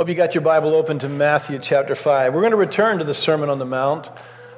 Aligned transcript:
Hope 0.00 0.08
you 0.08 0.14
got 0.14 0.34
your 0.34 0.40
Bible 0.40 0.74
open 0.74 0.98
to 1.00 1.10
Matthew 1.10 1.58
chapter 1.58 1.94
5. 1.94 2.32
We're 2.32 2.40
going 2.40 2.52
to 2.52 2.56
return 2.56 3.00
to 3.00 3.04
the 3.04 3.12
Sermon 3.12 3.50
on 3.50 3.58
the 3.58 3.66
Mount 3.66 4.10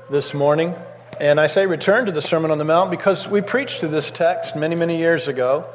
this 0.08 0.34
morning. 0.34 0.72
And 1.18 1.40
I 1.40 1.48
say 1.48 1.66
return 1.66 2.06
to 2.06 2.12
the 2.12 2.22
Sermon 2.22 2.52
on 2.52 2.58
the 2.58 2.64
Mount 2.64 2.92
because 2.92 3.26
we 3.26 3.40
preached 3.40 3.80
through 3.80 3.88
this 3.88 4.12
text 4.12 4.54
many, 4.54 4.76
many 4.76 4.98
years 4.98 5.26
ago. 5.26 5.66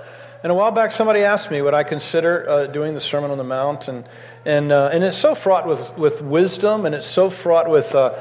And 0.41 0.53
a 0.53 0.55
while 0.55 0.71
back, 0.71 0.93
somebody 0.93 1.19
asked 1.19 1.51
me 1.51 1.61
would 1.61 1.73
I 1.73 1.83
consider 1.83 2.47
uh, 2.47 2.67
doing 2.67 2.93
the 2.93 3.01
Sermon 3.01 3.29
on 3.29 3.37
the 3.37 3.43
Mount. 3.43 3.89
And, 3.89 4.05
and, 4.45 4.71
uh, 4.71 4.89
and 4.93 5.03
it's 5.03 5.17
so 5.17 5.35
fraught 5.35 5.67
with, 5.67 5.97
with 5.97 6.21
wisdom 6.21 6.85
and 6.85 6.95
it's 6.95 7.05
so 7.05 7.29
fraught 7.29 7.69
with. 7.69 7.93
Uh, 7.93 8.17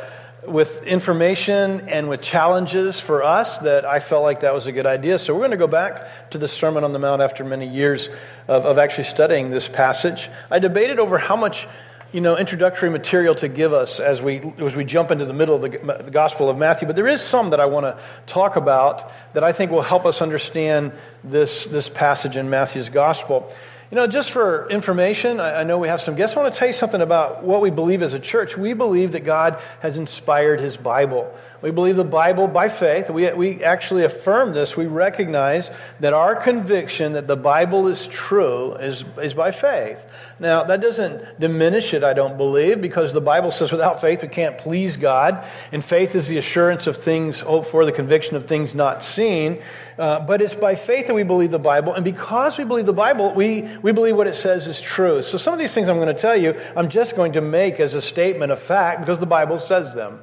with 0.48 0.82
information 0.82 1.88
and 1.88 2.08
with 2.08 2.22
challenges 2.22 3.00
for 3.00 3.22
us 3.22 3.58
that 3.58 3.84
I 3.84 4.00
felt 4.00 4.22
like 4.22 4.40
that 4.40 4.54
was 4.54 4.66
a 4.66 4.72
good 4.72 4.86
idea. 4.86 5.18
So 5.18 5.34
we're 5.34 5.40
going 5.40 5.50
to 5.52 5.56
go 5.56 5.66
back 5.66 6.30
to 6.30 6.38
the 6.38 6.48
Sermon 6.48 6.84
on 6.84 6.92
the 6.92 6.98
Mount 6.98 7.22
after 7.22 7.44
many 7.44 7.68
years 7.68 8.08
of, 8.48 8.64
of 8.64 8.78
actually 8.78 9.04
studying 9.04 9.50
this 9.50 9.68
passage. 9.68 10.30
I 10.50 10.58
debated 10.58 10.98
over 10.98 11.18
how 11.18 11.36
much 11.36 11.66
you 12.12 12.20
know, 12.20 12.36
introductory 12.36 12.88
material 12.88 13.34
to 13.34 13.48
give 13.48 13.72
us 13.72 14.00
as 14.00 14.22
we, 14.22 14.40
as 14.58 14.76
we 14.76 14.84
jump 14.84 15.10
into 15.10 15.24
the 15.24 15.32
middle 15.32 15.56
of 15.56 15.62
the, 15.62 16.02
the 16.04 16.10
Gospel 16.10 16.48
of 16.48 16.56
Matthew. 16.56 16.86
But 16.86 16.96
there 16.96 17.06
is 17.06 17.20
some 17.20 17.50
that 17.50 17.60
I 17.60 17.66
want 17.66 17.84
to 17.84 17.98
talk 18.26 18.56
about 18.56 19.10
that 19.34 19.42
I 19.42 19.52
think 19.52 19.70
will 19.70 19.82
help 19.82 20.06
us 20.06 20.22
understand 20.22 20.92
this, 21.24 21.66
this 21.66 21.88
passage 21.88 22.36
in 22.36 22.48
Matthew's 22.48 22.88
Gospel. 22.88 23.52
You 23.90 23.94
know, 23.94 24.08
just 24.08 24.32
for 24.32 24.68
information, 24.68 25.38
I 25.38 25.62
know 25.62 25.78
we 25.78 25.86
have 25.86 26.00
some 26.00 26.16
guests. 26.16 26.36
I 26.36 26.42
want 26.42 26.52
to 26.52 26.58
tell 26.58 26.66
you 26.66 26.72
something 26.72 27.00
about 27.00 27.44
what 27.44 27.60
we 27.60 27.70
believe 27.70 28.02
as 28.02 28.14
a 28.14 28.18
church. 28.18 28.56
We 28.56 28.72
believe 28.72 29.12
that 29.12 29.20
God 29.20 29.62
has 29.78 29.96
inspired 29.96 30.58
His 30.58 30.76
Bible. 30.76 31.32
We 31.62 31.70
believe 31.70 31.96
the 31.96 32.04
Bible 32.04 32.48
by 32.48 32.68
faith. 32.68 33.08
We, 33.08 33.32
we 33.32 33.64
actually 33.64 34.04
affirm 34.04 34.52
this. 34.52 34.76
We 34.76 34.86
recognize 34.86 35.70
that 36.00 36.12
our 36.12 36.36
conviction 36.36 37.14
that 37.14 37.26
the 37.26 37.36
Bible 37.36 37.88
is 37.88 38.06
true 38.06 38.74
is, 38.74 39.04
is 39.22 39.32
by 39.32 39.50
faith. 39.52 40.04
Now, 40.38 40.64
that 40.64 40.82
doesn't 40.82 41.40
diminish 41.40 41.94
it, 41.94 42.04
I 42.04 42.12
don't 42.12 42.36
believe, 42.36 42.82
because 42.82 43.14
the 43.14 43.22
Bible 43.22 43.50
says 43.50 43.72
without 43.72 44.02
faith 44.02 44.20
we 44.20 44.28
can't 44.28 44.58
please 44.58 44.98
God. 44.98 45.46
And 45.72 45.82
faith 45.82 46.14
is 46.14 46.28
the 46.28 46.36
assurance 46.36 46.86
of 46.86 46.96
things 46.96 47.40
hoped 47.40 47.68
for, 47.68 47.86
the 47.86 47.92
conviction 47.92 48.36
of 48.36 48.46
things 48.46 48.74
not 48.74 49.02
seen. 49.02 49.62
Uh, 49.98 50.20
but 50.20 50.42
it's 50.42 50.54
by 50.54 50.74
faith 50.74 51.06
that 51.06 51.14
we 51.14 51.22
believe 51.22 51.50
the 51.50 51.58
Bible. 51.58 51.94
And 51.94 52.04
because 52.04 52.58
we 52.58 52.64
believe 52.64 52.84
the 52.84 52.92
Bible, 52.92 53.32
we, 53.34 53.62
we 53.80 53.92
believe 53.92 54.14
what 54.14 54.26
it 54.26 54.34
says 54.34 54.66
is 54.66 54.78
true. 54.78 55.22
So 55.22 55.38
some 55.38 55.54
of 55.54 55.58
these 55.58 55.72
things 55.72 55.88
I'm 55.88 55.96
going 55.96 56.14
to 56.14 56.20
tell 56.20 56.36
you, 56.36 56.60
I'm 56.76 56.90
just 56.90 57.16
going 57.16 57.32
to 57.32 57.40
make 57.40 57.80
as 57.80 57.94
a 57.94 58.02
statement 58.02 58.52
of 58.52 58.58
fact 58.58 59.00
because 59.00 59.18
the 59.18 59.26
Bible 59.26 59.58
says 59.58 59.94
them. 59.94 60.20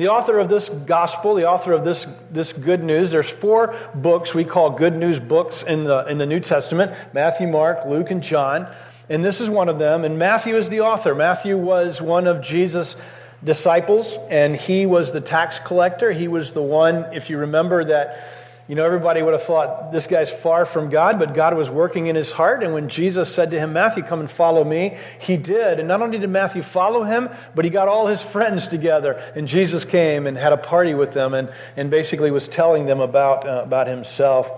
The 0.00 0.08
author 0.08 0.38
of 0.38 0.48
this 0.48 0.70
gospel, 0.70 1.34
the 1.34 1.46
author 1.46 1.74
of 1.74 1.84
this, 1.84 2.06
this 2.30 2.54
good 2.54 2.82
news, 2.82 3.10
there's 3.10 3.28
four 3.28 3.76
books 3.94 4.32
we 4.32 4.46
call 4.46 4.70
good 4.70 4.96
news 4.96 5.20
books 5.20 5.62
in 5.62 5.84
the, 5.84 6.06
in 6.06 6.16
the 6.16 6.24
New 6.24 6.40
Testament 6.40 6.92
Matthew, 7.12 7.46
Mark, 7.46 7.84
Luke, 7.84 8.10
and 8.10 8.22
John. 8.22 8.66
And 9.10 9.22
this 9.22 9.42
is 9.42 9.50
one 9.50 9.68
of 9.68 9.78
them. 9.78 10.06
And 10.06 10.18
Matthew 10.18 10.56
is 10.56 10.70
the 10.70 10.80
author. 10.80 11.14
Matthew 11.14 11.58
was 11.58 12.00
one 12.00 12.26
of 12.26 12.40
Jesus' 12.40 12.96
disciples, 13.44 14.16
and 14.30 14.56
he 14.56 14.86
was 14.86 15.12
the 15.12 15.20
tax 15.20 15.58
collector. 15.58 16.12
He 16.12 16.28
was 16.28 16.54
the 16.54 16.62
one, 16.62 17.04
if 17.12 17.28
you 17.28 17.36
remember, 17.36 17.84
that 17.84 18.24
you 18.70 18.76
know, 18.76 18.84
everybody 18.84 19.20
would 19.20 19.32
have 19.32 19.42
thought 19.42 19.90
this 19.90 20.06
guy's 20.06 20.30
far 20.30 20.64
from 20.64 20.90
God, 20.90 21.18
but 21.18 21.34
God 21.34 21.56
was 21.56 21.68
working 21.68 22.06
in 22.06 22.14
his 22.14 22.30
heart. 22.30 22.62
And 22.62 22.72
when 22.72 22.88
Jesus 22.88 23.28
said 23.34 23.50
to 23.50 23.58
him, 23.58 23.72
Matthew, 23.72 24.04
come 24.04 24.20
and 24.20 24.30
follow 24.30 24.62
me, 24.62 24.96
he 25.18 25.36
did. 25.36 25.80
And 25.80 25.88
not 25.88 26.00
only 26.02 26.18
did 26.18 26.30
Matthew 26.30 26.62
follow 26.62 27.02
him, 27.02 27.30
but 27.56 27.64
he 27.64 27.70
got 27.72 27.88
all 27.88 28.06
his 28.06 28.22
friends 28.22 28.68
together. 28.68 29.20
And 29.34 29.48
Jesus 29.48 29.84
came 29.84 30.28
and 30.28 30.38
had 30.38 30.52
a 30.52 30.56
party 30.56 30.94
with 30.94 31.10
them 31.10 31.34
and, 31.34 31.52
and 31.76 31.90
basically 31.90 32.30
was 32.30 32.46
telling 32.46 32.86
them 32.86 33.00
about, 33.00 33.44
uh, 33.44 33.62
about 33.64 33.88
himself. 33.88 34.52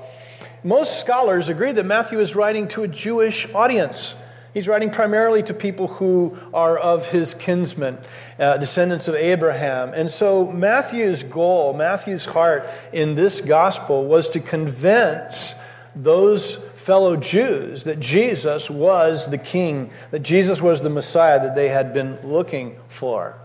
Most 0.63 1.01
scholars 1.01 1.49
agree 1.49 1.73
that 1.73 1.87
Matthew 1.87 2.21
is 2.21 2.37
writing 2.37 2.69
to 2.69 2.83
a 2.83 2.89
Jewish 2.89 3.49
audience. 3.55 4.15
He's 4.55 4.69
writing 4.69 4.91
primarily 4.91 5.43
to 5.45 5.55
people 5.55 5.89
who 5.89 6.37
are 6.53 6.77
of 6.77 7.11
his 7.11 7.33
kinsmen, 7.33 7.99
uh, 8.39 8.59
descendants 8.59 9.09
of 9.09 9.15
Abraham. 9.15 9.95
And 9.95 10.11
so 10.11 10.51
Matthew's 10.51 11.23
goal, 11.23 11.73
Matthew's 11.73 12.27
heart 12.27 12.69
in 12.93 13.15
this 13.15 13.41
gospel 13.41 14.05
was 14.05 14.29
to 14.31 14.41
convince 14.41 15.55
those 15.97 16.57
fellow 16.75 17.17
Jews 17.17 17.85
that 17.85 18.01
Jesus 18.01 18.69
was 18.69 19.27
the 19.27 19.39
king, 19.39 19.91
that 20.11 20.21
Jesus 20.21 20.61
was 20.61 20.81
the 20.81 20.91
Messiah 20.91 21.41
that 21.41 21.55
they 21.55 21.69
had 21.69 21.95
been 21.95 22.19
looking 22.23 22.77
for. 22.89 23.39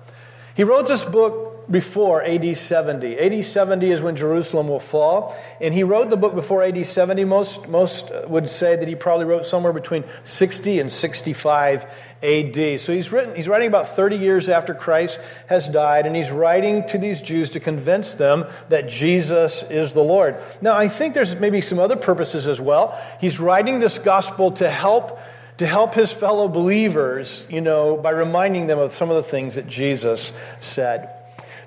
He 0.55 0.63
wrote 0.63 0.87
this 0.87 1.05
book 1.05 1.56
before 1.69 2.23
AD 2.23 2.57
70. 2.57 3.19
AD 3.19 3.45
70 3.45 3.91
is 3.91 4.01
when 4.01 4.15
Jerusalem 4.15 4.67
will 4.67 4.79
fall. 4.79 5.35
And 5.59 5.73
he 5.73 5.83
wrote 5.83 6.09
the 6.09 6.17
book 6.17 6.33
before 6.33 6.63
AD 6.63 6.85
70. 6.85 7.25
Most, 7.25 7.67
most 7.67 8.11
would 8.27 8.49
say 8.49 8.75
that 8.75 8.87
he 8.87 8.95
probably 8.95 9.25
wrote 9.25 9.45
somewhere 9.45 9.73
between 9.73 10.05
60 10.23 10.79
and 10.79 10.91
65 10.91 11.85
AD. 12.23 12.79
So 12.79 12.93
he's, 12.93 13.11
written, 13.11 13.35
he's 13.35 13.47
writing 13.47 13.67
about 13.67 13.89
30 13.89 14.15
years 14.15 14.49
after 14.49 14.73
Christ 14.73 15.19
has 15.47 15.67
died, 15.67 16.05
and 16.05 16.15
he's 16.15 16.31
writing 16.31 16.87
to 16.87 16.97
these 16.97 17.21
Jews 17.21 17.51
to 17.51 17.59
convince 17.59 18.13
them 18.13 18.45
that 18.69 18.87
Jesus 18.89 19.63
is 19.69 19.93
the 19.93 20.03
Lord. 20.03 20.37
Now, 20.61 20.75
I 20.75 20.87
think 20.87 21.13
there's 21.13 21.35
maybe 21.35 21.61
some 21.61 21.79
other 21.79 21.95
purposes 21.95 22.47
as 22.47 22.61
well. 22.61 22.99
He's 23.19 23.39
writing 23.39 23.79
this 23.79 23.99
gospel 23.99 24.51
to 24.53 24.69
help 24.69 25.19
to 25.57 25.65
help 25.65 25.95
his 25.95 26.13
fellow 26.13 26.47
believers, 26.47 27.43
you 27.49 27.61
know, 27.61 27.97
by 27.97 28.11
reminding 28.11 28.67
them 28.67 28.77
of 28.77 28.93
some 28.93 29.09
of 29.09 29.15
the 29.15 29.27
things 29.27 29.55
that 29.55 29.65
Jesus 29.65 30.31
said. 30.59 31.16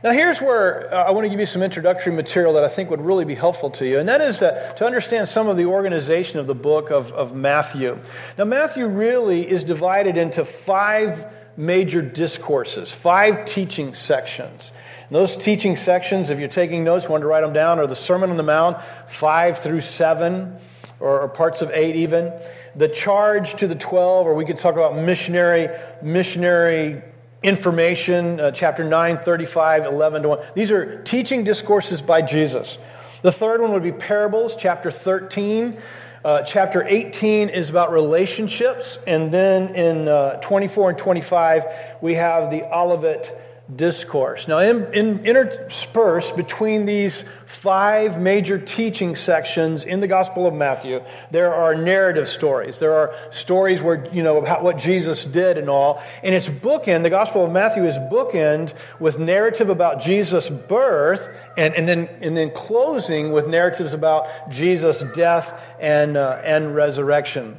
Now, 0.03 0.13
here's 0.13 0.41
where 0.41 0.93
uh, 0.95 1.05
I 1.05 1.11
want 1.11 1.27
to 1.27 1.29
give 1.29 1.41
you 1.41 1.45
some 1.45 1.63
introductory 1.63 2.11
material 2.11 2.55
that 2.55 2.65
I 2.65 2.69
think 2.69 2.89
would 2.89 3.03
really 3.03 3.27
be 3.27 3.35
helpful 3.35 3.69
to 3.73 3.87
you, 3.87 3.99
and 3.99 4.09
that 4.09 4.23
is 4.23 4.41
uh, 4.41 4.73
to 4.79 4.87
understand 4.87 5.29
some 5.29 5.47
of 5.47 5.59
the 5.59 5.67
organization 5.67 6.39
of 6.39 6.47
the 6.47 6.55
book 6.55 6.91
of, 6.91 7.13
of 7.13 7.35
Matthew. 7.35 7.99
Now, 8.39 8.45
Matthew 8.45 8.87
really 8.87 9.47
is 9.47 9.63
divided 9.63 10.17
into 10.17 10.47
five 10.47 11.27
major 11.55 12.01
discourses, 12.01 12.91
five 12.91 13.45
teaching 13.45 13.93
sections. 13.93 14.73
And 15.09 15.17
those 15.17 15.37
teaching 15.37 15.77
sections, 15.77 16.31
if 16.31 16.39
you're 16.39 16.49
taking 16.49 16.83
notes, 16.83 17.07
want 17.07 17.21
to 17.21 17.27
write 17.27 17.43
them 17.43 17.53
down, 17.53 17.79
are 17.79 17.87
the 17.87 17.95
Sermon 17.95 18.31
on 18.31 18.39
the 18.39 18.43
Mount, 18.43 18.79
5 19.09 19.59
through 19.59 19.83
7, 19.83 20.57
or, 20.99 21.21
or 21.21 21.29
parts 21.29 21.61
of 21.61 21.71
8 21.73 21.97
even. 21.97 22.33
The 22.75 22.89
charge 22.89 23.57
to 23.57 23.67
the 23.67 23.75
12, 23.75 24.27
or 24.27 24.35
we 24.35 24.47
could 24.47 24.59
talk 24.59 24.77
about 24.77 24.97
missionary, 24.97 25.69
missionary 26.03 27.03
information, 27.43 28.39
uh, 28.39 28.51
chapter 28.51 28.85
9, 28.85 29.19
35, 29.19 29.87
11 29.87 30.23
to 30.23 30.29
1. 30.29 30.39
These 30.55 30.71
are 30.71 31.03
teaching 31.03 31.45
discourses 31.45 32.03
by 32.03 32.23
Jesus. 32.23 32.79
The 33.23 33.33
third 33.33 33.61
one 33.61 33.73
would 33.73 33.83
be 33.83 33.93
parables, 33.93 34.57
chapter 34.57 34.91
13. 34.91 35.81
Uh, 36.23 36.43
chapter 36.43 36.85
18 36.87 37.49
is 37.49 37.71
about 37.71 37.93
relationships. 37.93 38.99
And 39.07 39.33
then 39.33 39.75
in 39.75 40.09
uh, 40.09 40.41
24 40.41 40.91
and 40.91 40.99
25, 40.99 41.65
we 42.03 42.15
have 42.15 42.51
the 42.51 42.63
Olivet 42.65 43.50
discourse. 43.77 44.49
Now, 44.49 44.59
in, 44.59 44.93
in, 44.93 45.25
interspersed 45.25 46.37
between 46.37 46.87
these 46.87 47.25
five 47.47 48.21
major 48.21 48.59
teaching 48.59 49.17
sections 49.17 49.85
in 49.85 50.01
the 50.01 50.07
Gospel 50.07 50.47
of 50.47 50.55
Matthew, 50.55 51.03
there 51.31 51.55
are 51.55 51.75
narrative 51.75 52.29
stories. 52.29 52.79
There 52.79 52.95
are 52.95 53.15
stories 53.31 53.81
where, 53.81 54.09
you 54.13 54.23
know, 54.23 54.39
about 54.39 54.63
what 54.63 54.79
Jesus 54.79 55.25
did 55.25 55.59
and 55.59 55.69
all. 55.69 56.03
And 56.23 56.35
it's 56.35 56.49
bookend, 56.49 57.03
the 57.03 57.11
Gospel 57.11 57.45
of 57.45 57.53
Matthew 57.53 57.85
is 57.85 57.97
bookend 57.97 58.75
with 58.99 59.19
narrative 59.19 59.71
about 59.71 60.01
Jesus' 60.01 60.49
birth 60.49 61.29
and, 61.57 61.75
and, 61.75 61.89
then, 61.89 62.09
and 62.21 62.37
then 62.37 62.51
closing 62.51 63.33
with 63.33 63.47
narratives 63.47 63.95
about 63.95 64.51
Jesus' 64.51 65.05
death 65.15 65.59
and, 65.79 66.17
uh, 66.17 66.41
and 66.45 66.75
resurrection. 66.75 67.59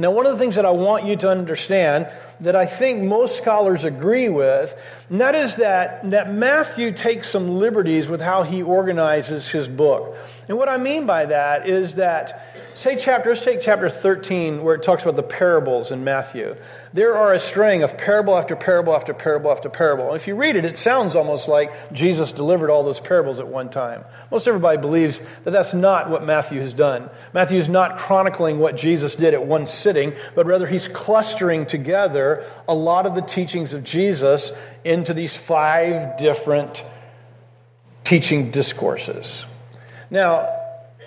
Now, 0.00 0.12
one 0.12 0.26
of 0.26 0.32
the 0.32 0.38
things 0.38 0.54
that 0.54 0.64
I 0.64 0.70
want 0.70 1.04
you 1.04 1.16
to 1.16 1.28
understand 1.28 2.08
that 2.40 2.54
I 2.54 2.66
think 2.66 3.02
most 3.02 3.36
scholars 3.36 3.84
agree 3.84 4.28
with, 4.28 4.76
and 5.10 5.20
that 5.20 5.34
is 5.34 5.56
that, 5.56 6.10
that 6.10 6.32
Matthew 6.32 6.92
takes 6.92 7.28
some 7.28 7.58
liberties 7.58 8.08
with 8.08 8.20
how 8.20 8.42
he 8.42 8.62
organizes 8.62 9.48
his 9.48 9.66
book. 9.68 10.16
And 10.48 10.56
what 10.56 10.68
I 10.68 10.76
mean 10.76 11.06
by 11.06 11.26
that 11.26 11.68
is 11.68 11.96
that, 11.96 12.57
say, 12.78 12.96
chapter, 12.96 13.30
let's 13.30 13.44
take 13.44 13.60
chapter 13.60 13.88
13, 13.88 14.62
where 14.62 14.74
it 14.74 14.82
talks 14.82 15.02
about 15.02 15.16
the 15.16 15.22
parables 15.22 15.92
in 15.92 16.04
Matthew 16.04 16.56
there 16.92 17.16
are 17.16 17.32
a 17.32 17.40
string 17.40 17.82
of 17.82 17.98
parable 17.98 18.36
after 18.36 18.56
parable 18.56 18.94
after 18.94 19.12
parable 19.12 19.50
after 19.50 19.68
parable. 19.68 20.14
If 20.14 20.26
you 20.26 20.34
read 20.34 20.56
it, 20.56 20.64
it 20.64 20.76
sounds 20.76 21.16
almost 21.16 21.48
like 21.48 21.92
Jesus 21.92 22.32
delivered 22.32 22.70
all 22.70 22.82
those 22.82 23.00
parables 23.00 23.38
at 23.38 23.46
one 23.46 23.68
time. 23.68 24.04
Most 24.30 24.48
everybody 24.48 24.78
believes 24.78 25.20
that 25.44 25.50
that's 25.50 25.74
not 25.74 26.08
what 26.08 26.24
Matthew 26.24 26.60
has 26.60 26.72
done. 26.72 27.10
Matthew 27.34 27.58
is 27.58 27.68
not 27.68 27.98
chronicling 27.98 28.58
what 28.58 28.76
Jesus 28.76 29.14
did 29.14 29.34
at 29.34 29.44
one 29.44 29.66
sitting, 29.66 30.14
but 30.34 30.46
rather 30.46 30.66
he's 30.66 30.88
clustering 30.88 31.66
together 31.66 32.44
a 32.66 32.74
lot 32.74 33.06
of 33.06 33.14
the 33.14 33.22
teachings 33.22 33.74
of 33.74 33.84
Jesus 33.84 34.52
into 34.84 35.12
these 35.12 35.36
five 35.36 36.16
different 36.16 36.84
teaching 38.04 38.50
discourses. 38.50 39.44
Now, 40.10 40.57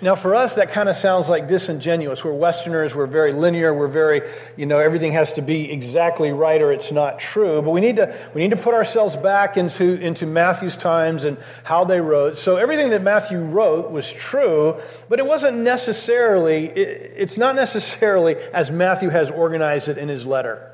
now, 0.02 0.16
for 0.16 0.34
us, 0.34 0.56
that 0.56 0.72
kind 0.72 0.88
of 0.88 0.96
sounds 0.96 1.28
like 1.28 1.46
disingenuous. 1.46 2.24
We're 2.24 2.32
Westerners, 2.32 2.92
we're 2.92 3.06
very 3.06 3.32
linear, 3.32 3.72
we're 3.72 3.86
very, 3.86 4.28
you 4.56 4.66
know, 4.66 4.80
everything 4.80 5.12
has 5.12 5.32
to 5.34 5.42
be 5.42 5.70
exactly 5.70 6.32
right 6.32 6.60
or 6.60 6.72
it's 6.72 6.90
not 6.90 7.20
true. 7.20 7.62
But 7.62 7.70
we 7.70 7.80
need 7.80 7.94
to, 7.96 8.12
we 8.34 8.40
need 8.40 8.50
to 8.50 8.56
put 8.56 8.74
ourselves 8.74 9.14
back 9.14 9.56
into, 9.56 9.94
into 10.00 10.26
Matthew's 10.26 10.76
times 10.76 11.22
and 11.22 11.38
how 11.62 11.84
they 11.84 12.00
wrote. 12.00 12.36
So 12.36 12.56
everything 12.56 12.90
that 12.90 13.02
Matthew 13.02 13.38
wrote 13.38 13.92
was 13.92 14.12
true, 14.12 14.80
but 15.08 15.20
it 15.20 15.26
wasn't 15.26 15.58
necessarily, 15.58 16.66
it, 16.66 17.12
it's 17.16 17.36
not 17.36 17.54
necessarily 17.54 18.34
as 18.52 18.72
Matthew 18.72 19.10
has 19.10 19.30
organized 19.30 19.88
it 19.88 19.98
in 19.98 20.08
his 20.08 20.26
letter. 20.26 20.71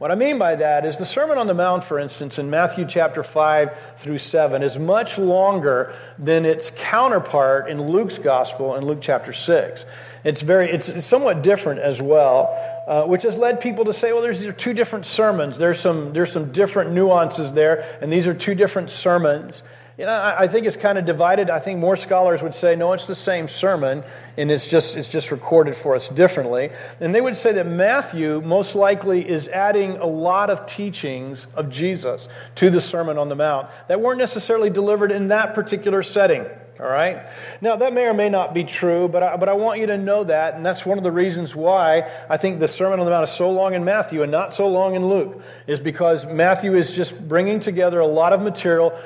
What 0.00 0.10
I 0.10 0.14
mean 0.14 0.38
by 0.38 0.56
that 0.56 0.86
is 0.86 0.96
the 0.96 1.04
Sermon 1.04 1.36
on 1.36 1.46
the 1.46 1.52
Mount, 1.52 1.84
for 1.84 1.98
instance, 1.98 2.38
in 2.38 2.48
Matthew 2.48 2.86
chapter 2.86 3.22
5 3.22 3.76
through 3.98 4.16
7, 4.16 4.62
is 4.62 4.78
much 4.78 5.18
longer 5.18 5.94
than 6.18 6.46
its 6.46 6.72
counterpart 6.74 7.68
in 7.68 7.82
Luke's 7.82 8.16
gospel 8.16 8.76
in 8.76 8.86
Luke 8.86 9.00
chapter 9.02 9.34
6. 9.34 9.84
It's, 10.24 10.40
very, 10.40 10.70
it's, 10.70 10.88
it's 10.88 11.06
somewhat 11.06 11.42
different 11.42 11.80
as 11.80 12.00
well, 12.00 12.48
uh, 12.88 13.04
which 13.04 13.24
has 13.24 13.36
led 13.36 13.60
people 13.60 13.84
to 13.84 13.92
say, 13.92 14.14
well, 14.14 14.22
there's, 14.22 14.40
these 14.40 14.48
are 14.48 14.54
two 14.54 14.72
different 14.72 15.04
sermons. 15.04 15.58
There's 15.58 15.78
some, 15.78 16.14
there's 16.14 16.32
some 16.32 16.50
different 16.50 16.92
nuances 16.92 17.52
there, 17.52 17.98
and 18.00 18.10
these 18.10 18.26
are 18.26 18.32
two 18.32 18.54
different 18.54 18.88
sermons. 18.88 19.62
You 20.00 20.06
know, 20.06 20.14
I, 20.14 20.48
think 20.48 20.66
it's 20.66 20.78
kind 20.78 20.96
of 20.96 21.04
divided. 21.04 21.50
I 21.50 21.58
think 21.58 21.78
more 21.78 21.94
scholars 21.94 22.42
would 22.42 22.54
say, 22.54 22.74
no, 22.74 22.94
it's 22.94 23.06
the 23.06 23.14
same 23.14 23.48
sermon, 23.48 24.02
and 24.38 24.50
it's 24.50 24.66
just, 24.66 24.96
it's 24.96 25.08
just 25.08 25.30
recorded 25.30 25.76
for 25.76 25.94
us 25.94 26.08
differently. 26.08 26.70
And 27.00 27.14
they 27.14 27.20
would 27.20 27.36
say 27.36 27.52
that 27.52 27.66
Matthew 27.66 28.40
most 28.40 28.74
likely 28.74 29.28
is 29.28 29.46
adding 29.48 29.98
a 29.98 30.06
lot 30.06 30.48
of 30.48 30.64
teachings 30.64 31.46
of 31.54 31.68
Jesus 31.68 32.28
to 32.54 32.70
the 32.70 32.80
Sermon 32.80 33.18
on 33.18 33.28
the 33.28 33.34
Mount 33.34 33.68
that 33.88 34.00
weren't 34.00 34.18
necessarily 34.18 34.70
delivered 34.70 35.12
in 35.12 35.28
that 35.28 35.52
particular 35.54 36.02
setting. 36.02 36.46
All 36.80 36.86
right? 36.86 37.26
Now, 37.60 37.76
that 37.76 37.92
may 37.92 38.06
or 38.06 38.14
may 38.14 38.30
not 38.30 38.54
be 38.54 38.64
true, 38.64 39.06
but 39.06 39.22
I, 39.22 39.36
but 39.36 39.50
I 39.50 39.52
want 39.52 39.80
you 39.80 39.86
to 39.88 39.98
know 39.98 40.24
that, 40.24 40.54
and 40.54 40.64
that's 40.64 40.86
one 40.86 40.96
of 40.96 41.04
the 41.04 41.12
reasons 41.12 41.54
why 41.54 42.10
I 42.26 42.38
think 42.38 42.58
the 42.58 42.68
Sermon 42.68 43.00
on 43.00 43.04
the 43.04 43.10
Mount 43.10 43.28
is 43.28 43.34
so 43.34 43.50
long 43.50 43.74
in 43.74 43.84
Matthew 43.84 44.22
and 44.22 44.32
not 44.32 44.54
so 44.54 44.66
long 44.66 44.94
in 44.94 45.04
Luke, 45.04 45.42
is 45.66 45.78
because 45.78 46.24
Matthew 46.24 46.74
is 46.74 46.90
just 46.90 47.28
bringing 47.28 47.60
together 47.60 48.00
a 48.00 48.06
lot 48.06 48.32
of 48.32 48.40
material 48.40 48.98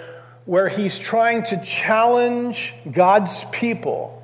where 0.44 0.68
he's 0.68 0.98
trying 0.98 1.42
to 1.44 1.62
challenge 1.62 2.74
God's 2.90 3.44
people 3.52 4.22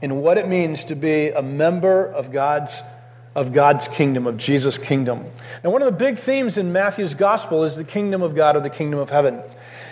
in 0.00 0.16
what 0.16 0.38
it 0.38 0.48
means 0.48 0.84
to 0.84 0.94
be 0.94 1.28
a 1.28 1.42
member 1.42 2.06
of 2.06 2.32
God's, 2.32 2.82
of 3.34 3.52
God's 3.52 3.86
kingdom, 3.88 4.26
of 4.26 4.38
Jesus' 4.38 4.78
kingdom. 4.78 5.24
Now, 5.62 5.70
one 5.70 5.82
of 5.82 5.86
the 5.86 5.98
big 5.98 6.18
themes 6.18 6.56
in 6.56 6.72
Matthew's 6.72 7.14
gospel 7.14 7.64
is 7.64 7.76
the 7.76 7.84
kingdom 7.84 8.22
of 8.22 8.34
God 8.34 8.56
or 8.56 8.60
the 8.60 8.70
kingdom 8.70 8.98
of 8.98 9.10
heaven. 9.10 9.42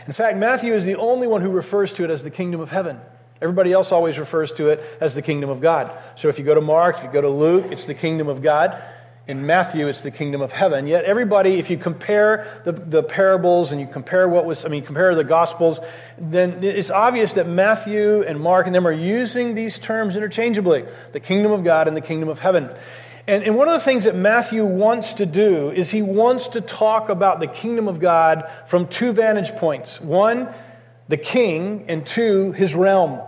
In 0.06 0.12
fact, 0.12 0.38
Matthew 0.38 0.72
is 0.72 0.84
the 0.84 0.96
only 0.96 1.26
one 1.26 1.42
who 1.42 1.50
refers 1.50 1.92
to 1.94 2.04
it 2.04 2.10
as 2.10 2.24
the 2.24 2.30
kingdom 2.30 2.60
of 2.60 2.70
heaven. 2.70 2.98
Everybody 3.40 3.72
else 3.72 3.92
always 3.92 4.18
refers 4.18 4.50
to 4.52 4.68
it 4.68 4.82
as 5.00 5.14
the 5.14 5.22
kingdom 5.22 5.50
of 5.50 5.60
God. 5.60 5.92
So 6.16 6.28
if 6.28 6.38
you 6.38 6.44
go 6.44 6.54
to 6.54 6.60
Mark, 6.60 6.96
if 6.98 7.04
you 7.04 7.10
go 7.10 7.20
to 7.20 7.28
Luke, 7.28 7.66
it's 7.70 7.84
the 7.84 7.94
kingdom 7.94 8.28
of 8.28 8.42
God. 8.42 8.82
In 9.28 9.44
Matthew, 9.44 9.88
it's 9.88 10.00
the 10.00 10.10
kingdom 10.10 10.40
of 10.40 10.52
heaven. 10.52 10.86
Yet 10.86 11.04
everybody, 11.04 11.58
if 11.58 11.68
you 11.68 11.76
compare 11.76 12.62
the, 12.64 12.72
the 12.72 13.02
parables 13.02 13.72
and 13.72 13.80
you 13.80 13.86
compare 13.86 14.26
what 14.26 14.46
was, 14.46 14.64
I 14.64 14.68
mean, 14.68 14.82
compare 14.82 15.14
the 15.14 15.22
gospels, 15.22 15.80
then 16.16 16.64
it's 16.64 16.88
obvious 16.88 17.34
that 17.34 17.46
Matthew 17.46 18.22
and 18.22 18.40
Mark 18.40 18.64
and 18.64 18.74
them 18.74 18.86
are 18.86 18.92
using 18.92 19.54
these 19.54 19.76
terms 19.76 20.16
interchangeably 20.16 20.86
the 21.12 21.20
kingdom 21.20 21.52
of 21.52 21.62
God 21.62 21.88
and 21.88 21.94
the 21.94 22.00
kingdom 22.00 22.30
of 22.30 22.38
heaven. 22.38 22.74
And, 23.26 23.44
and 23.44 23.54
one 23.54 23.68
of 23.68 23.74
the 23.74 23.84
things 23.84 24.04
that 24.04 24.14
Matthew 24.14 24.64
wants 24.64 25.12
to 25.14 25.26
do 25.26 25.72
is 25.72 25.90
he 25.90 26.00
wants 26.00 26.48
to 26.48 26.62
talk 26.62 27.10
about 27.10 27.38
the 27.38 27.48
kingdom 27.48 27.86
of 27.86 28.00
God 28.00 28.50
from 28.66 28.88
two 28.88 29.12
vantage 29.12 29.54
points 29.56 30.00
one, 30.00 30.48
the 31.08 31.18
king, 31.18 31.84
and 31.88 32.06
two, 32.06 32.52
his 32.52 32.74
realm. 32.74 33.20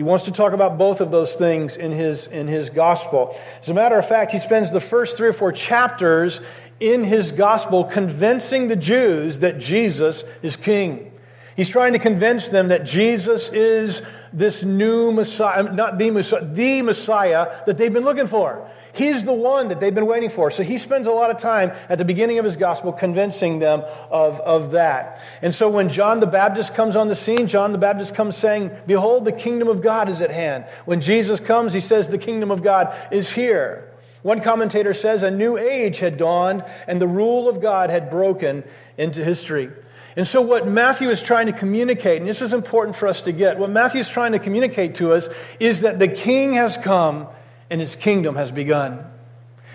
He 0.00 0.04
wants 0.04 0.24
to 0.24 0.32
talk 0.32 0.54
about 0.54 0.78
both 0.78 1.02
of 1.02 1.10
those 1.10 1.34
things 1.34 1.76
in 1.76 1.92
his, 1.92 2.26
in 2.26 2.48
his 2.48 2.70
gospel. 2.70 3.38
As 3.60 3.68
a 3.68 3.74
matter 3.74 3.98
of 3.98 4.08
fact, 4.08 4.32
he 4.32 4.38
spends 4.38 4.70
the 4.70 4.80
first 4.80 5.18
three 5.18 5.28
or 5.28 5.34
four 5.34 5.52
chapters 5.52 6.40
in 6.80 7.04
his 7.04 7.32
gospel 7.32 7.84
convincing 7.84 8.68
the 8.68 8.76
Jews 8.76 9.40
that 9.40 9.58
Jesus 9.58 10.24
is 10.40 10.56
king. 10.56 11.12
He's 11.54 11.68
trying 11.68 11.92
to 11.92 11.98
convince 11.98 12.48
them 12.48 12.68
that 12.68 12.84
Jesus 12.84 13.50
is 13.50 14.00
this 14.32 14.64
new 14.64 15.12
Messiah, 15.12 15.64
not 15.64 15.98
the 15.98 16.10
Messiah, 16.10 16.46
the 16.46 16.80
Messiah 16.80 17.62
that 17.66 17.76
they've 17.76 17.92
been 17.92 18.02
looking 18.02 18.26
for. 18.26 18.70
He's 18.92 19.24
the 19.24 19.32
one 19.32 19.68
that 19.68 19.80
they've 19.80 19.94
been 19.94 20.06
waiting 20.06 20.30
for. 20.30 20.50
So 20.50 20.62
he 20.62 20.78
spends 20.78 21.06
a 21.06 21.12
lot 21.12 21.30
of 21.30 21.38
time 21.38 21.72
at 21.88 21.98
the 21.98 22.04
beginning 22.04 22.38
of 22.38 22.44
his 22.44 22.56
gospel 22.56 22.92
convincing 22.92 23.58
them 23.58 23.82
of, 24.10 24.40
of 24.40 24.72
that. 24.72 25.20
And 25.42 25.54
so 25.54 25.68
when 25.68 25.88
John 25.88 26.20
the 26.20 26.26
Baptist 26.26 26.74
comes 26.74 26.96
on 26.96 27.08
the 27.08 27.14
scene, 27.14 27.46
John 27.46 27.72
the 27.72 27.78
Baptist 27.78 28.14
comes 28.14 28.36
saying, 28.36 28.70
Behold, 28.86 29.24
the 29.24 29.32
kingdom 29.32 29.68
of 29.68 29.82
God 29.82 30.08
is 30.08 30.22
at 30.22 30.30
hand. 30.30 30.64
When 30.84 31.00
Jesus 31.00 31.40
comes, 31.40 31.72
he 31.72 31.80
says, 31.80 32.08
The 32.08 32.18
kingdom 32.18 32.50
of 32.50 32.62
God 32.62 32.94
is 33.12 33.30
here. 33.30 33.86
One 34.22 34.40
commentator 34.40 34.92
says 34.92 35.22
a 35.22 35.30
new 35.30 35.56
age 35.56 35.98
had 35.98 36.18
dawned 36.18 36.64
and 36.86 37.00
the 37.00 37.08
rule 37.08 37.48
of 37.48 37.62
God 37.62 37.90
had 37.90 38.10
broken 38.10 38.64
into 38.98 39.24
history. 39.24 39.70
And 40.16 40.26
so, 40.26 40.42
what 40.42 40.66
Matthew 40.66 41.08
is 41.08 41.22
trying 41.22 41.46
to 41.46 41.52
communicate, 41.52 42.20
and 42.20 42.28
this 42.28 42.42
is 42.42 42.52
important 42.52 42.96
for 42.96 43.06
us 43.06 43.22
to 43.22 43.32
get, 43.32 43.58
what 43.58 43.70
Matthew 43.70 44.00
is 44.00 44.08
trying 44.08 44.32
to 44.32 44.38
communicate 44.38 44.96
to 44.96 45.12
us 45.12 45.28
is 45.60 45.82
that 45.82 45.98
the 45.98 46.08
king 46.08 46.54
has 46.54 46.76
come 46.76 47.28
and 47.70 47.80
his 47.80 47.96
kingdom 47.96 48.34
has 48.34 48.50
begun. 48.50 49.04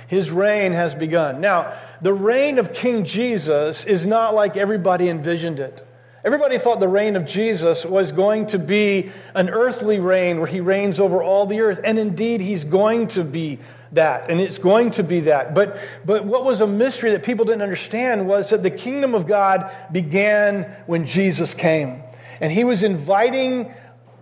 His 0.08 0.30
reign 0.30 0.74
has 0.74 0.94
begun. 0.94 1.42
Now, 1.42 1.74
the 2.02 2.14
reign 2.14 2.60
of 2.60 2.74
King 2.74 3.06
Jesus 3.06 3.86
is 3.86 4.06
not 4.06 4.36
like 4.36 4.56
everybody 4.58 5.10
envisioned 5.10 5.60
it. 5.60 5.86
Everybody 6.24 6.58
thought 6.58 6.80
the 6.80 6.88
reign 6.88 7.16
of 7.16 7.26
Jesus 7.26 7.86
was 7.86 8.12
going 8.12 8.48
to 8.48 8.60
be 8.60 9.12
an 9.36 9.50
earthly 9.50 10.00
reign 10.00 10.40
where 10.40 10.48
he 10.48 10.60
reigns 10.60 11.00
over 11.00 11.22
all 11.22 11.46
the 11.46 11.62
earth. 11.62 11.82
And 11.84 12.00
indeed, 12.00 12.42
he's 12.42 12.64
going 12.64 13.08
to 13.10 13.24
be 13.24 13.60
that. 13.92 14.30
And 14.30 14.40
it's 14.40 14.58
going 14.58 14.92
to 14.92 15.04
be 15.04 15.22
that. 15.22 15.54
But, 15.54 15.78
but 16.04 16.26
what 16.26 16.44
was 16.44 16.62
a 16.62 16.68
mystery 16.68 17.12
that 17.12 17.24
people 17.24 17.46
didn't 17.46 17.62
understand 17.62 18.28
was 18.28 18.50
that 18.50 18.64
the 18.64 18.72
kingdom 18.72 19.14
of 19.14 19.28
God 19.28 19.72
began 19.92 20.64
when 20.88 21.06
Jesus 21.06 21.54
came. 21.54 22.02
And 22.42 22.52
he 22.52 22.64
was 22.64 22.82
inviting 22.82 23.72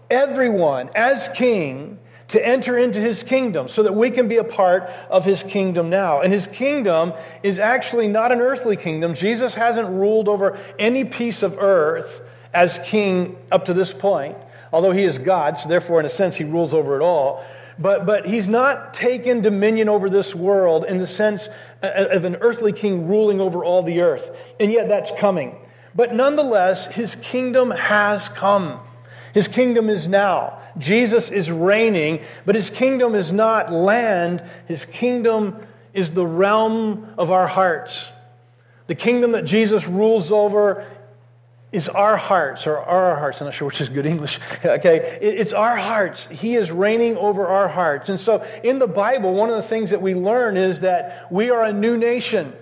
everyone 0.09 0.89
as 0.95 1.29
king 1.29 1.99
to 2.33 2.43
enter 2.43 2.79
into 2.79 2.99
his 2.99 3.21
kingdom 3.21 3.67
so 3.67 3.83
that 3.83 3.93
we 3.93 4.09
can 4.09 4.27
be 4.27 4.37
a 4.37 4.43
part 4.43 4.89
of 5.11 5.23
his 5.23 5.43
kingdom 5.43 5.91
now. 5.91 6.19
And 6.19 6.33
his 6.33 6.47
kingdom 6.47 7.13
is 7.43 7.59
actually 7.59 8.07
not 8.07 8.31
an 8.31 8.41
earthly 8.41 8.75
kingdom. 8.75 9.13
Jesus 9.13 9.53
hasn't 9.53 9.87
ruled 9.87 10.27
over 10.27 10.57
any 10.79 11.05
piece 11.05 11.43
of 11.43 11.59
earth 11.59 12.21
as 12.51 12.79
king 12.85 13.37
up 13.51 13.65
to 13.65 13.73
this 13.75 13.93
point, 13.93 14.35
although 14.71 14.89
he 14.89 15.03
is 15.03 15.19
God, 15.19 15.59
so 15.59 15.69
therefore, 15.69 15.99
in 15.99 16.07
a 16.07 16.09
sense, 16.09 16.35
he 16.35 16.43
rules 16.43 16.73
over 16.73 16.99
it 16.99 17.03
all. 17.03 17.45
But, 17.77 18.07
but 18.07 18.25
he's 18.25 18.47
not 18.47 18.95
taken 18.95 19.41
dominion 19.41 19.87
over 19.87 20.09
this 20.09 20.33
world 20.33 20.85
in 20.85 20.97
the 20.97 21.05
sense 21.05 21.49
of 21.83 22.25
an 22.25 22.37
earthly 22.37 22.73
king 22.73 23.07
ruling 23.07 23.41
over 23.41 23.63
all 23.63 23.83
the 23.83 24.01
earth. 24.01 24.35
And 24.59 24.71
yet 24.71 24.87
that's 24.87 25.11
coming. 25.11 25.55
But 25.93 26.15
nonetheless, 26.15 26.87
his 26.87 27.15
kingdom 27.17 27.69
has 27.69 28.27
come. 28.27 28.79
His 29.33 29.47
kingdom 29.47 29.89
is 29.89 30.07
now. 30.07 30.59
Jesus 30.77 31.29
is 31.29 31.49
reigning, 31.51 32.21
but 32.45 32.55
his 32.55 32.69
kingdom 32.69 33.15
is 33.15 33.31
not 33.31 33.71
land, 33.71 34.43
his 34.67 34.85
kingdom 34.85 35.65
is 35.93 36.11
the 36.11 36.25
realm 36.25 37.13
of 37.17 37.31
our 37.31 37.47
hearts. 37.47 38.11
The 38.87 38.95
kingdom 38.95 39.31
that 39.31 39.45
Jesus 39.45 39.87
rules 39.87 40.31
over 40.31 40.85
is 41.71 41.89
our 41.89 42.17
hearts, 42.17 42.67
or 42.67 42.77
our 42.77 43.15
hearts. 43.15 43.41
I'm 43.41 43.45
not 43.47 43.55
sure 43.55 43.65
which 43.65 43.81
is 43.81 43.89
good 43.89 44.05
English. 44.05 44.39
okay, 44.65 45.17
it's 45.21 45.53
our 45.53 45.75
hearts. 45.75 46.27
He 46.27 46.55
is 46.55 46.71
reigning 46.71 47.17
over 47.17 47.47
our 47.47 47.67
hearts. 47.67 48.09
And 48.09 48.19
so 48.19 48.45
in 48.63 48.77
the 48.77 48.87
Bible, 48.87 49.33
one 49.33 49.49
of 49.49 49.55
the 49.55 49.63
things 49.63 49.89
that 49.89 50.01
we 50.01 50.13
learn 50.13 50.57
is 50.57 50.81
that 50.81 51.31
we 51.31 51.49
are 51.49 51.63
a 51.63 51.73
new 51.73 51.97
nation 51.97 52.53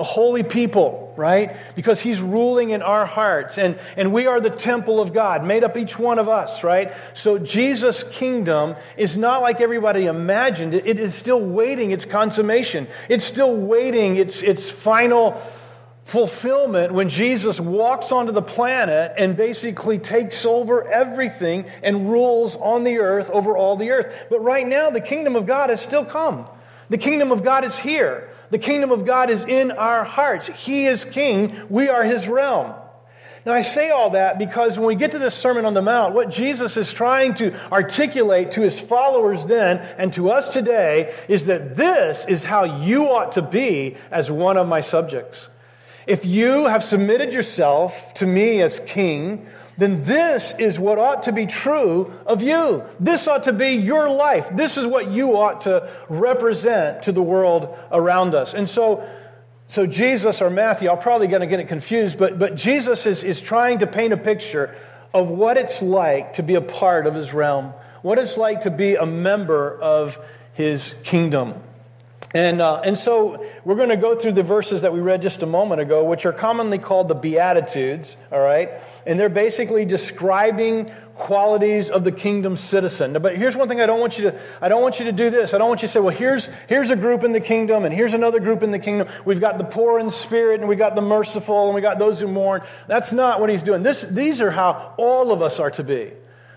a 0.00 0.02
holy 0.02 0.42
people, 0.42 1.12
right? 1.16 1.54
Because 1.76 2.00
he's 2.00 2.22
ruling 2.22 2.70
in 2.70 2.80
our 2.80 3.04
hearts. 3.04 3.58
And, 3.58 3.78
and 3.96 4.12
we 4.12 4.26
are 4.26 4.40
the 4.40 4.50
temple 4.50 4.98
of 4.98 5.12
God, 5.12 5.44
made 5.44 5.62
up 5.62 5.76
each 5.76 5.98
one 5.98 6.18
of 6.18 6.28
us, 6.28 6.64
right? 6.64 6.92
So 7.12 7.38
Jesus' 7.38 8.02
kingdom 8.04 8.76
is 8.96 9.16
not 9.16 9.42
like 9.42 9.60
everybody 9.60 10.06
imagined. 10.06 10.74
It, 10.74 10.86
it 10.86 10.98
is 10.98 11.14
still 11.14 11.40
waiting 11.40 11.90
its 11.90 12.06
consummation. 12.06 12.88
It's 13.10 13.24
still 13.24 13.54
waiting 13.54 14.16
its, 14.16 14.42
its 14.42 14.70
final 14.70 15.40
fulfillment 16.04 16.94
when 16.94 17.10
Jesus 17.10 17.60
walks 17.60 18.10
onto 18.10 18.32
the 18.32 18.42
planet 18.42 19.12
and 19.18 19.36
basically 19.36 19.98
takes 19.98 20.46
over 20.46 20.90
everything 20.90 21.66
and 21.82 22.10
rules 22.10 22.56
on 22.56 22.84
the 22.84 23.00
earth 23.00 23.28
over 23.30 23.54
all 23.54 23.76
the 23.76 23.90
earth. 23.90 24.26
But 24.30 24.40
right 24.40 24.66
now, 24.66 24.88
the 24.88 25.02
kingdom 25.02 25.36
of 25.36 25.46
God 25.46 25.68
has 25.68 25.80
still 25.80 26.06
come. 26.06 26.46
The 26.88 26.98
kingdom 26.98 27.30
of 27.30 27.44
God 27.44 27.64
is 27.64 27.78
here. 27.78 28.30
The 28.50 28.58
kingdom 28.58 28.90
of 28.90 29.06
God 29.06 29.30
is 29.30 29.44
in 29.44 29.70
our 29.70 30.04
hearts. 30.04 30.48
He 30.48 30.86
is 30.86 31.04
king, 31.04 31.56
we 31.68 31.88
are 31.88 32.04
his 32.04 32.28
realm. 32.28 32.74
Now, 33.46 33.52
I 33.54 33.62
say 33.62 33.88
all 33.88 34.10
that 34.10 34.38
because 34.38 34.78
when 34.78 34.86
we 34.86 34.94
get 34.94 35.12
to 35.12 35.18
this 35.18 35.34
Sermon 35.34 35.64
on 35.64 35.72
the 35.72 35.80
Mount, 35.80 36.14
what 36.14 36.30
Jesus 36.30 36.76
is 36.76 36.92
trying 36.92 37.34
to 37.34 37.54
articulate 37.72 38.50
to 38.52 38.60
his 38.60 38.78
followers 38.78 39.46
then 39.46 39.78
and 39.96 40.12
to 40.12 40.30
us 40.30 40.50
today 40.50 41.14
is 41.26 41.46
that 41.46 41.74
this 41.74 42.26
is 42.26 42.44
how 42.44 42.64
you 42.82 43.04
ought 43.04 43.32
to 43.32 43.42
be 43.42 43.96
as 44.10 44.30
one 44.30 44.58
of 44.58 44.68
my 44.68 44.82
subjects. 44.82 45.48
If 46.06 46.26
you 46.26 46.66
have 46.66 46.84
submitted 46.84 47.32
yourself 47.32 48.12
to 48.14 48.26
me 48.26 48.60
as 48.60 48.80
king, 48.80 49.46
then 49.80 50.02
this 50.02 50.52
is 50.58 50.78
what 50.78 50.98
ought 50.98 51.22
to 51.22 51.32
be 51.32 51.46
true 51.46 52.12
of 52.26 52.42
you. 52.42 52.84
This 53.00 53.26
ought 53.26 53.44
to 53.44 53.52
be 53.52 53.70
your 53.70 54.10
life. 54.10 54.50
This 54.52 54.76
is 54.76 54.86
what 54.86 55.10
you 55.10 55.38
ought 55.38 55.62
to 55.62 55.90
represent 56.10 57.04
to 57.04 57.12
the 57.12 57.22
world 57.22 57.74
around 57.90 58.34
us. 58.34 58.52
And 58.52 58.68
so, 58.68 59.08
so 59.68 59.86
Jesus 59.86 60.42
or 60.42 60.50
Matthew, 60.50 60.90
I'm 60.90 60.98
probably 60.98 61.28
going 61.28 61.40
to 61.40 61.46
get 61.46 61.60
it 61.60 61.68
confused, 61.68 62.18
but, 62.18 62.38
but 62.38 62.56
Jesus 62.56 63.06
is, 63.06 63.24
is 63.24 63.40
trying 63.40 63.78
to 63.78 63.86
paint 63.86 64.12
a 64.12 64.18
picture 64.18 64.74
of 65.14 65.30
what 65.30 65.56
it's 65.56 65.80
like 65.80 66.34
to 66.34 66.42
be 66.42 66.56
a 66.56 66.60
part 66.60 67.06
of 67.06 67.14
his 67.14 67.32
realm, 67.32 67.72
what 68.02 68.18
it's 68.18 68.36
like 68.36 68.62
to 68.62 68.70
be 68.70 68.96
a 68.96 69.06
member 69.06 69.80
of 69.80 70.18
his 70.52 70.94
kingdom. 71.04 71.54
And, 72.32 72.62
uh, 72.62 72.80
and 72.84 72.96
so 72.96 73.44
we're 73.64 73.74
going 73.74 73.88
to 73.88 73.96
go 73.96 74.14
through 74.14 74.32
the 74.32 74.44
verses 74.44 74.82
that 74.82 74.92
we 74.92 75.00
read 75.00 75.20
just 75.20 75.42
a 75.42 75.46
moment 75.46 75.80
ago, 75.80 76.04
which 76.04 76.26
are 76.26 76.32
commonly 76.32 76.78
called 76.78 77.08
the 77.08 77.14
Beatitudes, 77.14 78.16
all 78.30 78.38
right? 78.38 78.70
And 79.04 79.18
they're 79.18 79.28
basically 79.28 79.84
describing 79.84 80.92
qualities 81.16 81.90
of 81.90 82.04
the 82.04 82.12
kingdom 82.12 82.56
citizen. 82.56 83.12
But 83.20 83.36
here's 83.36 83.56
one 83.56 83.68
thing 83.68 83.80
I 83.80 83.86
don't 83.86 83.98
want 83.98 84.16
you 84.16 84.30
to 84.30 84.40
I 84.60 84.68
don't 84.68 84.80
want 84.80 85.00
you 85.00 85.06
to 85.06 85.12
do 85.12 85.28
this. 85.28 85.54
I 85.54 85.58
don't 85.58 85.68
want 85.68 85.82
you 85.82 85.88
to 85.88 85.92
say, 85.92 86.00
well, 86.00 86.14
here's 86.14 86.48
here's 86.68 86.90
a 86.90 86.96
group 86.96 87.24
in 87.24 87.32
the 87.32 87.40
kingdom 87.40 87.84
and 87.84 87.92
here's 87.92 88.14
another 88.14 88.38
group 88.38 88.62
in 88.62 88.70
the 88.70 88.78
kingdom. 88.78 89.08
We've 89.24 89.40
got 89.40 89.58
the 89.58 89.64
poor 89.64 89.98
in 89.98 90.10
spirit 90.10 90.60
and 90.60 90.68
we 90.68 90.76
got 90.76 90.94
the 90.94 91.02
merciful 91.02 91.66
and 91.66 91.74
we 91.74 91.80
got 91.80 91.98
those 91.98 92.20
who 92.20 92.28
mourn. 92.28 92.62
That's 92.86 93.12
not 93.12 93.40
what 93.40 93.50
he's 93.50 93.62
doing. 93.62 93.82
This, 93.82 94.02
these 94.02 94.40
are 94.40 94.50
how 94.52 94.94
all 94.96 95.32
of 95.32 95.42
us 95.42 95.58
are 95.58 95.70
to 95.72 95.82
be. 95.82 96.12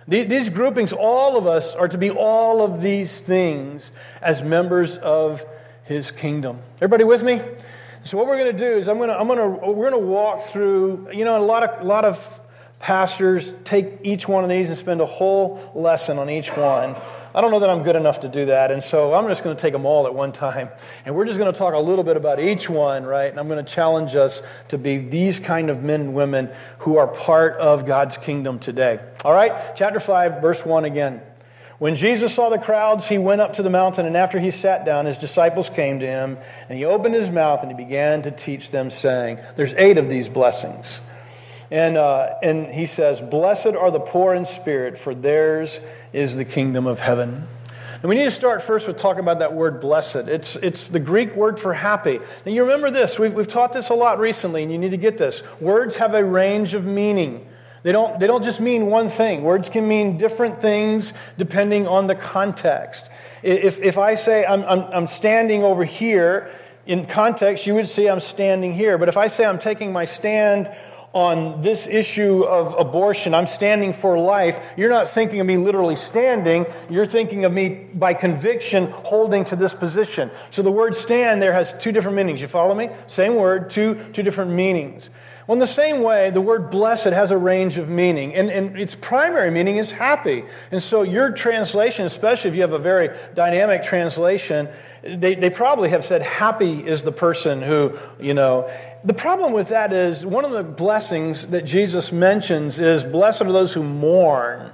These 0.08 0.50
groupings, 0.50 0.92
all 0.92 1.38
of 1.38 1.48
us 1.48 1.74
are 1.74 1.88
to 1.88 1.98
be 1.98 2.12
all 2.12 2.64
of 2.64 2.82
these 2.82 3.22
things 3.22 3.92
as 4.22 4.44
members 4.44 4.98
of 4.98 5.46
his 5.84 6.12
kingdom. 6.12 6.60
Everybody 6.78 7.04
with 7.04 7.24
me? 7.24 7.42
So 8.06 8.18
what 8.18 8.28
we're 8.28 8.38
going 8.38 8.56
to 8.56 8.58
do 8.58 8.78
is 8.78 8.90
I'm 8.90 8.98
going 8.98 9.10
to, 9.10 9.18
I'm 9.18 9.28
going 9.28 9.40
to, 9.40 9.72
we're 9.72 9.90
going 9.90 10.02
to 10.02 10.08
walk 10.08 10.44
through, 10.44 11.10
you 11.14 11.24
know, 11.24 11.42
a 11.42 11.46
lot 11.46 11.64
of, 11.64 11.82
a 11.82 11.84
lot 11.84 12.06
of 12.06 12.40
pastors 12.80 13.54
take 13.64 14.00
each 14.04 14.28
one 14.28 14.44
of 14.44 14.50
these 14.50 14.68
and 14.68 14.78
spend 14.78 15.00
a 15.00 15.06
whole 15.06 15.72
lesson 15.74 16.20
on 16.20 16.30
each 16.30 16.50
one. 16.50 16.96
I 17.36 17.42
don't 17.42 17.50
know 17.50 17.60
that 17.60 17.70
I'm 17.70 17.82
good 17.82 17.96
enough 17.96 18.20
to 18.20 18.28
do 18.28 18.48
that, 18.48 18.72
and 18.72 18.84
so 18.84 19.14
I'm 19.16 19.28
just 19.28 19.44
going 19.44 19.56
to 19.56 19.62
take 19.62 19.72
them 19.72 19.86
all 19.86 20.06
at 20.06 20.14
one 20.14 20.34
time. 20.34 20.70
And 21.06 21.16
we're 21.16 21.26
just 21.26 21.40
going 21.40 21.52
to 21.52 21.58
talk 21.58 21.74
a 21.74 21.80
little 21.80 22.04
bit 22.04 22.18
about 22.18 22.40
each 22.40 22.70
one, 22.70 23.06
right? 23.06 23.32
And 23.32 23.40
I'm 23.40 23.48
going 23.48 23.64
to 23.64 23.72
challenge 23.72 24.16
us 24.16 24.44
to 24.68 24.78
be 24.78 24.98
these 24.98 25.40
kind 25.40 25.70
of 25.70 25.82
men 25.82 26.02
and 26.02 26.14
women 26.14 26.52
who 26.80 26.98
are 26.98 27.08
part 27.08 27.56
of 27.56 27.86
God's 27.86 28.18
kingdom 28.18 28.60
today. 28.60 29.00
All 29.24 29.34
right? 29.34 29.76
Chapter 29.76 30.00
5, 30.00 30.42
verse 30.42 30.64
1 30.64 30.86
again. 30.86 31.22
When 31.84 31.98
Jesus 31.98 32.34
saw 32.34 32.48
the 32.48 32.60
crowds, 32.60 33.10
he 33.10 33.18
went 33.18 33.42
up 33.42 33.56
to 33.56 33.62
the 33.62 33.70
mountain, 33.70 34.06
and 34.06 34.16
after 34.16 34.40
he 34.40 34.52
sat 34.52 34.86
down, 34.86 35.06
his 35.06 35.18
disciples 35.18 35.68
came 35.68 36.00
to 36.00 36.08
him, 36.08 36.38
and 36.70 36.78
he 36.78 36.86
opened 36.86 37.14
his 37.14 37.30
mouth 37.30 37.62
and 37.62 37.70
he 37.70 37.76
began 37.76 38.22
to 38.22 38.32
teach 38.32 38.72
them, 38.72 38.90
saying, 38.90 39.42
There's 39.58 39.74
eight 39.74 39.98
of 39.98 40.08
these 40.08 40.30
blessings. 40.30 41.02
And, 41.70 41.98
uh, 41.98 42.36
and 42.42 42.68
he 42.68 42.86
says, 42.86 43.20
Blessed 43.20 43.76
are 43.76 43.92
the 43.92 44.00
poor 44.00 44.34
in 44.34 44.46
spirit, 44.46 44.98
for 44.98 45.14
theirs 45.14 45.82
is 46.14 46.38
the 46.38 46.46
kingdom 46.46 46.88
of 46.88 47.02
heaven. 47.02 47.46
And 48.02 48.10
we 48.10 48.16
need 48.16 48.24
to 48.24 48.32
start 48.32 48.64
first 48.64 48.88
with 48.88 48.96
talking 48.96 49.20
about 49.20 49.40
that 49.40 49.54
word 49.54 49.82
blessed. 49.82 50.30
It's, 50.30 50.56
it's 50.56 50.88
the 50.88 51.02
Greek 51.02 51.36
word 51.36 51.60
for 51.60 51.74
happy. 51.74 52.18
Now, 52.46 52.52
you 52.54 52.62
remember 52.62 52.92
this. 52.92 53.20
We've, 53.20 53.34
we've 53.34 53.46
taught 53.46 53.74
this 53.74 53.90
a 53.90 53.94
lot 53.94 54.20
recently, 54.20 54.64
and 54.64 54.72
you 54.72 54.78
need 54.78 54.92
to 54.92 54.98
get 54.98 55.18
this. 55.18 55.44
Words 55.60 55.98
have 55.98 56.14
a 56.14 56.24
range 56.24 56.76
of 56.76 56.86
meaning. 56.86 57.46
They 57.84 57.92
don't, 57.92 58.20
they 58.20 58.28
don't 58.28 58.44
just 58.44 58.60
mean 58.60 58.88
one 58.88 59.10
thing. 59.10 59.44
Words 59.44 59.70
can 59.70 59.88
mean 59.88 60.18
different 60.18 60.62
things 60.62 61.14
depending 61.38 61.88
on 61.88 62.08
the 62.08 62.16
context. 62.16 63.10
If, 63.44 63.82
if 63.82 63.98
I 63.98 64.16
say 64.16 64.46
I'm, 64.46 64.64
I'm, 64.64 64.80
I'm 64.94 65.08
standing 65.08 65.64
over 65.64 65.84
here, 65.84 66.50
in 66.86 67.06
context, 67.06 67.66
you 67.66 67.76
would 67.76 67.88
see 67.88 68.10
I'm 68.10 68.20
standing 68.20 68.74
here. 68.74 68.98
But 68.98 69.10
if 69.10 69.18
I 69.18 69.28
say 69.28 69.46
I'm 69.46 69.60
taking 69.60 69.94
my 69.94 70.06
stand 70.06 70.70
on 71.14 71.62
this 71.62 71.88
issue 71.88 72.44
of 72.44 72.76
abortion, 72.80 73.34
I'm 73.36 73.46
standing 73.46 73.94
for 73.94 74.18
life, 74.18 74.60
you're 74.76 74.90
not 74.90 75.10
thinking 75.10 75.40
of 75.40 75.46
me 75.46 75.58
literally 75.58 75.96
standing, 75.96 76.66
you're 76.90 77.06
thinking 77.06 77.46
of 77.46 77.54
me 77.54 77.88
by 77.94 78.16
conviction 78.16 78.90
holding 78.90 79.46
to 79.46 79.56
this 79.56 79.76
position. 79.76 80.32
So 80.50 80.64
the 80.64 80.72
word 80.72 80.96
stand 80.96 81.42
there 81.42 81.54
has 81.54 81.74
two 81.74 81.92
different 81.92 82.18
meanings. 82.18 82.42
You 82.42 82.48
follow 82.48 82.74
me? 82.74 82.90
Same 83.06 83.36
word, 83.36 83.70
two, 83.70 83.96
two 84.12 84.24
different 84.24 84.52
meanings. 84.52 85.12
Well, 85.46 85.54
in 85.54 85.60
the 85.60 85.68
same 85.68 86.04
way, 86.04 86.30
the 86.30 86.40
word 86.40 86.72
blessed 86.72 87.08
has 87.08 87.30
a 87.30 87.38
range 87.38 87.78
of 87.78 87.90
meaning, 87.90 88.34
and, 88.34 88.50
and 88.50 88.80
its 88.80 88.96
primary 88.96 89.52
meaning 89.52 89.76
is 89.76 89.92
happy. 89.92 90.46
And 90.72 90.82
so, 90.82 91.04
your 91.04 91.32
translation, 91.32 92.06
especially 92.06 92.50
if 92.50 92.56
you 92.56 92.62
have 92.62 92.72
a 92.72 92.80
very 92.80 93.10
dynamic 93.36 93.84
translation, 93.84 94.70
they, 95.04 95.36
they 95.36 95.50
probably 95.50 95.90
have 95.90 96.06
said, 96.06 96.22
Happy 96.22 96.88
is 96.88 97.04
the 97.04 97.12
person 97.12 97.62
who, 97.62 97.98
you 98.22 98.34
know. 98.34 98.72
The 99.04 99.14
problem 99.14 99.52
with 99.52 99.68
that 99.70 99.92
is 99.92 100.26
one 100.26 100.46
of 100.46 100.52
the 100.52 100.64
blessings 100.64 101.48
that 101.48 101.66
Jesus 101.66 102.14
mentions 102.14 102.80
is, 102.80 103.04
Blessed 103.04 103.42
are 103.42 103.52
those 103.52 103.74
who 103.74 103.84
mourn. 103.84 104.72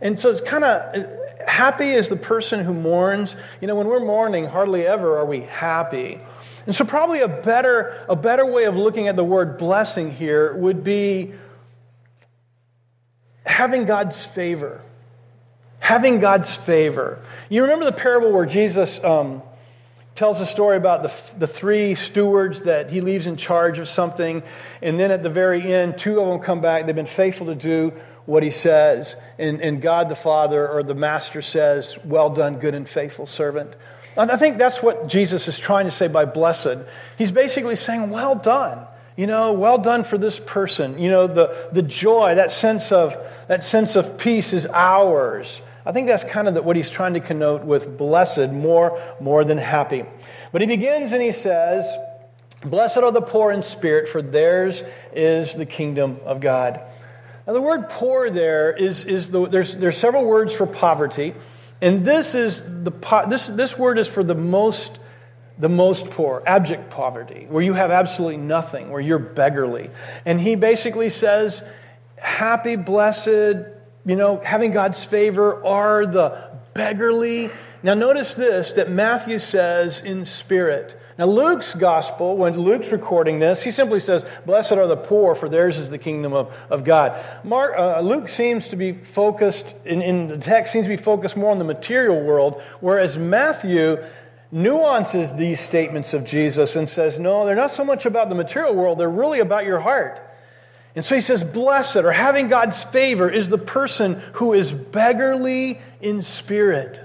And 0.00 0.18
so, 0.18 0.30
it's 0.30 0.40
kind 0.40 0.64
of 0.64 1.06
happy 1.46 1.90
is 1.90 2.08
the 2.08 2.16
person 2.16 2.64
who 2.64 2.72
mourns. 2.72 3.36
You 3.60 3.68
know, 3.68 3.74
when 3.74 3.88
we're 3.88 4.00
mourning, 4.00 4.46
hardly 4.46 4.86
ever 4.86 5.18
are 5.18 5.26
we 5.26 5.40
happy. 5.40 6.20
And 6.66 6.74
so, 6.74 6.84
probably 6.84 7.20
a 7.20 7.28
better, 7.28 8.04
a 8.08 8.16
better 8.16 8.46
way 8.46 8.64
of 8.64 8.76
looking 8.76 9.08
at 9.08 9.16
the 9.16 9.24
word 9.24 9.58
blessing 9.58 10.12
here 10.12 10.54
would 10.54 10.84
be 10.84 11.32
having 13.44 13.84
God's 13.84 14.24
favor. 14.24 14.80
Having 15.80 16.20
God's 16.20 16.54
favor. 16.54 17.18
You 17.48 17.62
remember 17.62 17.84
the 17.84 17.92
parable 17.92 18.30
where 18.30 18.46
Jesus 18.46 19.02
um, 19.02 19.42
tells 20.14 20.40
a 20.40 20.46
story 20.46 20.76
about 20.76 21.02
the, 21.02 21.38
the 21.38 21.46
three 21.46 21.94
stewards 21.94 22.62
that 22.62 22.90
he 22.90 23.00
leaves 23.00 23.26
in 23.26 23.36
charge 23.36 23.78
of 23.78 23.88
something, 23.88 24.42
and 24.80 25.00
then 25.00 25.10
at 25.10 25.22
the 25.22 25.30
very 25.30 25.72
end, 25.72 25.98
two 25.98 26.20
of 26.20 26.28
them 26.28 26.38
come 26.38 26.60
back. 26.60 26.86
They've 26.86 26.94
been 26.94 27.06
faithful 27.06 27.46
to 27.46 27.54
do 27.54 27.92
what 28.24 28.44
he 28.44 28.50
says, 28.50 29.16
and, 29.38 29.60
and 29.60 29.82
God 29.82 30.08
the 30.08 30.14
Father 30.14 30.68
or 30.68 30.84
the 30.84 30.94
Master 30.94 31.42
says, 31.42 31.98
Well 32.04 32.30
done, 32.30 32.58
good 32.58 32.74
and 32.74 32.88
faithful 32.88 33.26
servant. 33.26 33.74
I 34.16 34.36
think 34.36 34.58
that's 34.58 34.82
what 34.82 35.08
Jesus 35.08 35.48
is 35.48 35.58
trying 35.58 35.86
to 35.86 35.90
say 35.90 36.08
by 36.08 36.24
blessed. 36.24 36.78
He's 37.16 37.30
basically 37.30 37.76
saying, 37.76 38.10
Well 38.10 38.34
done. 38.34 38.86
You 39.16 39.26
know, 39.26 39.52
well 39.52 39.78
done 39.78 40.04
for 40.04 40.16
this 40.16 40.40
person. 40.40 40.98
You 40.98 41.10
know, 41.10 41.26
the, 41.26 41.68
the 41.72 41.82
joy, 41.82 42.36
that 42.36 42.50
sense, 42.50 42.92
of, 42.92 43.16
that 43.46 43.62
sense 43.62 43.94
of 43.94 44.16
peace 44.16 44.54
is 44.54 44.66
ours. 44.66 45.60
I 45.84 45.92
think 45.92 46.06
that's 46.06 46.24
kind 46.24 46.48
of 46.48 46.54
the, 46.54 46.62
what 46.62 46.76
he's 46.76 46.88
trying 46.88 47.14
to 47.14 47.20
connote 47.20 47.64
with 47.64 47.98
blessed 47.98 48.50
more, 48.50 49.00
more 49.20 49.44
than 49.44 49.58
happy. 49.58 50.04
But 50.50 50.62
he 50.62 50.66
begins 50.66 51.12
and 51.12 51.20
he 51.20 51.32
says, 51.32 51.94
Blessed 52.64 52.98
are 52.98 53.10
the 53.10 53.20
poor 53.20 53.50
in 53.50 53.62
spirit, 53.62 54.08
for 54.08 54.22
theirs 54.22 54.84
is 55.12 55.52
the 55.52 55.66
kingdom 55.66 56.20
of 56.24 56.40
God. 56.40 56.80
Now, 57.46 57.54
the 57.54 57.60
word 57.60 57.90
poor 57.90 58.30
there 58.30 58.72
is, 58.72 59.04
is 59.04 59.30
the, 59.30 59.48
there's, 59.48 59.74
there's 59.76 59.96
several 59.96 60.24
words 60.24 60.54
for 60.54 60.66
poverty. 60.66 61.34
And 61.82 62.04
this 62.04 62.34
is 62.34 62.62
the 62.62 62.92
this 63.28 63.48
this 63.48 63.76
word 63.76 63.98
is 63.98 64.06
for 64.06 64.22
the 64.22 64.36
most 64.36 64.98
the 65.58 65.68
most 65.68 66.10
poor, 66.10 66.42
abject 66.46 66.90
poverty, 66.90 67.46
where 67.48 67.62
you 67.62 67.74
have 67.74 67.90
absolutely 67.90 68.38
nothing, 68.38 68.88
where 68.88 69.00
you're 69.00 69.18
beggarly. 69.18 69.90
And 70.24 70.40
he 70.40 70.54
basically 70.54 71.10
says, 71.10 71.62
happy, 72.16 72.76
blessed, 72.76 73.28
you 74.06 74.16
know, 74.16 74.40
having 74.42 74.72
God's 74.72 75.04
favor 75.04 75.64
are 75.64 76.06
the 76.06 76.50
beggarly. 76.74 77.50
Now 77.82 77.94
notice 77.94 78.34
this 78.34 78.72
that 78.74 78.90
Matthew 78.90 79.38
says 79.38 80.00
in 80.00 80.24
spirit. 80.24 80.98
Now, 81.18 81.26
Luke's 81.26 81.74
gospel, 81.74 82.36
when 82.36 82.58
Luke's 82.58 82.90
recording 82.90 83.38
this, 83.38 83.62
he 83.62 83.70
simply 83.70 84.00
says, 84.00 84.24
Blessed 84.46 84.72
are 84.72 84.86
the 84.86 84.96
poor, 84.96 85.34
for 85.34 85.48
theirs 85.48 85.76
is 85.76 85.90
the 85.90 85.98
kingdom 85.98 86.32
of, 86.32 86.54
of 86.70 86.84
God. 86.84 87.22
Mark, 87.44 87.74
uh, 87.76 88.00
Luke 88.00 88.30
seems 88.30 88.68
to 88.68 88.76
be 88.76 88.92
focused, 88.92 89.74
in, 89.84 90.00
in 90.00 90.28
the 90.28 90.38
text, 90.38 90.72
seems 90.72 90.86
to 90.86 90.88
be 90.88 90.96
focused 90.96 91.36
more 91.36 91.50
on 91.50 91.58
the 91.58 91.64
material 91.64 92.20
world, 92.22 92.62
whereas 92.80 93.18
Matthew 93.18 94.02
nuances 94.50 95.32
these 95.32 95.60
statements 95.60 96.14
of 96.14 96.24
Jesus 96.24 96.76
and 96.76 96.88
says, 96.88 97.18
No, 97.18 97.44
they're 97.44 97.56
not 97.56 97.70
so 97.70 97.84
much 97.84 98.06
about 98.06 98.30
the 98.30 98.34
material 98.34 98.74
world, 98.74 98.98
they're 98.98 99.08
really 99.08 99.40
about 99.40 99.66
your 99.66 99.80
heart. 99.80 100.20
And 100.94 101.04
so 101.04 101.14
he 101.14 101.20
says, 101.20 101.44
Blessed 101.44 101.96
or 101.96 102.12
having 102.12 102.48
God's 102.48 102.82
favor 102.84 103.28
is 103.28 103.48
the 103.48 103.58
person 103.58 104.14
who 104.34 104.54
is 104.54 104.72
beggarly 104.72 105.80
in 106.00 106.22
spirit. 106.22 107.00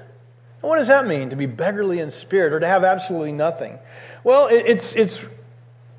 What 0.61 0.77
does 0.77 0.87
that 0.87 1.07
mean, 1.07 1.29
to 1.29 1.35
be 1.35 1.45
beggarly 1.45 1.99
in 1.99 2.11
spirit 2.11 2.53
or 2.53 2.59
to 2.59 2.67
have 2.67 2.83
absolutely 2.83 3.31
nothing? 3.31 3.77
Well, 4.23 4.47
it's, 4.47 4.95
it's, 4.95 5.23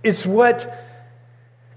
it's 0.03 0.27
what 0.27 0.85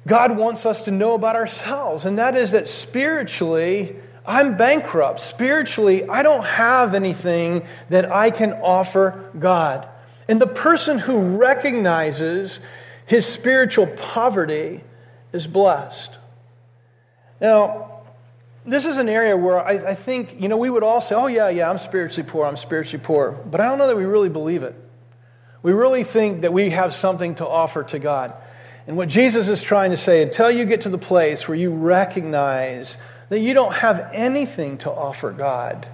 God 0.08 0.36
wants 0.36 0.66
us 0.66 0.84
to 0.84 0.92
know 0.92 1.14
about 1.14 1.36
ourselves, 1.36 2.06
and 2.06 2.18
that 2.18 2.36
is 2.36 2.52
that 2.52 2.68
spiritually, 2.68 3.96
I'm 4.26 4.58
bankrupt. 4.58 5.20
Spiritually, 5.20 6.10
I 6.10 6.24
don't 6.24 6.44
have 6.44 6.96
anything 6.96 7.66
that 7.90 8.12
I 8.12 8.32
can 8.32 8.54
offer 8.54 9.30
God. 9.38 9.88
And 10.28 10.42
the 10.42 10.48
person 10.48 10.98
who 10.98 11.20
recognizes 11.38 12.60
his 13.06 13.26
spiritual 13.26 13.88
poverty 13.88 14.82
is 15.34 15.46
blessed. 15.46 16.18
Now, 17.40 17.91
this 18.66 18.86
is 18.86 18.98
an 18.98 19.10
area 19.10 19.36
where 19.36 19.60
I, 19.60 19.90
I, 19.90 19.96
think, 19.96 20.40
you 20.40 20.48
know, 20.48 20.58
we 20.58 20.70
would 20.70 20.84
all 20.84 21.02
say, 21.02 21.16
oh, 21.16 21.28
yeah, 21.28 21.50
yeah, 21.50 21.70
I'm 21.70 21.80
spiritually 21.80 22.30
poor, 22.30 22.46
I'm 22.46 22.58
spiritually 22.58 23.04
poor. 23.04 23.32
But 23.32 23.60
I 23.60 23.68
don't 23.68 23.78
know 23.78 23.88
that 23.88 23.98
we 23.98 24.06
really 24.06 24.30
believe 24.30 24.64
it. 24.64 24.76
We 25.64 25.74
really 25.74 26.04
think 26.04 26.42
that 26.42 26.54
we 26.54 26.70
have 26.72 26.94
something 26.94 27.36
to 27.36 27.48
offer 27.48 27.84
to 27.84 28.00
God. 28.00 28.34
And 28.88 28.98
what 28.98 29.10
Jesus 29.10 29.48
is 29.48 29.62
trying 29.62 29.92
to 29.92 29.98
say, 29.98 30.24
until 30.24 30.50
you 30.50 30.66
get 30.66 30.82
to 30.82 30.90
the 30.90 30.98
place 30.98 31.48
where 31.48 31.58
you 31.58 31.72
recognize 31.72 32.98
that 33.30 33.40
you 33.40 33.54
don't 33.54 33.74
have 33.74 34.10
anything 34.12 34.78
to 34.80 34.92
offer 34.92 35.32
God, 35.32 35.88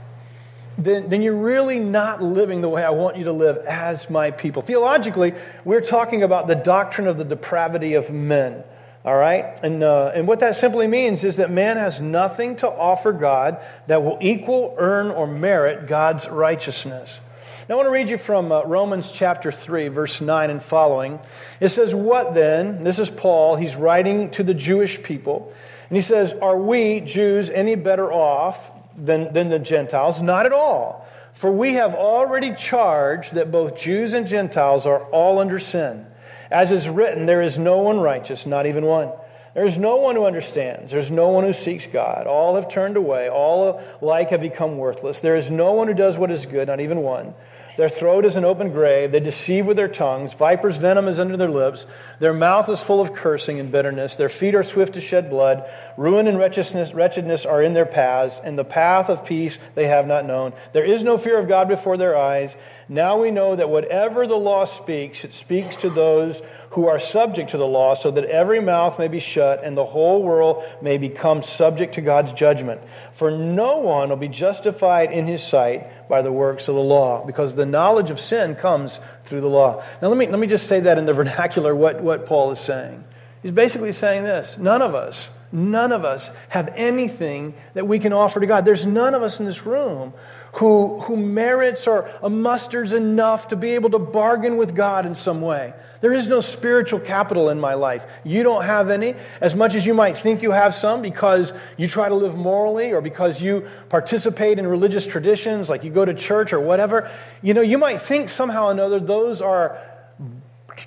then, 0.77 1.09
then 1.09 1.21
you're 1.21 1.35
really 1.35 1.79
not 1.79 2.21
living 2.21 2.61
the 2.61 2.69
way 2.69 2.83
I 2.83 2.91
want 2.91 3.17
you 3.17 3.25
to 3.25 3.31
live 3.31 3.57
as 3.57 4.09
my 4.09 4.31
people. 4.31 4.61
Theologically, 4.61 5.33
we're 5.65 5.81
talking 5.81 6.23
about 6.23 6.47
the 6.47 6.55
doctrine 6.55 7.07
of 7.07 7.17
the 7.17 7.25
depravity 7.25 7.95
of 7.95 8.11
men. 8.11 8.63
All 9.07 9.15
right? 9.15 9.57
And, 9.63 9.83
uh, 9.83 10.11
and 10.13 10.27
what 10.27 10.41
that 10.41 10.57
simply 10.57 10.85
means 10.85 11.23
is 11.23 11.37
that 11.37 11.49
man 11.49 11.77
has 11.77 12.01
nothing 12.01 12.57
to 12.57 12.67
offer 12.67 13.13
God 13.13 13.61
that 13.87 14.03
will 14.03 14.17
equal, 14.19 14.75
earn, 14.77 15.11
or 15.11 15.25
merit 15.25 15.87
God's 15.87 16.27
righteousness. 16.27 17.21
Now, 17.69 17.75
I 17.75 17.77
want 17.77 17.87
to 17.87 17.91
read 17.91 18.09
you 18.09 18.17
from 18.17 18.51
uh, 18.51 18.63
Romans 18.65 19.09
chapter 19.09 19.49
3, 19.49 19.87
verse 19.87 20.19
9 20.19 20.49
and 20.49 20.61
following. 20.61 21.21
It 21.61 21.69
says, 21.69 21.95
What 21.95 22.33
then? 22.33 22.83
This 22.83 22.99
is 22.99 23.09
Paul. 23.09 23.55
He's 23.55 23.77
writing 23.77 24.29
to 24.31 24.43
the 24.43 24.53
Jewish 24.53 25.01
people. 25.01 25.53
And 25.87 25.95
he 25.95 26.01
says, 26.01 26.33
Are 26.41 26.57
we, 26.57 26.99
Jews, 26.99 27.49
any 27.49 27.75
better 27.75 28.11
off 28.11 28.73
than, 28.97 29.31
than 29.31 29.47
the 29.47 29.59
Gentiles? 29.59 30.21
Not 30.21 30.45
at 30.45 30.51
all. 30.51 31.07
For 31.31 31.49
we 31.49 31.75
have 31.75 31.95
already 31.95 32.53
charged 32.55 33.35
that 33.35 33.51
both 33.51 33.77
Jews 33.77 34.11
and 34.11 34.27
Gentiles 34.27 34.85
are 34.85 35.03
all 35.11 35.39
under 35.39 35.59
sin. 35.59 36.05
As 36.51 36.71
is 36.71 36.87
written, 36.87 37.25
there 37.25 37.41
is 37.41 37.57
no 37.57 37.77
one 37.79 37.99
righteous, 37.99 38.45
not 38.45 38.65
even 38.65 38.85
one. 38.85 39.11
There's 39.53 39.77
no 39.77 39.95
one 39.95 40.15
who 40.15 40.25
understands. 40.25 40.91
There's 40.91 41.09
no 41.09 41.29
one 41.29 41.43
who 41.43 41.51
seeks 41.51 41.87
God. 41.87 42.27
All 42.27 42.55
have 42.55 42.69
turned 42.69 42.95
away. 42.95 43.27
All 43.27 43.81
alike 44.01 44.29
have 44.29 44.41
become 44.41 44.77
worthless. 44.77 45.19
There 45.19 45.35
is 45.35 45.49
no 45.49 45.71
one 45.71 45.87
who 45.87 45.95
does 45.95 46.15
what 46.15 46.29
is 46.29 46.45
good, 46.45 46.67
not 46.67 46.79
even 46.79 46.99
one. 46.99 47.33
Their 47.77 47.89
throat 47.89 48.25
is 48.25 48.35
an 48.35 48.45
open 48.45 48.71
grave. 48.71 49.11
They 49.11 49.19
deceive 49.19 49.67
with 49.67 49.77
their 49.77 49.87
tongues. 49.87 50.33
Viper's 50.33 50.77
venom 50.77 51.07
is 51.07 51.19
under 51.19 51.37
their 51.37 51.49
lips. 51.49 51.85
Their 52.19 52.33
mouth 52.33 52.69
is 52.69 52.81
full 52.81 52.99
of 52.99 53.13
cursing 53.13 53.59
and 53.59 53.71
bitterness. 53.71 54.15
Their 54.15 54.29
feet 54.29 54.55
are 54.55 54.63
swift 54.63 54.93
to 54.93 55.01
shed 55.01 55.29
blood. 55.29 55.67
Ruin 55.95 56.27
and 56.27 56.39
wretchedness, 56.39 56.93
wretchedness 56.93 57.45
are 57.45 57.61
in 57.61 57.73
their 57.73 57.85
paths, 57.85 58.41
and 58.43 58.57
the 58.57 58.65
path 58.65 59.09
of 59.09 59.25
peace 59.25 59.59
they 59.75 59.87
have 59.87 60.07
not 60.07 60.25
known. 60.25 60.53
There 60.73 60.85
is 60.85 61.03
no 61.03 61.19
fear 61.19 61.39
of 61.39 61.47
God 61.47 61.67
before 61.67 61.97
their 61.97 62.17
eyes. 62.17 62.55
Now 62.89 63.19
we 63.19 63.31
know 63.31 63.55
that 63.55 63.69
whatever 63.69 64.25
the 64.27 64.37
law 64.37 64.63
speaks, 64.63 65.25
it 65.25 65.33
speaks 65.33 65.75
to 65.77 65.89
those 65.89 66.41
who 66.71 66.87
are 66.87 66.99
subject 66.99 67.51
to 67.51 67.57
the 67.57 67.67
law, 67.67 67.95
so 67.95 68.11
that 68.11 68.23
every 68.25 68.61
mouth 68.61 68.97
may 68.99 69.07
be 69.07 69.19
shut 69.19 69.63
and 69.63 69.75
the 69.75 69.83
whole 69.83 70.23
world 70.23 70.63
may 70.81 70.97
become 70.97 71.43
subject 71.43 71.95
to 71.95 72.01
God's 72.01 72.31
judgment. 72.31 72.81
For 73.13 73.31
no 73.31 73.77
one 73.79 74.09
will 74.09 74.15
be 74.15 74.27
justified 74.27 75.11
in 75.11 75.27
his 75.27 75.43
sight 75.43 76.07
by 76.07 76.21
the 76.21 76.31
works 76.31 76.67
of 76.67 76.75
the 76.75 76.81
law, 76.81 77.25
because 77.25 77.55
the 77.55 77.65
knowledge 77.65 78.09
of 78.09 78.19
sin 78.19 78.55
comes 78.55 78.99
through 79.25 79.41
the 79.41 79.47
law. 79.47 79.83
Now, 80.01 80.07
let 80.07 80.17
me, 80.17 80.27
let 80.27 80.39
me 80.39 80.47
just 80.47 80.67
say 80.67 80.79
that 80.81 80.97
in 80.97 81.05
the 81.05 81.13
vernacular, 81.13 81.75
what, 81.75 82.01
what 82.01 82.25
Paul 82.25 82.51
is 82.51 82.59
saying. 82.59 83.03
He's 83.41 83.51
basically 83.51 83.91
saying 83.91 84.23
this 84.23 84.57
none 84.57 84.81
of 84.81 84.95
us, 84.95 85.29
none 85.51 85.91
of 85.91 86.05
us 86.05 86.29
have 86.49 86.71
anything 86.75 87.53
that 87.73 87.87
we 87.87 87.99
can 87.99 88.13
offer 88.13 88.39
to 88.39 88.45
God. 88.45 88.65
There's 88.65 88.85
none 88.85 89.13
of 89.13 89.23
us 89.23 89.39
in 89.39 89.45
this 89.45 89.65
room 89.65 90.13
who, 90.57 90.99
who 91.01 91.15
merits 91.15 91.85
or 91.85 92.09
musters 92.27 92.91
enough 92.91 93.49
to 93.49 93.55
be 93.55 93.75
able 93.75 93.91
to 93.91 93.99
bargain 93.99 94.57
with 94.57 94.75
God 94.75 95.05
in 95.05 95.13
some 95.13 95.39
way. 95.41 95.71
There 96.01 96.13
is 96.13 96.27
no 96.27 96.39
spiritual 96.39 96.99
capital 96.99 97.49
in 97.49 97.59
my 97.59 97.75
life. 97.75 98.05
You 98.23 98.41
don't 98.41 98.63
have 98.63 98.89
any, 98.89 99.13
as 99.39 99.55
much 99.55 99.75
as 99.75 99.85
you 99.85 99.93
might 99.93 100.17
think 100.17 100.41
you 100.41 100.51
have 100.51 100.73
some 100.73 101.03
because 101.03 101.53
you 101.77 101.87
try 101.87 102.09
to 102.09 102.15
live 102.15 102.35
morally 102.35 102.91
or 102.91 103.01
because 103.01 103.39
you 103.39 103.67
participate 103.89 104.57
in 104.57 104.65
religious 104.65 105.05
traditions, 105.05 105.69
like 105.69 105.83
you 105.83 105.91
go 105.91 106.05
to 106.05 106.15
church 106.15 106.53
or 106.53 106.59
whatever. 106.59 107.11
You 107.43 107.53
know, 107.53 107.61
you 107.61 107.77
might 107.77 108.01
think 108.01 108.27
somehow 108.27 108.67
or 108.67 108.71
another 108.71 108.99
those 108.99 109.43
are 109.43 109.79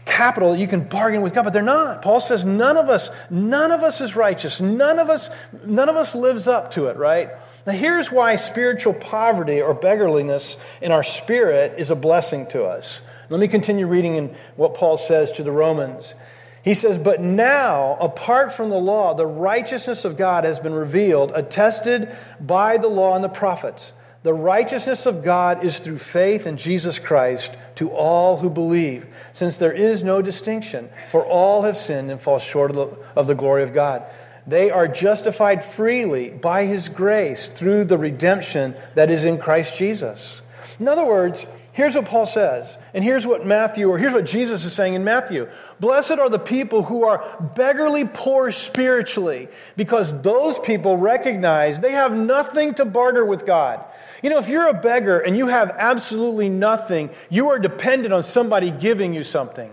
capital 0.04 0.56
you 0.56 0.66
can 0.66 0.82
bargain 0.82 1.22
with 1.22 1.32
God, 1.32 1.44
but 1.44 1.52
they're 1.52 1.62
not. 1.62 2.02
Paul 2.02 2.20
says 2.20 2.44
none 2.44 2.76
of 2.76 2.88
us, 2.88 3.10
none 3.30 3.70
of 3.70 3.82
us 3.82 4.00
is 4.00 4.16
righteous. 4.16 4.60
None 4.60 4.98
of 4.98 5.10
us, 5.10 5.30
none 5.64 5.88
of 5.88 5.94
us 5.94 6.14
lives 6.14 6.48
up 6.48 6.72
to 6.72 6.86
it, 6.86 6.96
right? 6.96 7.30
Now, 7.66 7.72
here's 7.72 8.10
why 8.10 8.36
spiritual 8.36 8.94
poverty 8.94 9.60
or 9.60 9.74
beggarliness 9.74 10.56
in 10.80 10.92
our 10.92 11.02
spirit 11.02 11.74
is 11.78 11.90
a 11.90 11.96
blessing 11.96 12.46
to 12.48 12.64
us. 12.64 13.02
Let 13.28 13.38
me 13.38 13.48
continue 13.48 13.86
reading 13.86 14.16
in 14.16 14.34
what 14.56 14.74
Paul 14.74 14.96
says 14.96 15.32
to 15.32 15.42
the 15.42 15.52
Romans. 15.52 16.14
He 16.62 16.74
says, 16.74 16.98
But 16.98 17.20
now, 17.20 17.96
apart 18.00 18.52
from 18.52 18.70
the 18.70 18.76
law, 18.76 19.14
the 19.14 19.26
righteousness 19.26 20.04
of 20.04 20.16
God 20.16 20.44
has 20.44 20.58
been 20.58 20.74
revealed, 20.74 21.32
attested 21.34 22.14
by 22.40 22.78
the 22.78 22.88
law 22.88 23.14
and 23.14 23.22
the 23.22 23.28
prophets. 23.28 23.92
The 24.22 24.34
righteousness 24.34 25.06
of 25.06 25.24
God 25.24 25.64
is 25.64 25.78
through 25.78 25.98
faith 25.98 26.46
in 26.46 26.58
Jesus 26.58 26.98
Christ 26.98 27.52
to 27.76 27.90
all 27.90 28.36
who 28.36 28.50
believe, 28.50 29.06
since 29.32 29.56
there 29.56 29.72
is 29.72 30.04
no 30.04 30.20
distinction, 30.20 30.90
for 31.10 31.24
all 31.24 31.62
have 31.62 31.78
sinned 31.78 32.10
and 32.10 32.20
fall 32.20 32.38
short 32.38 32.70
of 32.70 32.76
the, 32.76 32.98
of 33.16 33.26
the 33.26 33.34
glory 33.34 33.62
of 33.62 33.72
God. 33.72 34.04
They 34.50 34.72
are 34.72 34.88
justified 34.88 35.62
freely 35.62 36.30
by 36.30 36.64
his 36.64 36.88
grace 36.88 37.46
through 37.46 37.84
the 37.84 37.96
redemption 37.96 38.74
that 38.96 39.08
is 39.08 39.24
in 39.24 39.38
Christ 39.38 39.76
Jesus. 39.76 40.42
In 40.80 40.88
other 40.88 41.04
words, 41.04 41.46
here's 41.70 41.94
what 41.94 42.06
Paul 42.06 42.26
says, 42.26 42.76
and 42.92 43.04
here's 43.04 43.24
what 43.24 43.46
Matthew, 43.46 43.88
or 43.88 43.96
here's 43.96 44.12
what 44.12 44.26
Jesus 44.26 44.64
is 44.64 44.72
saying 44.72 44.94
in 44.94 45.04
Matthew 45.04 45.48
Blessed 45.78 46.18
are 46.18 46.28
the 46.28 46.40
people 46.40 46.82
who 46.82 47.04
are 47.04 47.24
beggarly 47.54 48.04
poor 48.04 48.50
spiritually, 48.50 49.46
because 49.76 50.20
those 50.20 50.58
people 50.58 50.96
recognize 50.96 51.78
they 51.78 51.92
have 51.92 52.12
nothing 52.12 52.74
to 52.74 52.84
barter 52.84 53.24
with 53.24 53.46
God. 53.46 53.84
You 54.20 54.30
know, 54.30 54.38
if 54.38 54.48
you're 54.48 54.66
a 54.66 54.74
beggar 54.74 55.20
and 55.20 55.36
you 55.36 55.46
have 55.46 55.70
absolutely 55.78 56.48
nothing, 56.48 57.10
you 57.28 57.50
are 57.50 57.60
dependent 57.60 58.12
on 58.12 58.24
somebody 58.24 58.72
giving 58.72 59.14
you 59.14 59.22
something. 59.22 59.70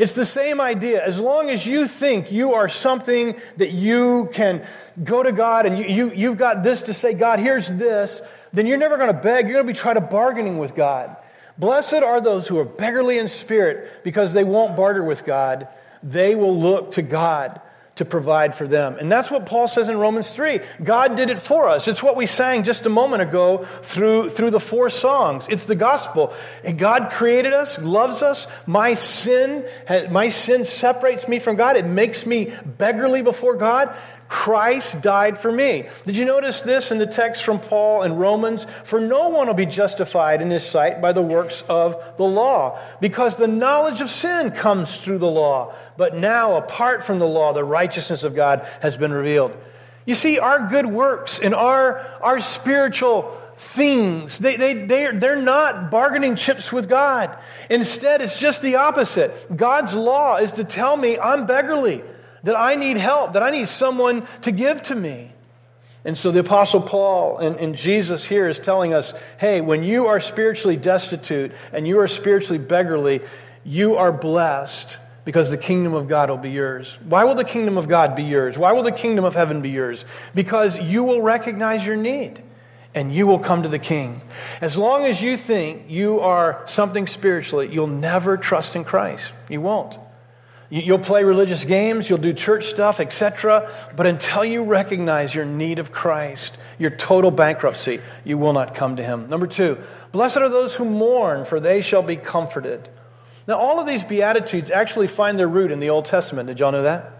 It's 0.00 0.14
the 0.14 0.24
same 0.24 0.62
idea. 0.62 1.04
As 1.04 1.20
long 1.20 1.50
as 1.50 1.66
you 1.66 1.86
think 1.86 2.32
you 2.32 2.54
are 2.54 2.70
something 2.70 3.38
that 3.58 3.72
you 3.72 4.30
can 4.32 4.66
go 5.04 5.22
to 5.22 5.30
God 5.30 5.66
and 5.66 5.78
you, 5.78 5.84
you, 5.84 6.12
you've 6.14 6.38
got 6.38 6.62
this 6.62 6.80
to 6.84 6.94
say, 6.94 7.12
God, 7.12 7.38
here's 7.38 7.68
this, 7.68 8.22
then 8.50 8.66
you're 8.66 8.78
never 8.78 8.96
going 8.96 9.14
to 9.14 9.20
beg. 9.20 9.44
You're 9.44 9.62
going 9.62 9.66
to 9.66 9.72
be 9.74 9.78
trying 9.78 9.96
to 9.96 10.00
bargaining 10.00 10.56
with 10.56 10.74
God. 10.74 11.14
Blessed 11.58 12.02
are 12.02 12.18
those 12.22 12.48
who 12.48 12.58
are 12.58 12.64
beggarly 12.64 13.18
in 13.18 13.28
spirit 13.28 14.02
because 14.02 14.32
they 14.32 14.42
won't 14.42 14.74
barter 14.74 15.04
with 15.04 15.26
God. 15.26 15.68
They 16.02 16.34
will 16.34 16.58
look 16.58 16.92
to 16.92 17.02
God 17.02 17.60
to 18.00 18.06
provide 18.06 18.54
for 18.54 18.66
them. 18.66 18.96
And 18.98 19.12
that's 19.12 19.30
what 19.30 19.44
Paul 19.44 19.68
says 19.68 19.86
in 19.86 19.98
Romans 19.98 20.30
3. 20.30 20.60
God 20.82 21.16
did 21.16 21.28
it 21.28 21.38
for 21.38 21.68
us. 21.68 21.86
It's 21.86 22.02
what 22.02 22.16
we 22.16 22.24
sang 22.24 22.62
just 22.62 22.86
a 22.86 22.88
moment 22.88 23.20
ago 23.20 23.66
through, 23.82 24.30
through 24.30 24.52
the 24.52 24.58
four 24.58 24.88
songs. 24.88 25.46
It's 25.50 25.66
the 25.66 25.76
gospel. 25.76 26.32
And 26.64 26.78
God 26.78 27.10
created 27.12 27.52
us, 27.52 27.78
loves 27.78 28.22
us. 28.22 28.46
My 28.64 28.94
sin, 28.94 29.66
my 30.10 30.30
sin 30.30 30.64
separates 30.64 31.28
me 31.28 31.38
from 31.38 31.56
God. 31.56 31.76
It 31.76 31.84
makes 31.84 32.24
me 32.24 32.54
beggarly 32.64 33.20
before 33.20 33.56
God. 33.56 33.94
Christ 34.30 35.02
died 35.02 35.38
for 35.38 35.50
me. 35.50 35.88
Did 36.06 36.16
you 36.16 36.24
notice 36.24 36.62
this 36.62 36.92
in 36.92 36.98
the 36.98 37.06
text 37.06 37.42
from 37.42 37.58
Paul 37.58 38.04
in 38.04 38.14
Romans? 38.14 38.64
For 38.84 39.00
no 39.00 39.28
one 39.28 39.48
will 39.48 39.54
be 39.54 39.66
justified 39.66 40.40
in 40.40 40.52
his 40.52 40.64
sight 40.64 41.02
by 41.02 41.12
the 41.12 41.20
works 41.20 41.64
of 41.68 42.00
the 42.16 42.24
law, 42.24 42.78
because 43.00 43.36
the 43.36 43.48
knowledge 43.48 44.00
of 44.00 44.08
sin 44.08 44.52
comes 44.52 44.96
through 44.96 45.18
the 45.18 45.26
law. 45.26 45.74
But 46.00 46.16
now, 46.16 46.56
apart 46.56 47.04
from 47.04 47.18
the 47.18 47.26
law, 47.26 47.52
the 47.52 47.62
righteousness 47.62 48.24
of 48.24 48.34
God 48.34 48.66
has 48.80 48.96
been 48.96 49.12
revealed. 49.12 49.54
You 50.06 50.14
see, 50.14 50.38
our 50.38 50.66
good 50.66 50.86
works 50.86 51.38
and 51.38 51.54
our, 51.54 51.98
our 52.22 52.40
spiritual 52.40 53.36
things. 53.58 54.38
They, 54.38 54.56
they, 54.56 54.72
they, 54.86 55.08
they're 55.08 55.42
not 55.42 55.90
bargaining 55.90 56.36
chips 56.36 56.72
with 56.72 56.88
God. 56.88 57.36
Instead, 57.68 58.22
it's 58.22 58.38
just 58.38 58.62
the 58.62 58.76
opposite. 58.76 59.54
God's 59.54 59.92
law 59.92 60.38
is 60.38 60.52
to 60.52 60.64
tell 60.64 60.96
me 60.96 61.18
I'm 61.18 61.44
beggarly 61.44 62.02
that 62.44 62.58
I 62.58 62.76
need 62.76 62.96
help, 62.96 63.34
that 63.34 63.42
I 63.42 63.50
need 63.50 63.68
someone 63.68 64.26
to 64.40 64.52
give 64.52 64.80
to 64.84 64.94
me. 64.94 65.30
And 66.06 66.16
so 66.16 66.32
the 66.32 66.40
Apostle 66.40 66.80
Paul 66.80 67.36
and, 67.36 67.56
and, 67.56 67.76
Jesus 67.76 68.24
here 68.24 68.48
is 68.48 68.58
telling 68.58 68.94
us 68.94 69.12
hey, 69.36 69.60
when 69.60 69.82
you 69.82 70.06
are 70.06 70.18
spiritually 70.18 70.78
destitute 70.78 71.52
and 71.74 71.86
you 71.86 72.00
are 72.00 72.08
spiritually 72.08 72.56
beggarly, 72.56 73.20
you 73.64 73.96
are 73.96 74.12
blessed 74.12 74.96
because 75.24 75.50
the 75.50 75.58
kingdom 75.58 75.94
of 75.94 76.08
God 76.08 76.30
will 76.30 76.36
be 76.36 76.50
yours. 76.50 76.98
Why 77.04 77.24
will 77.24 77.34
the 77.34 77.44
kingdom 77.44 77.76
of 77.76 77.88
God 77.88 78.16
be 78.16 78.22
yours? 78.22 78.56
Why 78.56 78.72
will 78.72 78.82
the 78.82 78.92
kingdom 78.92 79.24
of 79.24 79.34
heaven 79.34 79.60
be 79.60 79.70
yours? 79.70 80.04
Because 80.34 80.80
you 80.80 81.04
will 81.04 81.22
recognize 81.22 81.84
your 81.84 81.96
need 81.96 82.42
and 82.94 83.14
you 83.14 83.26
will 83.26 83.38
come 83.38 83.62
to 83.62 83.68
the 83.68 83.78
king. 83.78 84.20
As 84.60 84.76
long 84.76 85.04
as 85.04 85.22
you 85.22 85.36
think 85.36 85.84
you 85.88 86.20
are 86.20 86.62
something 86.66 87.06
spiritually, 87.06 87.68
you'll 87.70 87.86
never 87.86 88.36
trust 88.36 88.74
in 88.74 88.84
Christ. 88.84 89.32
You 89.48 89.60
won't. 89.60 89.98
You'll 90.72 91.00
play 91.00 91.24
religious 91.24 91.64
games, 91.64 92.08
you'll 92.08 92.20
do 92.20 92.32
church 92.32 92.66
stuff, 92.66 93.00
etc. 93.00 93.72
But 93.96 94.06
until 94.06 94.44
you 94.44 94.62
recognize 94.62 95.34
your 95.34 95.44
need 95.44 95.80
of 95.80 95.90
Christ, 95.90 96.56
your 96.78 96.90
total 96.90 97.32
bankruptcy, 97.32 98.00
you 98.22 98.38
will 98.38 98.52
not 98.52 98.76
come 98.76 98.94
to 98.94 99.02
Him. 99.02 99.26
Number 99.26 99.48
two, 99.48 99.78
blessed 100.12 100.36
are 100.36 100.48
those 100.48 100.74
who 100.74 100.84
mourn, 100.84 101.44
for 101.44 101.58
they 101.58 101.80
shall 101.80 102.04
be 102.04 102.16
comforted. 102.16 102.88
Now, 103.50 103.58
all 103.58 103.80
of 103.80 103.86
these 103.88 104.04
Beatitudes 104.04 104.70
actually 104.70 105.08
find 105.08 105.36
their 105.36 105.48
root 105.48 105.72
in 105.72 105.80
the 105.80 105.90
Old 105.90 106.04
Testament. 106.04 106.46
Did 106.46 106.60
y'all 106.60 106.70
know 106.70 106.84
that? 106.84 107.10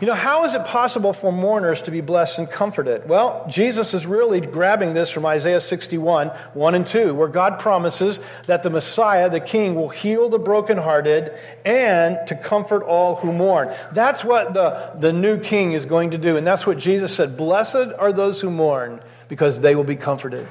You 0.00 0.06
know, 0.06 0.14
how 0.14 0.46
is 0.46 0.54
it 0.54 0.64
possible 0.64 1.12
for 1.12 1.30
mourners 1.30 1.82
to 1.82 1.90
be 1.90 2.00
blessed 2.00 2.38
and 2.38 2.50
comforted? 2.50 3.06
Well, 3.06 3.44
Jesus 3.50 3.92
is 3.92 4.06
really 4.06 4.40
grabbing 4.40 4.94
this 4.94 5.10
from 5.10 5.26
Isaiah 5.26 5.60
61, 5.60 6.28
1 6.28 6.74
and 6.74 6.86
2, 6.86 7.14
where 7.14 7.28
God 7.28 7.58
promises 7.58 8.18
that 8.46 8.62
the 8.62 8.70
Messiah, 8.70 9.28
the 9.28 9.40
King, 9.40 9.74
will 9.74 9.90
heal 9.90 10.30
the 10.30 10.38
brokenhearted 10.38 11.34
and 11.66 12.16
to 12.28 12.34
comfort 12.34 12.82
all 12.82 13.16
who 13.16 13.30
mourn. 13.30 13.70
That's 13.92 14.24
what 14.24 14.54
the, 14.54 14.92
the 14.98 15.12
new 15.12 15.38
King 15.38 15.72
is 15.72 15.84
going 15.84 16.12
to 16.12 16.18
do. 16.18 16.38
And 16.38 16.46
that's 16.46 16.66
what 16.66 16.78
Jesus 16.78 17.14
said 17.14 17.36
Blessed 17.36 17.92
are 17.98 18.14
those 18.14 18.40
who 18.40 18.50
mourn, 18.50 19.02
because 19.28 19.60
they 19.60 19.74
will 19.74 19.84
be 19.84 19.96
comforted. 19.96 20.48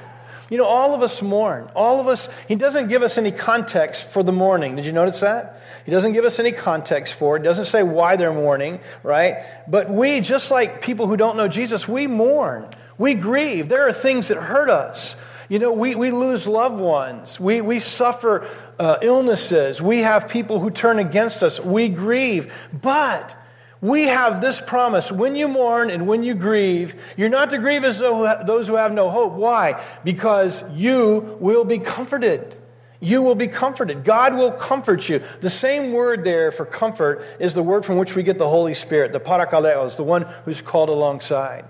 You 0.50 0.56
know, 0.56 0.64
all 0.64 0.94
of 0.94 1.02
us 1.02 1.20
mourn. 1.20 1.68
All 1.74 2.00
of 2.00 2.06
us, 2.06 2.28
he 2.46 2.54
doesn't 2.54 2.88
give 2.88 3.02
us 3.02 3.18
any 3.18 3.32
context 3.32 4.10
for 4.10 4.22
the 4.22 4.32
mourning. 4.32 4.76
Did 4.76 4.86
you 4.86 4.92
notice 4.92 5.20
that? 5.20 5.60
He 5.84 5.92
doesn't 5.92 6.14
give 6.14 6.24
us 6.24 6.38
any 6.38 6.52
context 6.52 7.14
for 7.14 7.36
it. 7.36 7.40
He 7.40 7.44
doesn't 7.44 7.66
say 7.66 7.82
why 7.82 8.16
they're 8.16 8.32
mourning, 8.32 8.80
right? 9.02 9.44
But 9.68 9.90
we, 9.90 10.20
just 10.20 10.50
like 10.50 10.80
people 10.80 11.06
who 11.06 11.16
don't 11.16 11.36
know 11.36 11.48
Jesus, 11.48 11.86
we 11.86 12.06
mourn. 12.06 12.66
We 12.96 13.14
grieve. 13.14 13.68
There 13.68 13.86
are 13.86 13.92
things 13.92 14.28
that 14.28 14.38
hurt 14.38 14.70
us. 14.70 15.16
You 15.48 15.58
know, 15.58 15.72
we, 15.72 15.94
we 15.94 16.10
lose 16.10 16.46
loved 16.46 16.78
ones. 16.78 17.38
We, 17.40 17.60
we 17.60 17.78
suffer 17.78 18.46
uh, 18.78 18.98
illnesses. 19.00 19.80
We 19.80 19.98
have 19.98 20.28
people 20.28 20.60
who 20.60 20.70
turn 20.70 20.98
against 20.98 21.42
us. 21.42 21.60
We 21.60 21.88
grieve. 21.88 22.52
But 22.72 23.34
we 23.80 24.04
have 24.04 24.40
this 24.40 24.60
promise 24.60 25.12
when 25.12 25.36
you 25.36 25.46
mourn 25.46 25.90
and 25.90 26.06
when 26.08 26.22
you 26.22 26.34
grieve, 26.34 26.96
you're 27.16 27.28
not 27.28 27.50
to 27.50 27.58
grieve 27.58 27.84
as 27.84 27.98
though 27.98 28.42
those 28.44 28.66
who 28.66 28.74
have 28.74 28.92
no 28.92 29.10
hope. 29.10 29.34
Why? 29.34 29.82
Because 30.02 30.64
you 30.74 31.36
will 31.40 31.64
be 31.64 31.78
comforted. 31.78 32.56
You 33.00 33.22
will 33.22 33.36
be 33.36 33.46
comforted. 33.46 34.02
God 34.02 34.34
will 34.34 34.50
comfort 34.50 35.08
you. 35.08 35.22
The 35.40 35.50
same 35.50 35.92
word 35.92 36.24
there 36.24 36.50
for 36.50 36.64
comfort 36.64 37.24
is 37.38 37.54
the 37.54 37.62
word 37.62 37.84
from 37.84 37.96
which 37.96 38.16
we 38.16 38.24
get 38.24 38.38
the 38.38 38.48
Holy 38.48 38.74
Spirit, 38.74 39.12
the 39.12 39.20
parakaleos, 39.20 39.96
the 39.96 40.02
one 40.02 40.22
who's 40.44 40.60
called 40.60 40.88
alongside. 40.88 41.64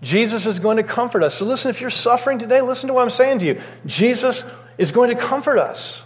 Jesus 0.00 0.46
is 0.46 0.60
going 0.60 0.76
to 0.78 0.82
comfort 0.82 1.22
us. 1.22 1.34
So 1.34 1.44
listen, 1.44 1.70
if 1.70 1.80
you're 1.80 1.90
suffering 1.90 2.38
today, 2.38 2.60
listen 2.60 2.88
to 2.88 2.94
what 2.94 3.02
I'm 3.02 3.10
saying 3.10 3.40
to 3.40 3.46
you. 3.46 3.60
Jesus 3.84 4.44
is 4.78 4.92
going 4.92 5.10
to 5.10 5.16
comfort 5.16 5.58
us. 5.58 6.03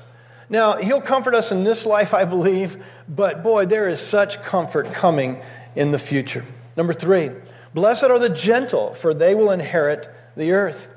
Now, 0.51 0.79
he'll 0.79 1.01
comfort 1.01 1.35
us 1.35 1.53
in 1.53 1.65
this 1.65 1.85
life, 1.85 2.15
I 2.15 2.25
believe, 2.25 2.83
but 3.09 3.43
boy, 3.43 3.67
there 3.67 3.89
is 3.89 4.01
such 4.01 4.43
comfort 4.43 4.93
coming 4.93 5.43
in 5.77 5.91
the 5.91 5.99
future. 5.99 6.45
Number 6.77 6.95
three, 6.95 7.31
blessed 7.75 8.05
are 8.05 8.19
the 8.19 8.29
gentle, 8.29 8.95
for 8.95 9.13
they 9.13 9.35
will 9.35 9.51
inherit 9.51 10.09
the 10.37 10.53
earth. 10.53 10.89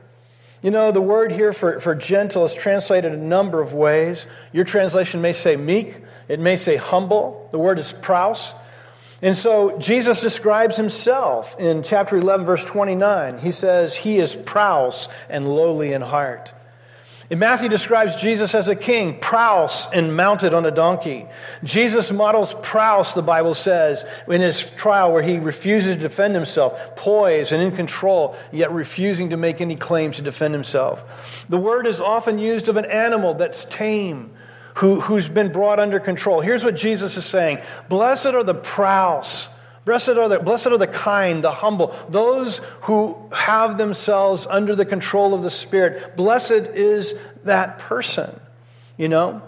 You 0.62 0.72
know, 0.72 0.92
the 0.92 1.02
word 1.02 1.32
here 1.32 1.54
for, 1.54 1.80
for 1.80 1.96
gentle 1.96 2.46
is 2.46 2.54
translated 2.54 3.12
a 3.12 3.18
number 3.18 3.62
of 3.62 3.74
ways. 3.74 4.28
Your 4.54 4.64
translation 4.64 5.22
may 5.22 5.34
say 5.34 5.56
meek, 5.56 5.98
it 6.28 6.40
may 6.40 6.56
say 6.56 6.76
humble. 6.78 7.50
The 7.52 7.60
word 7.60 7.80
is 7.80 7.92
praus. 7.92 8.54
And 9.24 9.38
so 9.38 9.78
Jesus 9.78 10.22
describes 10.22 10.78
himself 10.78 11.60
in 11.60 11.84
chapter 11.84 12.18
11, 12.18 12.46
verse 12.46 12.66
29. 12.66 13.40
He 13.40 13.52
says, 13.52 13.96
He 13.96 14.18
is 14.18 14.36
praus 14.36 15.08
and 15.30 15.48
lowly 15.48 15.94
in 15.94 16.02
heart. 16.02 16.52
And 17.32 17.39
Matthew 17.39 17.70
describes 17.70 18.17
Jesus 18.17 18.54
as 18.54 18.67
a 18.67 18.76
king, 18.76 19.17
praus 19.17 19.88
and 19.94 20.17
mounted 20.17 20.54
on 20.54 20.65
a 20.65 20.72
donkey. 20.72 21.28
Jesus 21.63 22.12
models 22.12 22.54
praus, 22.62 23.13
the 23.13 23.22
Bible 23.22 23.54
says, 23.54 24.04
in 24.28 24.41
his 24.41 24.70
trial 24.72 25.13
where 25.13 25.24
he 25.24 25.39
refuses 25.39 25.96
to 25.96 26.02
defend 26.02 26.36
himself, 26.36 26.98
poised 26.98 27.54
and 27.54 27.63
in 27.63 27.74
control, 27.74 28.36
yet 28.52 28.74
refusing 28.74 29.30
to 29.30 29.38
make 29.38 29.62
any 29.62 29.78
claims 29.78 30.17
to 30.17 30.22
defend 30.22 30.54
himself. 30.54 31.46
The 31.48 31.58
word 31.58 31.88
is 31.88 32.02
often 32.02 32.38
used 32.38 32.67
of 32.67 32.76
an 32.76 32.84
animal 32.84 33.34
that's 33.34 33.63
tame, 33.63 34.32
who, 34.76 35.00
who's 35.00 35.30
been 35.30 35.54
brought 35.54 35.80
under 35.80 36.02
control. 36.02 36.41
Here's 36.41 36.65
what 36.65 36.76
Jesus 36.76 37.15
is 37.15 37.24
saying 37.24 37.60
Blessed 37.88 38.26
are 38.26 38.44
the 38.44 38.56
praus 38.56 39.48
Blessed 39.84 40.10
are, 40.10 40.30
the, 40.30 40.39
blessed 40.39 40.67
are 40.67 40.78
the 40.78 40.88
kind, 40.88 41.44
the 41.44 41.52
humble, 41.52 41.96
those 42.08 42.62
who 42.82 43.17
have 43.32 43.78
themselves 43.78 44.46
under 44.48 44.76
the 44.76 44.86
control 44.86 45.34
of 45.34 45.41
the 45.41 45.50
Spirit. 45.50 46.15
Blessed 46.15 46.52
is 46.52 47.15
that 47.46 47.80
person, 47.80 48.39
you 48.98 49.10
know? 49.10 49.41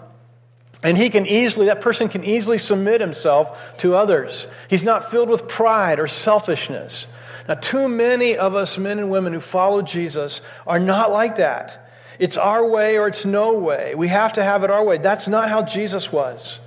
And 0.82 0.98
he 0.98 1.08
can 1.08 1.26
easily, 1.26 1.66
that 1.66 1.80
person 1.80 2.08
can 2.08 2.24
easily 2.24 2.58
submit 2.58 3.00
himself 3.00 3.76
to 3.78 3.94
others. 3.94 4.48
He's 4.68 4.84
not 4.84 5.10
filled 5.10 5.30
with 5.30 5.46
pride 5.46 6.00
or 6.00 6.08
selfishness. 6.08 7.06
Now, 7.48 7.54
too 7.54 7.88
many 7.88 8.36
of 8.36 8.54
us 8.54 8.76
men 8.76 8.98
and 8.98 9.10
women 9.10 9.32
who 9.32 9.40
follow 9.40 9.82
Jesus 9.82 10.42
are 10.66 10.80
not 10.80 11.10
like 11.10 11.36
that. 11.36 11.90
It's 12.18 12.36
our 12.36 12.66
way 12.66 12.98
or 12.98 13.08
it's 13.08 13.24
no 13.24 13.54
way. 13.54 13.94
We 13.94 14.08
have 14.08 14.34
to 14.34 14.44
have 14.44 14.64
it 14.64 14.70
our 14.70 14.84
way. 14.84 14.98
That's 14.98 15.28
not 15.28 15.48
how 15.48 15.62
Jesus 15.62 16.12
was. 16.12 16.60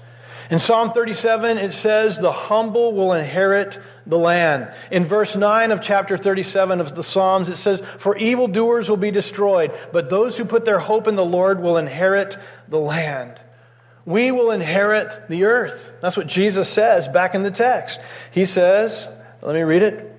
In 0.49 0.59
Psalm 0.59 0.91
37, 0.91 1.57
it 1.57 1.73
says, 1.73 2.17
The 2.17 2.31
humble 2.31 2.93
will 2.93 3.13
inherit 3.13 3.79
the 4.05 4.17
land. 4.17 4.71
In 4.91 5.05
verse 5.05 5.35
9 5.35 5.71
of 5.71 5.81
chapter 5.81 6.17
37 6.17 6.79
of 6.79 6.95
the 6.95 7.03
Psalms, 7.03 7.49
it 7.49 7.57
says, 7.57 7.81
For 7.97 8.17
evildoers 8.17 8.89
will 8.89 8.97
be 8.97 9.11
destroyed, 9.11 9.71
but 9.91 10.09
those 10.09 10.37
who 10.37 10.45
put 10.45 10.63
their 10.63 10.79
hope 10.79 11.07
in 11.07 11.15
the 11.15 11.25
Lord 11.25 11.61
will 11.61 11.77
inherit 11.77 12.37
the 12.69 12.79
land. 12.79 13.41
We 14.05 14.31
will 14.31 14.51
inherit 14.51 15.27
the 15.27 15.43
earth. 15.43 15.93
That's 16.01 16.15
what 16.15 16.27
Jesus 16.27 16.69
says 16.69 17.09
back 17.09 17.35
in 17.35 17.43
the 17.43 17.51
text. 17.51 17.99
He 18.31 18.45
says, 18.45 19.05
let 19.41 19.53
me 19.53 19.61
read 19.61 19.83
it. 19.83 20.16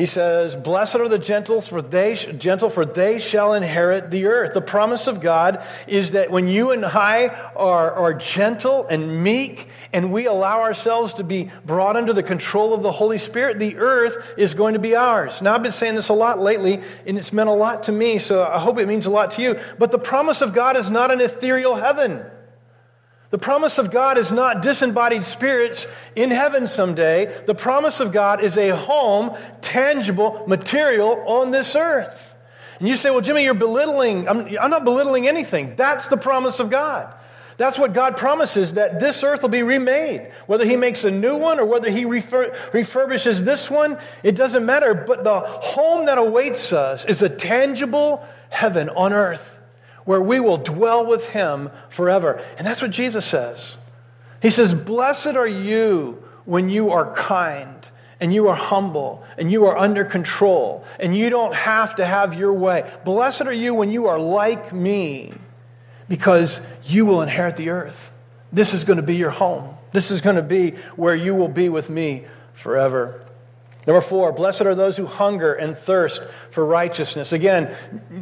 He 0.00 0.06
says, 0.06 0.56
Blessed 0.56 0.96
are 0.96 1.10
the 1.10 1.18
gentles, 1.18 1.68
for 1.68 1.82
they, 1.82 2.14
gentle, 2.14 2.70
for 2.70 2.86
they 2.86 3.18
shall 3.18 3.52
inherit 3.52 4.10
the 4.10 4.28
earth. 4.28 4.54
The 4.54 4.62
promise 4.62 5.06
of 5.06 5.20
God 5.20 5.62
is 5.86 6.12
that 6.12 6.30
when 6.30 6.48
you 6.48 6.70
and 6.70 6.86
I 6.86 7.26
are, 7.54 7.92
are 7.92 8.14
gentle 8.14 8.86
and 8.86 9.22
meek, 9.22 9.68
and 9.92 10.10
we 10.10 10.24
allow 10.24 10.62
ourselves 10.62 11.12
to 11.14 11.22
be 11.22 11.50
brought 11.66 11.96
under 11.96 12.14
the 12.14 12.22
control 12.22 12.72
of 12.72 12.82
the 12.82 12.90
Holy 12.90 13.18
Spirit, 13.18 13.58
the 13.58 13.76
earth 13.76 14.16
is 14.38 14.54
going 14.54 14.72
to 14.72 14.80
be 14.80 14.96
ours. 14.96 15.42
Now, 15.42 15.54
I've 15.54 15.62
been 15.62 15.70
saying 15.70 15.96
this 15.96 16.08
a 16.08 16.14
lot 16.14 16.40
lately, 16.40 16.80
and 17.06 17.18
it's 17.18 17.30
meant 17.30 17.50
a 17.50 17.52
lot 17.52 17.82
to 17.82 17.92
me, 17.92 18.18
so 18.18 18.42
I 18.42 18.58
hope 18.58 18.78
it 18.78 18.88
means 18.88 19.04
a 19.04 19.10
lot 19.10 19.32
to 19.32 19.42
you. 19.42 19.60
But 19.78 19.90
the 19.90 19.98
promise 19.98 20.40
of 20.40 20.54
God 20.54 20.78
is 20.78 20.88
not 20.88 21.10
an 21.10 21.20
ethereal 21.20 21.74
heaven. 21.74 22.24
The 23.30 23.38
promise 23.38 23.78
of 23.78 23.92
God 23.92 24.18
is 24.18 24.32
not 24.32 24.60
disembodied 24.60 25.24
spirits 25.24 25.86
in 26.16 26.32
heaven 26.32 26.66
someday. 26.66 27.42
The 27.46 27.54
promise 27.54 28.00
of 28.00 28.12
God 28.12 28.42
is 28.42 28.58
a 28.58 28.70
home, 28.76 29.36
tangible, 29.60 30.44
material 30.48 31.22
on 31.26 31.52
this 31.52 31.76
earth. 31.76 32.36
And 32.80 32.88
you 32.88 32.96
say, 32.96 33.10
well, 33.10 33.20
Jimmy, 33.20 33.44
you're 33.44 33.54
belittling. 33.54 34.28
I'm, 34.28 34.58
I'm 34.58 34.70
not 34.70 34.84
belittling 34.84 35.28
anything. 35.28 35.76
That's 35.76 36.08
the 36.08 36.16
promise 36.16 36.58
of 36.58 36.70
God. 36.70 37.14
That's 37.56 37.78
what 37.78 37.92
God 37.92 38.16
promises 38.16 38.72
that 38.74 38.98
this 38.98 39.22
earth 39.22 39.42
will 39.42 39.50
be 39.50 39.62
remade. 39.62 40.32
Whether 40.46 40.64
He 40.64 40.76
makes 40.76 41.04
a 41.04 41.10
new 41.10 41.36
one 41.36 41.60
or 41.60 41.66
whether 41.66 41.90
He 41.90 42.06
refur- 42.06 42.52
refurbishes 42.72 43.40
this 43.40 43.70
one, 43.70 43.98
it 44.24 44.34
doesn't 44.34 44.66
matter. 44.66 44.94
But 44.94 45.22
the 45.22 45.40
home 45.40 46.06
that 46.06 46.18
awaits 46.18 46.72
us 46.72 47.04
is 47.04 47.22
a 47.22 47.28
tangible 47.28 48.26
heaven 48.48 48.88
on 48.88 49.12
earth 49.12 49.59
where 50.04 50.20
we 50.20 50.40
will 50.40 50.58
dwell 50.58 51.06
with 51.06 51.30
him 51.30 51.70
forever. 51.88 52.42
And 52.58 52.66
that's 52.66 52.82
what 52.82 52.90
Jesus 52.90 53.24
says. 53.24 53.76
He 54.42 54.50
says, 54.50 54.74
Blessed 54.74 55.36
are 55.36 55.46
you 55.46 56.22
when 56.44 56.68
you 56.68 56.90
are 56.90 57.14
kind 57.14 57.88
and 58.20 58.34
you 58.34 58.48
are 58.48 58.56
humble 58.56 59.24
and 59.38 59.50
you 59.50 59.66
are 59.66 59.76
under 59.76 60.04
control 60.04 60.84
and 60.98 61.16
you 61.16 61.30
don't 61.30 61.54
have 61.54 61.96
to 61.96 62.04
have 62.04 62.34
your 62.34 62.52
way. 62.52 62.90
Blessed 63.04 63.42
are 63.42 63.52
you 63.52 63.74
when 63.74 63.90
you 63.90 64.06
are 64.06 64.18
like 64.18 64.72
me 64.72 65.32
because 66.08 66.60
you 66.84 67.06
will 67.06 67.22
inherit 67.22 67.56
the 67.56 67.70
earth. 67.70 68.12
This 68.52 68.74
is 68.74 68.84
going 68.84 68.96
to 68.96 69.02
be 69.02 69.16
your 69.16 69.30
home. 69.30 69.76
This 69.92 70.10
is 70.10 70.20
going 70.20 70.36
to 70.36 70.42
be 70.42 70.72
where 70.96 71.14
you 71.14 71.34
will 71.34 71.48
be 71.48 71.68
with 71.68 71.88
me 71.88 72.24
forever. 72.52 73.24
Number 73.86 74.00
four, 74.02 74.32
blessed 74.32 74.62
are 74.62 74.74
those 74.74 74.96
who 74.96 75.06
hunger 75.06 75.54
and 75.54 75.76
thirst 75.76 76.22
for 76.50 76.64
righteousness. 76.66 77.32
Again, 77.32 77.74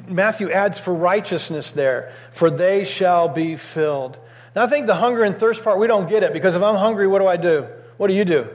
Matthew 0.07 0.51
adds 0.51 0.79
for 0.79 0.95
righteousness 0.95 1.73
there, 1.73 2.13
for 2.31 2.51
they 2.51 2.85
shall 2.85 3.29
be 3.29 3.57
filled. 3.57 4.19
Now, 4.55 4.65
I 4.65 4.69
think 4.69 4.87
the 4.87 4.95
hunger 4.95 5.25
and 5.25 5.37
thirst 5.37 5.65
part, 5.65 5.79
we 5.79 5.89
don't 5.89 6.09
get 6.09 6.23
it 6.23 6.33
because 6.33 6.55
if 6.55 6.63
I'm 6.63 6.77
hungry, 6.77 7.09
what 7.09 7.19
do 7.19 7.27
I 7.27 7.37
do? 7.37 7.67
What 7.97 8.07
do 8.07 8.15
you 8.15 8.25
do? 8.25 8.49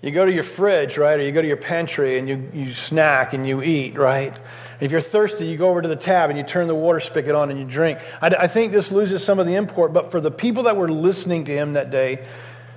You 0.00 0.12
go 0.12 0.24
to 0.24 0.32
your 0.32 0.44
fridge, 0.44 0.96
right? 0.96 1.18
Or 1.18 1.22
you 1.22 1.32
go 1.32 1.42
to 1.42 1.48
your 1.48 1.56
pantry 1.56 2.18
and 2.18 2.28
you, 2.28 2.50
you 2.54 2.72
snack 2.72 3.32
and 3.32 3.48
you 3.48 3.62
eat, 3.62 3.96
right? 3.96 4.38
If 4.80 4.92
you're 4.92 5.00
thirsty, 5.00 5.46
you 5.46 5.56
go 5.56 5.70
over 5.70 5.82
to 5.82 5.88
the 5.88 5.96
tab 5.96 6.30
and 6.30 6.38
you 6.38 6.44
turn 6.44 6.68
the 6.68 6.74
water 6.74 7.00
spigot 7.00 7.34
on 7.34 7.50
and 7.50 7.58
you 7.58 7.66
drink. 7.66 7.98
I, 8.20 8.28
I 8.28 8.46
think 8.46 8.70
this 8.70 8.92
loses 8.92 9.24
some 9.24 9.40
of 9.40 9.46
the 9.46 9.56
import, 9.56 9.92
but 9.92 10.12
for 10.12 10.20
the 10.20 10.30
people 10.30 10.64
that 10.64 10.76
were 10.76 10.88
listening 10.88 11.46
to 11.46 11.52
him 11.52 11.72
that 11.72 11.90
day, 11.90 12.24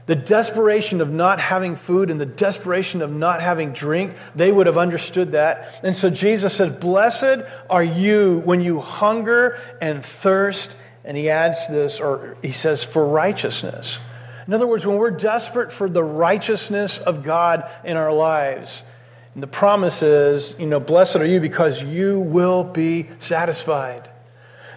the 0.06 0.16
desperation 0.16 1.02
of 1.02 1.12
not 1.12 1.40
having 1.40 1.76
food 1.76 2.10
and 2.10 2.20
the 2.20 2.26
desperation 2.26 3.02
of 3.02 3.12
not 3.12 3.42
having 3.42 3.72
drink, 3.72 4.14
they 4.36 4.52
would 4.52 4.68
have 4.68 4.78
understood 4.78 5.34
that. 5.34 5.80
And 5.84 5.96
so 5.96 6.10
Jesus 6.10 6.56
says, 6.56 6.72
Blessed 6.72 7.46
are 7.70 7.84
you 7.84 8.42
when 8.44 8.62
you 8.62 8.80
hunger 8.80 9.60
and 9.82 10.04
thirst. 10.04 10.76
And 11.04 11.18
he 11.18 11.30
adds 11.30 11.68
this, 11.68 12.00
or 12.00 12.38
he 12.42 12.52
says, 12.52 12.84
for 12.84 13.08
righteousness. 13.08 14.00
In 14.48 14.54
other 14.54 14.68
words, 14.68 14.86
when 14.86 14.98
we're 14.98 15.12
desperate 15.12 15.72
for 15.72 15.90
the 15.90 16.04
righteousness 16.04 17.00
of 17.00 17.24
God 17.24 17.70
in 17.84 17.98
our 17.98 18.14
lives, 18.14 18.84
and 19.34 19.42
the 19.42 19.48
promise 19.48 20.04
is, 20.04 20.54
you 20.60 20.68
know, 20.68 20.80
blessed 20.80 21.16
are 21.18 21.26
you 21.26 21.40
because 21.40 21.82
you 21.82 22.20
will 22.20 22.64
be 22.64 23.08
satisfied. 23.20 24.10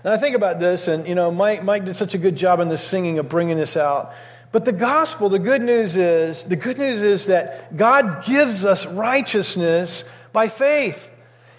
Now 0.05 0.13
I 0.13 0.19
think 0.19 0.37
about 0.37 0.61
this, 0.61 0.87
and 0.87 1.09
you 1.09 1.15
know, 1.15 1.31
Mike, 1.31 1.65
Mike 1.65 1.87
did 1.87 1.97
such 1.97 2.15
a 2.15 2.19
good 2.19 2.37
job 2.37 2.61
in 2.61 2.69
the 2.69 2.77
singing 2.77 3.19
of 3.19 3.29
bringing 3.29 3.57
this 3.57 3.77
out. 3.77 4.13
But 4.55 4.65
the 4.65 4.73
gospel, 4.73 5.31
the 5.31 5.41
good 5.41 5.63
news 5.63 5.97
is, 5.97 6.45
the 6.45 6.55
good 6.55 6.79
news 6.79 7.03
is 7.03 7.27
that 7.27 7.77
God 7.77 8.25
gives 8.25 8.65
us 8.65 8.87
righteousness 8.87 10.05
by 10.33 10.47
faith. 10.47 11.11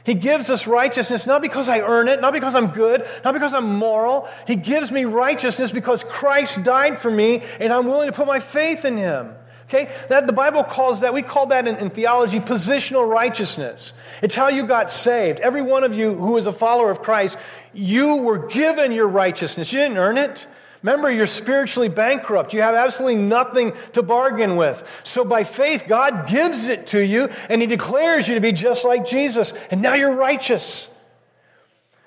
He 0.05 0.13
gives 0.13 0.49
us 0.49 0.65
righteousness 0.65 1.27
not 1.27 1.41
because 1.41 1.67
I 1.67 1.81
earn 1.81 2.07
it, 2.07 2.21
not 2.21 2.31
because 2.31 2.55
I'm 2.55 2.67
good, 2.67 3.05
not 3.25 3.33
because 3.33 3.53
I'm 3.53 3.75
moral. 3.75 4.29
He 4.47 4.55
gives 4.55 4.93
me 4.93 5.03
righteousness 5.03 5.73
because 5.73 6.05
Christ 6.05 6.63
died 6.63 6.97
for 6.97 7.11
me 7.11 7.43
and 7.59 7.73
I'm 7.73 7.85
willing 7.85 8.07
to 8.07 8.15
put 8.15 8.27
my 8.27 8.39
faith 8.39 8.85
in 8.85 8.95
Him. 8.95 9.35
Okay? 9.65 9.93
That 10.07 10.25
the 10.25 10.31
Bible 10.31 10.63
calls 10.63 11.01
that, 11.01 11.13
we 11.13 11.21
call 11.21 11.47
that 11.47 11.67
in, 11.67 11.75
in, 11.75 11.89
theology 11.89 12.39
positional 12.39 13.05
righteousness. 13.05 13.91
It's 14.21 14.35
how 14.35 14.47
you 14.47 14.65
got 14.65 14.89
saved. 14.89 15.41
Every 15.41 15.61
one 15.61 15.83
of 15.83 15.93
you 15.93 16.15
who 16.15 16.37
is 16.37 16.47
a 16.47 16.53
follower 16.53 16.91
of 16.91 17.01
Christ, 17.01 17.37
you 17.73 18.15
were 18.15 18.47
given 18.47 18.93
your 18.93 19.09
righteousness. 19.09 19.73
You 19.73 19.79
didn't 19.79 19.97
earn 19.97 20.17
it. 20.17 20.47
Remember, 20.85 21.09
you're 21.09 21.25
spiritually 21.25 21.89
bankrupt. 21.89 22.53
You 22.53 22.61
have 22.61 22.75
absolutely 22.75 23.19
nothing 23.19 23.73
to 23.93 24.03
bargain 24.03 24.55
with. 24.55 24.87
So 25.01 25.25
by 25.25 25.43
faith, 25.43 25.85
God 25.87 26.27
gives 26.27 26.67
it 26.67 26.85
to 26.87 27.03
you 27.03 27.27
and 27.49 27.59
He 27.59 27.65
declares 27.65 28.27
you 28.27 28.35
to 28.35 28.39
be 28.39 28.51
just 28.51 28.85
like 28.85 29.03
Jesus. 29.03 29.51
And 29.71 29.81
now 29.81 29.95
you're 29.95 30.13
righteous. 30.13 30.87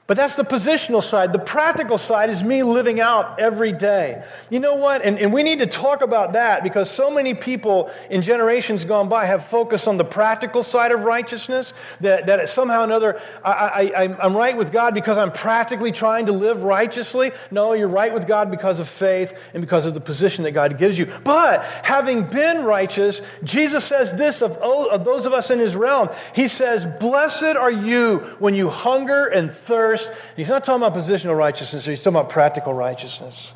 But 0.08 0.16
that's 0.16 0.36
the 0.36 0.44
positional 0.44 1.02
side. 1.02 1.34
The 1.34 1.38
practical 1.38 1.98
side 1.98 2.30
is 2.30 2.42
me 2.42 2.62
living 2.62 2.98
out 2.98 3.38
every 3.38 3.72
day. 3.72 4.24
You 4.48 4.58
know 4.58 4.76
what? 4.76 5.02
And, 5.02 5.18
and 5.18 5.34
we 5.34 5.42
need 5.42 5.58
to 5.58 5.66
talk 5.66 6.00
about 6.00 6.32
that 6.32 6.62
because 6.62 6.90
so 6.90 7.10
many 7.10 7.34
people 7.34 7.90
in 8.08 8.22
generations 8.22 8.86
gone 8.86 9.10
by 9.10 9.26
have 9.26 9.44
focused 9.44 9.86
on 9.86 9.98
the 9.98 10.06
practical 10.06 10.62
side 10.62 10.92
of 10.92 11.02
righteousness 11.02 11.74
that, 12.00 12.24
that 12.24 12.48
somehow 12.48 12.80
or 12.80 12.84
another 12.84 13.20
I, 13.44 13.92
I, 13.94 14.24
I'm 14.24 14.34
right 14.34 14.56
with 14.56 14.72
God 14.72 14.94
because 14.94 15.18
I'm 15.18 15.30
practically 15.30 15.92
trying 15.92 16.24
to 16.24 16.32
live 16.32 16.62
righteously. 16.62 17.32
No, 17.50 17.74
you're 17.74 17.86
right 17.86 18.14
with 18.14 18.26
God 18.26 18.50
because 18.50 18.80
of 18.80 18.88
faith 18.88 19.38
and 19.52 19.60
because 19.60 19.84
of 19.84 19.92
the 19.92 20.00
position 20.00 20.44
that 20.44 20.52
God 20.52 20.78
gives 20.78 20.98
you. 20.98 21.12
But 21.22 21.62
having 21.82 22.24
been 22.24 22.64
righteous, 22.64 23.20
Jesus 23.44 23.84
says 23.84 24.14
this 24.14 24.40
of, 24.40 24.56
of 24.56 25.04
those 25.04 25.26
of 25.26 25.34
us 25.34 25.50
in 25.50 25.58
his 25.58 25.76
realm. 25.76 26.08
He 26.34 26.48
says, 26.48 26.86
Blessed 26.98 27.58
are 27.58 27.70
you 27.70 28.20
when 28.38 28.54
you 28.54 28.70
hunger 28.70 29.26
and 29.26 29.52
thirst 29.52 29.97
He's 30.36 30.48
not 30.48 30.64
talking 30.64 30.84
about 30.84 30.98
positional 30.98 31.36
righteousness, 31.36 31.86
he's 31.86 31.98
talking 31.98 32.18
about 32.18 32.30
practical 32.30 32.74
righteousness. 32.74 33.52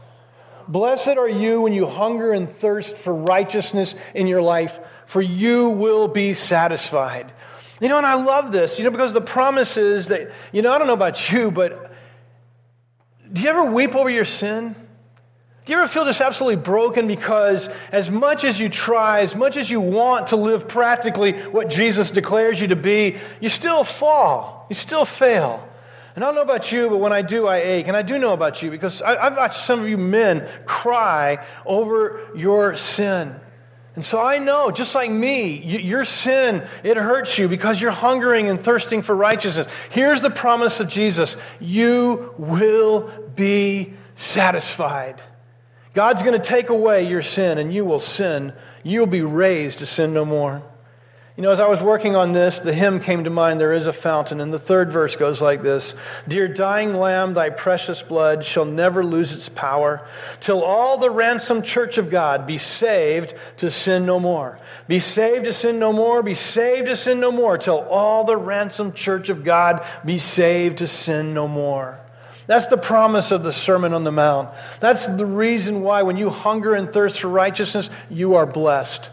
Blessed 0.68 1.16
are 1.18 1.28
you 1.28 1.62
when 1.62 1.72
you 1.72 1.87
hunger 1.87 2.33
and 2.33 2.48
thirst 2.48 2.96
for 2.96 3.14
righteousness 3.14 3.94
in 4.14 4.26
your 4.26 4.42
life, 4.42 4.78
for 5.07 5.20
you 5.20 5.68
will 5.70 6.09
be 6.09 6.35
satisfied. 6.35 7.33
You 7.81 7.88
know, 7.88 7.96
and 7.96 8.07
I 8.07 8.14
love 8.14 8.52
this, 8.52 8.78
you 8.78 8.85
know, 8.85 8.90
because 8.90 9.12
the 9.12 9.20
promise 9.20 9.76
is 9.76 10.09
that, 10.09 10.31
you 10.52 10.62
know, 10.62 10.72
I 10.72 10.78
don't 10.78 10.87
know 10.87 10.92
about 10.92 11.33
you, 11.33 11.50
but 11.50 11.92
do 13.33 13.42
you 13.42 13.48
ever 13.48 13.64
weep 13.64 13.96
over 13.96 14.09
your 14.09 14.24
sin? 14.24 14.76
Do 15.64 15.72
you 15.72 15.78
ever 15.78 15.88
feel 15.88 16.05
just 16.05 16.20
absolutely 16.20 16.62
broken 16.62 17.07
because 17.07 17.68
as 17.92 18.11
much 18.11 18.44
as 18.44 18.59
you 18.59 18.68
try, 18.68 19.20
as 19.20 19.35
much 19.35 19.57
as 19.57 19.70
you 19.70 19.81
want 19.81 20.28
to 20.28 20.37
live 20.37 20.66
practically 20.66 21.33
what 21.33 21.70
Jesus 21.70 22.11
declares 22.11 22.61
you 22.61 22.68
to 22.68 22.76
be, 22.76 23.16
you 23.40 23.48
still 23.48 23.85
fall, 23.85 24.66
you 24.68 24.74
still 24.74 25.05
fail. 25.05 25.68
And 26.14 26.22
I 26.22 26.27
don't 26.27 26.35
know 26.35 26.42
about 26.42 26.70
you, 26.72 26.90
but 26.90 26.98
when 26.98 27.12
I 27.12 27.22
do, 27.22 27.46
I 27.46 27.59
ache. 27.59 27.88
And 27.88 27.96
I 27.96 28.03
do 28.03 28.18
know 28.18 28.33
about 28.33 28.62
you 28.62 28.70
because 28.70 29.01
I, 29.01 29.25
have 29.25 29.37
watched 29.37 29.61
some 29.61 29.81
of 29.81 29.88
you 29.88 29.96
men 29.96 30.46
cry 30.66 31.44
over 31.64 32.20
your 32.35 32.77
sin. 32.77 33.35
And 33.94 34.05
so 34.05 34.22
I 34.22 34.38
know, 34.38 34.70
just 34.70 34.94
like 34.94 35.11
me, 35.11 35.59
your 35.59 36.07
sin, 36.07 36.66
it 36.83 36.96
hurts 36.96 37.38
you 37.38 37.46
because 37.46 37.81
you're 37.81 37.90
hungering 37.90 38.48
and 38.48 38.59
thirsting 38.59 39.03
for 39.03 39.14
righteousness. 39.14 39.66
Here's 39.90 40.22
the 40.22 40.31
promise 40.31 40.81
of 40.81 40.88
Jesus 40.88 41.37
you 41.61 42.35
will 42.38 43.11
be 43.35 43.94
satisfied. 44.14 45.20
God's 45.94 46.22
going 46.22 46.40
to 46.40 46.46
take 46.46 46.70
away 46.70 47.07
your 47.07 47.20
sin 47.20 47.59
and 47.59 47.72
you 47.72 47.85
will 47.85 48.01
sin. 48.01 48.55
You'll 48.83 49.07
be 49.07 49.20
raised 49.20 49.81
to 49.81 49.87
sin 49.87 50.14
no 50.14 50.25
more. 50.25 50.62
You 51.35 51.42
know, 51.42 51.51
as 51.51 51.61
I 51.61 51.66
was 51.66 51.81
working 51.81 52.14
on 52.14 52.33
this, 52.33 52.59
the 52.59 52.75
hymn 52.75 53.01
came 53.01 53.25
to 53.25 53.31
mind, 53.31 53.59
There 53.59 53.73
is 53.73 53.87
a 53.87 53.92
fountain. 53.92 54.38
And 54.38 54.53
the 54.53 54.59
third 54.59 54.92
verse 54.92 55.16
goes 55.16 55.40
like 55.40 55.62
this 55.62 55.95
Dear 56.29 56.47
dying 56.47 56.95
lamb, 56.95 57.33
thy 57.33 57.49
precious 57.49 58.03
blood 58.03 58.45
shall 58.45 58.66
never 58.66 59.03
lose 59.03 59.35
its 59.35 59.49
power, 59.49 60.07
till 60.40 60.62
all 60.62 60.99
the 60.99 61.09
ransomed 61.09 61.64
church 61.64 61.97
of 61.97 62.11
God 62.11 62.47
be 62.47 62.59
saved 62.59 63.33
to 63.59 63.71
sin 63.71 64.05
no 64.05 64.21
more. 64.21 64.59
Be 64.88 64.99
saved 64.99 65.47
to 65.47 65.55
sin 65.55 65.79
no 65.79 65.90
more, 65.90 66.23
be 66.23 66.35
saved 66.35 66.88
to 66.88 66.97
sin 66.97 67.18
no 67.18 67.33
more, 67.33 67.57
till 67.57 67.79
all 67.79 68.25
the 68.25 68.37
ransomed 68.37 68.95
church 68.95 69.31
of 69.31 69.42
God 69.42 69.87
be 70.05 70.18
saved 70.18 70.79
to 70.79 70.87
sin 70.87 71.33
no 71.33 71.49
more. 71.49 71.99
That's 72.47 72.66
the 72.66 72.77
promise 72.77 73.31
of 73.31 73.42
the 73.42 73.55
Sermon 73.55 73.95
on 73.95 74.05
the 74.05 74.12
Mount. 74.12 74.51
That's 74.81 75.07
the 75.07 75.25
reason 75.25 75.81
why, 75.81 76.03
when 76.03 76.18
you 76.18 76.29
hunger 76.29 76.75
and 76.75 76.92
thirst 76.92 77.21
for 77.21 77.29
righteousness, 77.29 77.88
you 78.11 78.35
are 78.35 78.45
blessed 78.45 79.09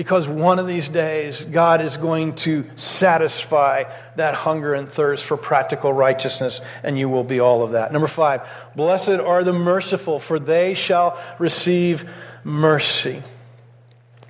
because 0.00 0.26
one 0.26 0.58
of 0.58 0.66
these 0.66 0.88
days 0.88 1.44
God 1.44 1.82
is 1.82 1.98
going 1.98 2.34
to 2.36 2.64
satisfy 2.74 3.84
that 4.16 4.34
hunger 4.34 4.72
and 4.72 4.90
thirst 4.90 5.26
for 5.26 5.36
practical 5.36 5.92
righteousness, 5.92 6.62
and 6.82 6.98
you 6.98 7.10
will 7.10 7.22
be 7.22 7.38
all 7.38 7.62
of 7.62 7.72
that. 7.72 7.92
Number 7.92 8.06
five, 8.06 8.48
blessed 8.74 9.10
are 9.10 9.44
the 9.44 9.52
merciful, 9.52 10.18
for 10.18 10.38
they 10.38 10.72
shall 10.72 11.22
receive 11.38 12.08
mercy. 12.44 13.22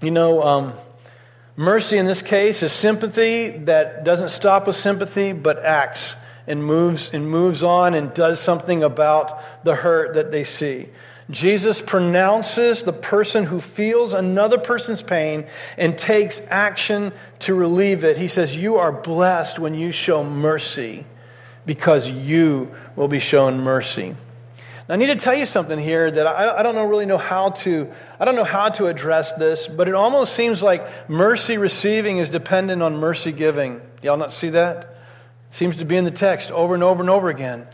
You 0.03 0.11
know, 0.11 0.43
um, 0.43 0.73
mercy 1.55 1.99
in 1.99 2.07
this 2.07 2.23
case 2.23 2.65
is 2.65 2.73
sympathy 2.73 3.51
that 3.51 4.03
doesn't 4.03 4.31
stop 4.31 4.67
with 4.67 4.75
sympathy, 4.75 5.33
but 5.33 5.65
acts 5.65 6.17
and 6.49 6.65
moves 6.65 7.11
and 7.13 7.31
moves 7.31 7.63
on 7.63 7.95
and 7.95 8.13
does 8.13 8.41
something 8.41 8.83
about 8.83 9.41
the 9.65 9.77
hurt 9.77 10.15
that 10.15 10.33
they 10.33 10.43
see. 10.43 10.89
Jesus 11.31 11.81
pronounces 11.81 12.83
the 12.83 12.93
person 12.93 13.45
who 13.45 13.61
feels 13.61 14.12
another 14.12 14.59
person's 14.59 15.03
pain 15.03 15.47
and 15.79 15.97
takes 15.97 16.40
action 16.49 17.12
to 17.40 17.55
relieve 17.55 18.05
it. 18.05 18.19
He 18.19 18.29
says, 18.29 18.57
You 18.57 18.79
are 18.79 18.90
blessed 18.90 19.59
when 19.59 19.75
you 19.75 19.93
show 19.93 20.25
mercy 20.25 21.07
because 21.66 22.09
you 22.09 22.75
will 22.97 23.09
be 23.09 23.21
shown 23.21 23.61
mercy. 23.61 24.16
Now, 24.88 24.95
I 24.95 24.97
need 24.97 25.07
to 25.07 25.16
tell 25.16 25.35
you 25.35 25.47
something 25.47 25.79
here 25.79 26.11
that 26.11 26.27
I, 26.27 26.59
I 26.59 26.62
don't 26.64 26.75
know, 26.75 26.85
really 26.85 27.07
know 27.07 27.19
how 27.19 27.51
to. 27.51 27.93
I 28.19 28.25
don't 28.25 28.35
know 28.35 28.43
how 28.43 28.71
to 28.71 28.87
address 28.87 29.33
this, 29.35 29.69
but 29.69 29.87
it 29.87 29.95
almost 29.95 30.35
seems 30.35 30.64
like 30.64 31.09
mercy 31.09 31.59
receiving 31.59 32.19
is 32.19 32.29
dependent 32.29 32.83
on 32.83 32.97
mercy 32.97 33.31
giving. 33.31 33.81
Y'all 34.03 34.16
not 34.16 34.33
see 34.33 34.51
that? 34.51 34.79
It 34.79 35.55
seems 35.55 35.77
to 35.77 35.85
be 35.85 35.97
in 35.97 36.05
the 36.05 36.11
text 36.11 36.51
over 36.51 36.75
and 36.75 36.83
over 36.83 37.03
and 37.03 37.11
over 37.11 37.29
again. 37.29 37.69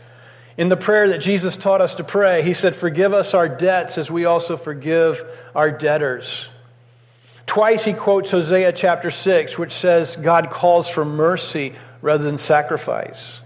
In 0.57 0.69
the 0.69 0.77
prayer 0.77 1.09
that 1.09 1.19
Jesus 1.19 1.55
taught 1.55 1.81
us 1.81 1.95
to 1.95 2.03
pray, 2.03 2.41
he 2.41 2.55
said, 2.55 2.75
Forgive 2.75 3.13
us 3.13 3.35
our 3.35 3.47
debts 3.47 3.99
as 3.99 4.09
we 4.09 4.25
also 4.25 4.57
forgive 4.57 5.23
our 5.55 5.69
debtors. 5.69 6.49
Twice 7.45 7.85
he 7.85 7.93
quotes 7.93 8.31
Hosea 8.31 8.73
chapter 8.73 9.11
6, 9.11 9.57
which 9.59 9.71
says 9.71 10.15
God 10.15 10.49
calls 10.49 10.89
for 10.89 11.05
mercy 11.05 11.75
rather 12.01 12.23
than 12.23 12.39
sacrifice. 12.39 13.39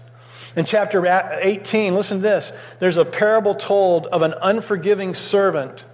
In 0.56 0.64
chapter 0.64 1.06
18, 1.06 1.94
listen 1.94 2.18
to 2.18 2.22
this 2.22 2.52
there's 2.78 2.96
a 2.96 3.04
parable 3.04 3.54
told 3.54 4.06
of 4.06 4.22
an 4.22 4.34
unforgiving 4.40 5.14
servant 5.14 5.84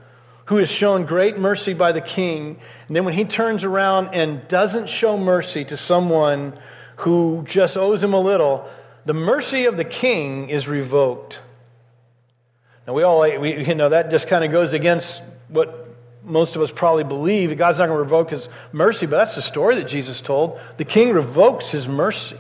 who 0.46 0.58
is 0.58 0.70
shown 0.70 1.04
great 1.04 1.36
mercy 1.38 1.74
by 1.74 1.92
the 1.92 2.00
king. 2.00 2.58
And 2.86 2.96
then 2.96 3.04
when 3.04 3.14
he 3.14 3.24
turns 3.24 3.64
around 3.64 4.14
and 4.14 4.46
doesn't 4.48 4.88
show 4.88 5.18
mercy 5.18 5.64
to 5.66 5.76
someone 5.76 6.54
who 6.96 7.44
just 7.46 7.76
owes 7.76 8.02
him 8.02 8.14
a 8.14 8.20
little, 8.20 8.68
the 9.04 9.14
mercy 9.14 9.66
of 9.66 9.76
the 9.76 9.84
king 9.84 10.48
is 10.50 10.68
revoked. 10.68 11.40
Now, 12.86 12.94
we 12.94 13.02
all, 13.02 13.20
we, 13.20 13.66
you 13.66 13.74
know, 13.74 13.90
that 13.90 14.10
just 14.10 14.28
kind 14.28 14.44
of 14.44 14.50
goes 14.50 14.72
against 14.72 15.22
what 15.48 15.86
most 16.24 16.56
of 16.56 16.62
us 16.62 16.70
probably 16.70 17.04
believe. 17.04 17.56
God's 17.56 17.78
not 17.78 17.86
going 17.86 17.96
to 17.96 18.02
revoke 18.02 18.30
his 18.30 18.48
mercy, 18.72 19.06
but 19.06 19.18
that's 19.18 19.34
the 19.34 19.42
story 19.42 19.76
that 19.76 19.88
Jesus 19.88 20.20
told. 20.20 20.58
The 20.76 20.84
king 20.84 21.12
revokes 21.12 21.70
his 21.70 21.88
mercy. 21.88 22.36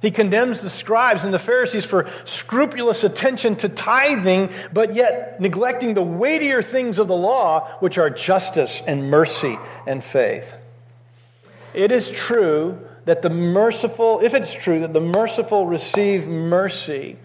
He 0.00 0.10
condemns 0.10 0.60
the 0.60 0.70
scribes 0.70 1.24
and 1.24 1.32
the 1.32 1.38
Pharisees 1.38 1.86
for 1.86 2.10
scrupulous 2.24 3.04
attention 3.04 3.56
to 3.56 3.68
tithing, 3.68 4.50
but 4.72 4.94
yet 4.94 5.40
neglecting 5.40 5.94
the 5.94 6.02
weightier 6.02 6.60
things 6.60 6.98
of 6.98 7.06
the 7.06 7.14
law, 7.16 7.68
which 7.78 7.98
are 7.98 8.10
justice 8.10 8.82
and 8.86 9.10
mercy 9.10 9.58
and 9.86 10.02
faith. 10.02 10.54
It 11.72 11.92
is 11.92 12.10
true 12.10 12.78
that 13.04 13.22
the 13.22 13.30
merciful, 13.30 14.20
if 14.20 14.34
it's 14.34 14.52
true 14.52 14.80
that 14.80 14.92
the 14.92 15.00
merciful 15.00 15.66
receive 15.66 16.28
mercy, 16.28 17.16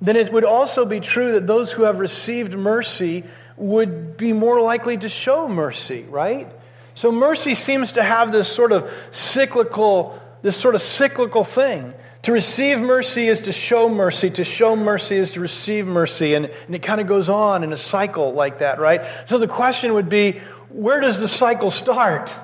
then 0.00 0.16
it 0.16 0.32
would 0.32 0.44
also 0.44 0.84
be 0.84 1.00
true 1.00 1.32
that 1.32 1.46
those 1.46 1.70
who 1.70 1.82
have 1.82 1.98
received 1.98 2.56
mercy 2.56 3.24
would 3.56 4.16
be 4.16 4.32
more 4.32 4.60
likely 4.60 4.96
to 4.96 5.08
show 5.08 5.46
mercy, 5.46 6.06
right? 6.08 6.50
So 6.94 7.12
mercy 7.12 7.54
seems 7.54 7.92
to 7.92 8.02
have 8.02 8.32
this 8.32 8.48
sort 8.48 8.72
of 8.72 8.90
cyclical, 9.10 10.20
this 10.42 10.56
sort 10.56 10.74
of 10.74 10.82
cyclical 10.82 11.44
thing. 11.44 11.94
To 12.22 12.32
receive 12.32 12.80
mercy 12.80 13.28
is 13.28 13.42
to 13.42 13.52
show 13.52 13.88
mercy. 13.88 14.30
To 14.30 14.44
show 14.44 14.76
mercy 14.76 15.16
is 15.16 15.32
to 15.32 15.40
receive 15.40 15.86
mercy. 15.86 16.34
And, 16.34 16.46
and 16.66 16.74
it 16.74 16.82
kind 16.82 17.00
of 17.00 17.06
goes 17.06 17.28
on 17.28 17.64
in 17.64 17.72
a 17.72 17.76
cycle 17.76 18.32
like 18.32 18.58
that, 18.58 18.78
right? 18.78 19.02
So 19.26 19.38
the 19.38 19.48
question 19.48 19.94
would 19.94 20.08
be 20.08 20.40
where 20.68 21.00
does 21.00 21.20
the 21.20 21.28
cycle 21.28 21.70
start? 21.70 22.34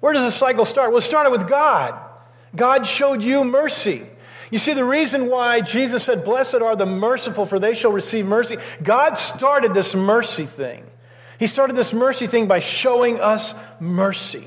Where 0.00 0.12
does 0.12 0.24
the 0.24 0.30
cycle 0.30 0.64
start? 0.64 0.90
Well, 0.90 0.98
it 0.98 1.02
started 1.02 1.30
with 1.30 1.48
God. 1.48 1.98
God 2.54 2.86
showed 2.86 3.22
you 3.22 3.44
mercy. 3.44 4.06
You 4.50 4.58
see, 4.58 4.72
the 4.72 4.84
reason 4.84 5.28
why 5.28 5.60
Jesus 5.60 6.04
said, 6.04 6.24
Blessed 6.24 6.56
are 6.56 6.76
the 6.76 6.86
merciful, 6.86 7.44
for 7.44 7.58
they 7.58 7.74
shall 7.74 7.92
receive 7.92 8.26
mercy, 8.26 8.56
God 8.82 9.18
started 9.18 9.74
this 9.74 9.94
mercy 9.94 10.46
thing. 10.46 10.84
He 11.38 11.46
started 11.46 11.76
this 11.76 11.92
mercy 11.92 12.26
thing 12.26 12.48
by 12.48 12.58
showing 12.60 13.20
us 13.20 13.54
mercy. 13.78 14.46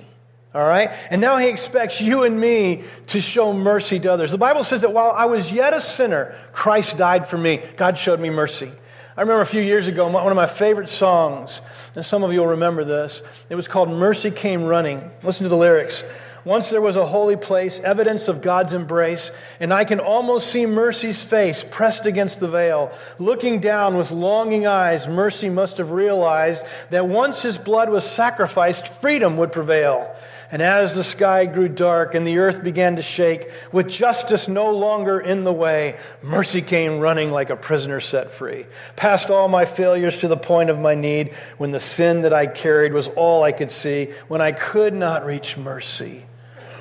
All 0.54 0.62
right? 0.62 0.92
And 1.10 1.22
now 1.22 1.38
he 1.38 1.48
expects 1.48 2.02
you 2.02 2.24
and 2.24 2.40
me 2.40 2.84
to 3.08 3.22
show 3.22 3.54
mercy 3.54 4.00
to 4.02 4.12
others. 4.12 4.32
The 4.32 4.38
Bible 4.38 4.66
says 4.66 4.82
that 4.82 4.92
while 4.92 5.12
I 5.12 5.26
was 5.26 5.52
yet 5.52 5.74
a 5.74 5.80
sinner, 5.80 6.36
Christ 6.52 6.98
died 6.98 7.26
for 7.26 7.38
me. 7.38 7.64
God 7.78 7.98
showed 7.98 8.20
me 8.20 8.30
mercy. 8.30 8.72
I 9.18 9.22
remember 9.22 9.42
a 9.42 9.46
few 9.46 9.62
years 9.62 9.88
ago, 9.88 10.08
one 10.08 10.26
of 10.26 10.38
my 10.38 10.46
favorite 10.46 10.88
songs, 10.88 11.60
and 11.96 12.06
some 12.06 12.24
of 12.24 12.32
you 12.32 12.40
will 12.40 12.48
remember 12.48 12.86
this. 12.86 13.22
It 13.50 13.56
was 13.56 13.68
called 13.68 13.90
Mercy 13.90 14.32
Came 14.32 14.64
Running. 14.64 15.12
Listen 15.22 15.44
to 15.44 15.50
the 15.50 15.58
lyrics. 15.58 16.06
Once 16.46 16.70
there 16.70 16.80
was 16.80 16.96
a 16.96 17.06
holy 17.06 17.36
place, 17.36 17.82
evidence 17.82 18.30
of 18.30 18.42
God's 18.42 18.74
embrace, 18.74 19.30
and 19.60 19.74
I 19.74 19.84
can 19.84 20.00
almost 20.00 20.48
see 20.48 20.66
mercy's 20.66 21.22
face 21.22 21.62
pressed 21.70 22.06
against 22.06 22.40
the 22.40 22.48
veil. 22.48 22.98
Looking 23.20 23.60
down 23.60 23.98
with 23.98 24.12
longing 24.12 24.66
eyes, 24.66 25.10
mercy 25.10 25.50
must 25.50 25.78
have 25.78 25.92
realized 25.92 26.64
that 26.90 27.08
once 27.08 27.42
his 27.42 27.58
blood 27.58 27.90
was 27.90 28.10
sacrificed, 28.10 28.88
freedom 28.88 29.36
would 29.38 29.52
prevail. 29.52 30.16
And 30.52 30.62
as 30.62 30.94
the 30.94 31.04
sky 31.04 31.46
grew 31.46 31.70
dark 31.70 32.14
and 32.14 32.28
the 32.28 32.40
earth 32.40 32.62
began 32.62 32.98
to 32.98 33.02
shake, 33.02 33.50
with 33.72 33.88
justice 33.88 34.50
no 34.50 34.72
longer 34.72 35.20
in 35.20 35.46
the 35.46 35.54
way, 35.54 35.98
mercy 36.22 36.62
came 36.62 37.00
running 37.00 37.32
like 37.32 37.50
a 37.50 37.56
prisoner 37.56 38.02
set 38.02 38.32
free. 38.32 38.66
Past 38.98 39.30
all 39.30 39.48
my 39.48 39.64
failures 39.64 40.18
to 40.18 40.28
the 40.28 40.36
point 40.36 40.70
of 40.70 40.78
my 40.78 40.94
need, 40.94 41.34
when 41.58 41.72
the 41.72 41.80
sin 41.80 42.24
that 42.24 42.34
I 42.34 42.48
carried 42.48 42.92
was 42.92 43.08
all 43.08 43.44
I 43.44 43.54
could 43.54 43.72
see, 43.72 44.14
when 44.28 44.42
I 44.42 44.52
could 44.52 44.94
not 44.94 45.26
reach 45.26 45.58
mercy 45.58 46.26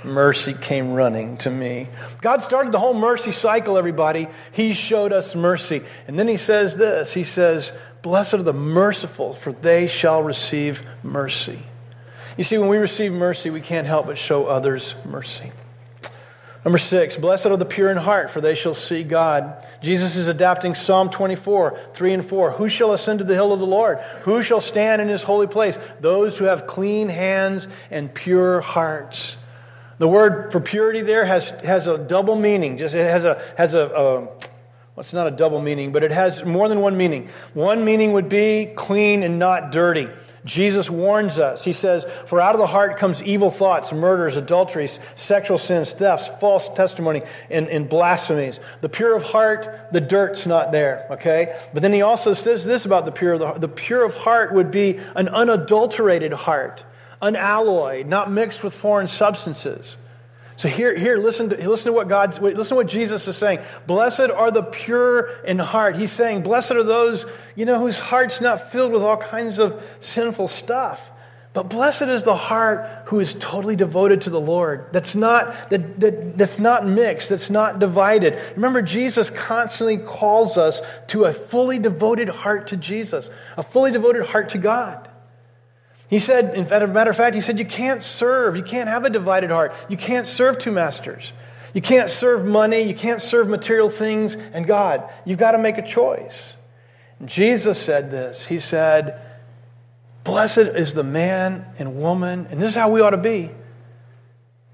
mercy 0.05 0.55
came 0.55 0.93
running 0.93 1.37
to 1.39 1.51
me. 1.51 1.87
God 2.23 2.43
started 2.43 2.73
the 2.73 2.79
whole 2.79 2.95
mercy 2.95 3.33
cycle, 3.33 3.77
everybody. 3.77 4.29
He 4.53 4.73
showed 4.73 5.13
us 5.13 5.35
mercy. 5.35 5.83
And 6.09 6.19
then 6.19 6.29
he 6.29 6.37
says 6.37 6.75
this 6.77 7.13
He 7.13 7.25
says, 7.25 7.73
Blessed 8.03 8.35
are 8.35 8.43
the 8.43 8.53
merciful, 8.53 9.35
for 9.35 9.53
they 9.53 9.87
shall 9.87 10.23
receive 10.23 10.83
mercy. 11.03 11.63
You 12.37 12.45
see, 12.45 12.59
when 12.59 12.69
we 12.69 12.77
receive 12.77 13.13
mercy, 13.13 13.51
we 13.51 13.61
can't 13.61 13.87
help 13.87 14.07
but 14.07 14.19
show 14.19 14.47
others 14.47 14.95
mercy. 15.05 15.53
Number 16.65 16.79
six, 16.79 17.17
blessed 17.17 17.47
are 17.47 17.57
the 17.57 17.65
pure 17.65 17.91
in 17.91 17.97
heart, 17.97 18.31
for 18.31 18.43
they 18.43 18.55
shall 18.55 18.75
see 18.75 19.03
God. 19.03 19.65
Jesus 19.83 20.17
is 20.17 20.27
adapting 20.27 20.75
Psalm 20.75 21.09
24, 21.09 21.79
3 21.95 22.15
and 22.15 22.25
4. 22.25 22.51
Who 22.53 22.69
shall 22.69 22.93
ascend 22.93 23.21
to 23.21 23.25
the 23.25 23.35
hill 23.35 23.53
of 23.53 23.61
the 23.61 23.67
Lord? 23.67 23.99
Who 24.23 24.43
shall 24.43 24.61
stand 24.61 25.01
in 25.01 25.09
his 25.09 25.23
holy 25.23 25.47
place? 25.47 25.79
Those 26.01 26.37
who 26.37 26.45
have 26.45 26.67
clean 26.67 27.09
hands 27.09 27.67
and 27.91 28.13
pure 28.13 28.61
hearts. 28.61 29.39
The 29.97 30.09
word 30.09 30.53
for 30.53 30.61
purity 30.61 31.01
there 31.01 31.25
has, 31.25 31.49
has 31.49 31.87
a 31.87 31.97
double 31.97 32.37
meaning. 32.37 32.77
Just 32.77 32.95
it 32.95 33.11
has 33.11 33.25
a 33.25 33.43
has 33.57 33.75
a, 33.75 33.87
a 33.87 34.21
well, 34.21 35.05
it's 35.05 35.13
not 35.13 35.27
a 35.27 35.31
double 35.31 35.63
meaning, 35.63 35.93
but 35.93 36.03
it 36.03 36.11
has 36.11 36.45
more 36.45 36.69
than 36.69 36.81
one 36.81 36.97
meaning. 36.97 37.29
One 37.55 37.85
meaning 37.85 38.13
would 38.13 38.29
be 38.29 38.67
clean 38.75 39.23
and 39.23 39.39
not 39.39 39.73
dirty. 39.73 40.09
Jesus 40.45 40.89
warns 40.89 41.39
us. 41.39 41.65
He 41.65 41.73
says, 41.73 42.07
For 42.27 42.41
out 42.41 42.55
of 42.55 42.61
the 42.61 42.67
heart 42.67 42.99
comes 42.99 43.23
evil 43.23 43.51
thoughts, 43.51 43.93
murders, 43.93 44.37
adulteries, 44.37 44.99
sexual 45.15 45.59
sins, 45.59 45.93
thefts, 45.93 46.29
false 46.41 46.71
testimony, 46.71 47.23
and, 47.51 47.69
and 47.69 47.89
blasphemies. 47.89 48.61
The 48.81 48.89
pure 48.89 49.15
of 49.15 49.23
heart, 49.23 49.89
the 49.93 50.01
dirt's 50.01 50.47
not 50.47 50.73
there, 50.73 51.07
okay? 51.11 51.59
But 51.73 51.83
then 51.83 51.93
he 51.93 52.03
also 52.03 52.33
says 52.33 52.65
this 52.65 52.87
about 52.87 53.05
the 53.05 53.13
pure 53.13 53.35
of 53.35 53.41
the 53.41 53.47
heart. 53.47 53.61
The 53.61 53.69
pure 53.69 54.05
of 54.05 54.15
heart 54.15 54.53
would 54.55 54.71
be 54.71 54.99
an 55.15 55.29
unadulterated 55.29 56.33
heart 56.33 56.85
unalloyed, 57.23 58.07
not 58.07 58.31
mixed 58.31 58.65
with 58.65 58.75
foreign 58.75 59.09
substances. 59.09 59.97
So 60.61 60.69
here, 60.69 60.95
here, 60.95 61.17
listen 61.17 61.49
to 61.49 61.71
listen 61.71 61.87
to 61.87 61.95
what 61.95 62.07
God, 62.07 62.39
listen 62.39 62.69
to 62.69 62.75
what 62.75 62.87
Jesus 62.87 63.27
is 63.27 63.35
saying. 63.35 63.61
Blessed 63.87 64.29
are 64.29 64.51
the 64.51 64.63
pure 64.63 65.31
in 65.43 65.59
heart. 65.59 65.97
He's 65.97 66.13
saying, 66.13 66.43
blessed 66.43 66.73
are 66.73 66.83
those, 66.83 67.25
you 67.57 67.65
know, 67.65 67.79
whose 67.79 67.99
heart's 67.99 68.43
not 68.43 68.71
filled 68.71 68.93
with 68.93 69.03
all 69.03 69.17
kinds 69.17 69.59
of 69.59 69.83
sinful 70.01 70.49
stuff. 70.49 71.11
But 71.55 71.71
blessed 71.71 72.03
is 72.03 72.25
the 72.25 72.37
heart 72.37 72.87
who 73.07 73.21
is 73.21 73.33
totally 73.33 73.75
devoted 73.75 74.21
to 74.23 74.31
the 74.31 74.39
Lord. 74.39 74.93
That's 74.93 75.15
not, 75.15 75.71
that, 75.71 75.99
that, 75.99 76.37
that's 76.37 76.59
not 76.59 76.87
mixed, 76.87 77.31
that's 77.31 77.49
not 77.49 77.79
divided. 77.79 78.39
Remember, 78.55 78.83
Jesus 78.83 79.31
constantly 79.31 79.97
calls 79.97 80.59
us 80.59 80.83
to 81.07 81.25
a 81.25 81.33
fully 81.33 81.79
devoted 81.79 82.29
heart 82.29 82.67
to 82.67 82.77
Jesus, 82.77 83.31
a 83.57 83.63
fully 83.63 83.93
devoted 83.93 84.27
heart 84.27 84.51
to 84.51 84.59
God. 84.59 85.10
He 86.11 86.19
said, 86.19 86.57
in 86.57 86.67
fact, 86.67 86.83
a 86.83 86.89
matter 86.89 87.11
of 87.11 87.17
fact, 87.17 87.37
he 87.37 87.41
said, 87.41 87.61
you 87.61 87.65
can't 87.65 88.03
serve. 88.03 88.57
You 88.57 88.65
can't 88.65 88.89
have 88.89 89.05
a 89.05 89.11
divided 89.11 89.51
heart. 89.51 89.73
You 89.89 89.97
can't 89.97 90.27
serve 90.27 90.59
two 90.59 90.73
masters. 90.73 91.33
You 91.73 91.81
can't 91.81 92.11
serve 92.11 92.45
money. 92.45 92.83
You 92.83 92.95
can't 92.95 93.23
serve 93.23 93.49
material 93.49 93.89
things 93.89 94.35
and 94.35 94.67
God. 94.67 95.09
You've 95.25 95.39
got 95.39 95.53
to 95.53 95.59
make 95.59 95.79
a 95.79 95.87
choice. 95.87 96.55
Jesus 97.25 97.79
said 97.79 98.11
this. 98.11 98.45
He 98.45 98.59
said, 98.59 99.21
Blessed 100.25 100.59
is 100.59 100.95
the 100.95 101.05
man 101.05 101.65
and 101.79 102.01
woman, 102.01 102.49
and 102.51 102.61
this 102.61 102.71
is 102.71 102.77
how 102.77 102.91
we 102.91 103.01
ought 103.01 103.11
to 103.11 103.17
be, 103.17 103.51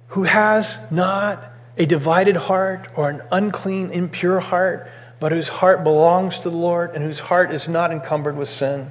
who 0.09 0.23
has 0.25 0.79
not 0.91 1.53
a 1.77 1.85
divided 1.85 2.37
heart 2.37 2.89
or 2.97 3.11
an 3.11 3.23
unclean, 3.31 3.91
impure 3.91 4.41
heart, 4.41 4.91
but 5.21 5.33
whose 5.33 5.49
heart 5.49 5.85
belongs 5.85 6.39
to 6.39 6.51
the 6.51 6.57
Lord 6.57 6.95
and 6.95 7.05
whose 7.05 7.21
heart 7.21 7.53
is 7.53 7.69
not 7.69 7.93
encumbered 7.93 8.37
with 8.37 8.49
sin. 8.49 8.91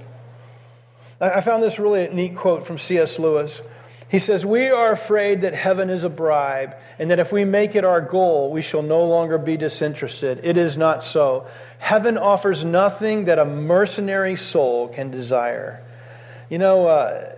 I 1.19 1.41
found 1.41 1.63
this 1.63 1.79
really 1.79 2.07
neat 2.09 2.35
quote 2.35 2.65
from 2.65 2.77
C.S. 2.77 3.19
Lewis. 3.19 3.61
He 4.09 4.19
says, 4.19 4.45
We 4.45 4.69
are 4.69 4.91
afraid 4.91 5.41
that 5.41 5.53
heaven 5.53 5.89
is 5.89 6.03
a 6.03 6.09
bribe, 6.09 6.75
and 6.99 7.09
that 7.11 7.19
if 7.19 7.31
we 7.31 7.45
make 7.45 7.75
it 7.75 7.83
our 7.83 8.01
goal, 8.01 8.51
we 8.51 8.61
shall 8.61 8.83
no 8.83 9.05
longer 9.05 9.37
be 9.37 9.57
disinterested. 9.57 10.41
It 10.43 10.57
is 10.57 10.77
not 10.77 11.03
so. 11.03 11.47
Heaven 11.79 12.17
offers 12.17 12.63
nothing 12.63 13.25
that 13.25 13.39
a 13.39 13.45
mercenary 13.45 14.35
soul 14.35 14.89
can 14.89 15.09
desire. 15.09 15.83
You 16.49 16.59
know, 16.59 16.87
uh, 16.87 17.33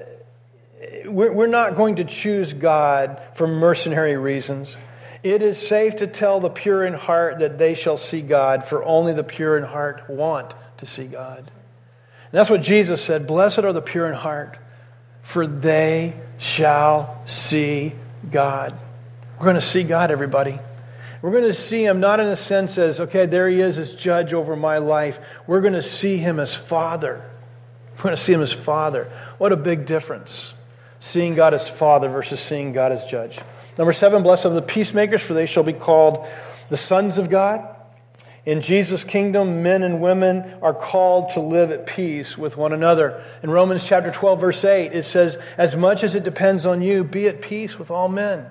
we're, 1.06 1.32
we're 1.32 1.48
not 1.48 1.76
going 1.76 1.96
to 1.98 2.04
choose 2.04 2.54
God 2.54 3.22
for 3.34 3.48
mercenary 3.48 4.18
reasons. 4.18 4.76
It 5.24 5.42
is 5.42 5.58
safe 5.58 5.98
to 5.98 6.08
tell 6.08 6.40
the 6.40 6.50
pure 6.50 6.86
in 6.86 6.94
heart 6.94 7.40
that 7.40 7.58
they 7.58 7.74
shall 7.74 7.98
see 7.98 8.22
God, 8.22 8.64
for 8.64 8.84
only 8.84 9.14
the 9.14 9.24
pure 9.24 9.58
in 9.58 9.64
heart 9.64 10.10
want 10.10 10.54
to 10.78 10.86
see 10.86 11.06
God. 11.06 11.50
That's 12.38 12.52
what 12.52 12.62
Jesus 12.62 13.04
said 13.04 13.26
Blessed 13.26 13.64
are 13.64 13.74
the 13.74 13.82
pure 13.82 14.06
in 14.06 14.14
heart, 14.14 14.60
for 15.24 15.48
they 15.48 16.14
shall 16.38 17.20
see 17.26 17.94
God. 18.32 18.78
We're 19.40 19.46
going 19.46 19.56
to 19.56 19.62
see 19.62 19.82
God, 19.82 20.12
everybody. 20.12 20.60
We're 21.24 21.32
going 21.32 21.46
to 21.46 21.54
see 21.54 21.84
him 21.84 22.00
not 22.00 22.20
in 22.20 22.28
a 22.28 22.36
sense 22.36 22.78
as, 22.78 23.00
okay, 23.00 23.26
there 23.26 23.50
he 23.50 23.60
is 23.60 23.80
as 23.80 23.96
judge 23.96 24.36
over 24.36 24.56
my 24.56 24.78
life. 24.78 25.20
We're 25.48 25.62
going 25.62 25.74
to 25.74 25.82
see 25.82 26.18
him 26.18 26.40
as 26.40 26.54
Father. 26.54 27.28
We're 27.98 28.04
going 28.04 28.16
to 28.16 28.22
see 28.22 28.34
him 28.34 28.44
as 28.44 28.54
Father. 28.54 29.12
What 29.40 29.52
a 29.52 29.58
big 29.58 29.88
difference. 29.88 30.54
Seeing 31.00 31.34
God 31.34 31.56
as 31.56 31.68
Father 31.68 32.08
versus 32.08 32.40
seeing 32.40 32.72
God 32.72 32.92
as 32.92 33.04
judge. 33.06 33.40
Number 33.80 33.94
seven, 33.94 34.22
blessed 34.22 34.46
are 34.46 34.50
the 34.50 34.62
peacemakers, 34.62 35.24
for 35.24 35.34
they 35.34 35.48
shall 35.48 35.64
be 35.64 35.74
called 35.74 36.28
the 36.70 36.78
sons 36.78 37.18
of 37.18 37.32
God. 37.32 37.77
In 38.48 38.62
Jesus' 38.62 39.04
kingdom, 39.04 39.62
men 39.62 39.84
and 39.84 40.00
women 40.00 40.56
are 40.62 40.74
called 40.74 41.28
to 41.32 41.42
live 41.42 41.70
at 41.70 41.86
peace 41.86 42.38
with 42.38 42.56
one 42.56 42.72
another. 42.72 43.22
In 43.44 43.50
Romans 43.50 43.84
chapter 43.84 44.10
12, 44.10 44.40
verse 44.40 44.64
8, 44.64 44.94
it 44.94 45.04
says, 45.04 45.38
As 45.58 45.76
much 45.76 46.02
as 46.02 46.16
it 46.16 46.24
depends 46.24 46.66
on 46.66 46.82
you, 46.82 47.04
be 47.04 47.28
at 47.28 47.42
peace 47.42 47.78
with 47.78 47.92
all 47.92 48.08
men. 48.08 48.46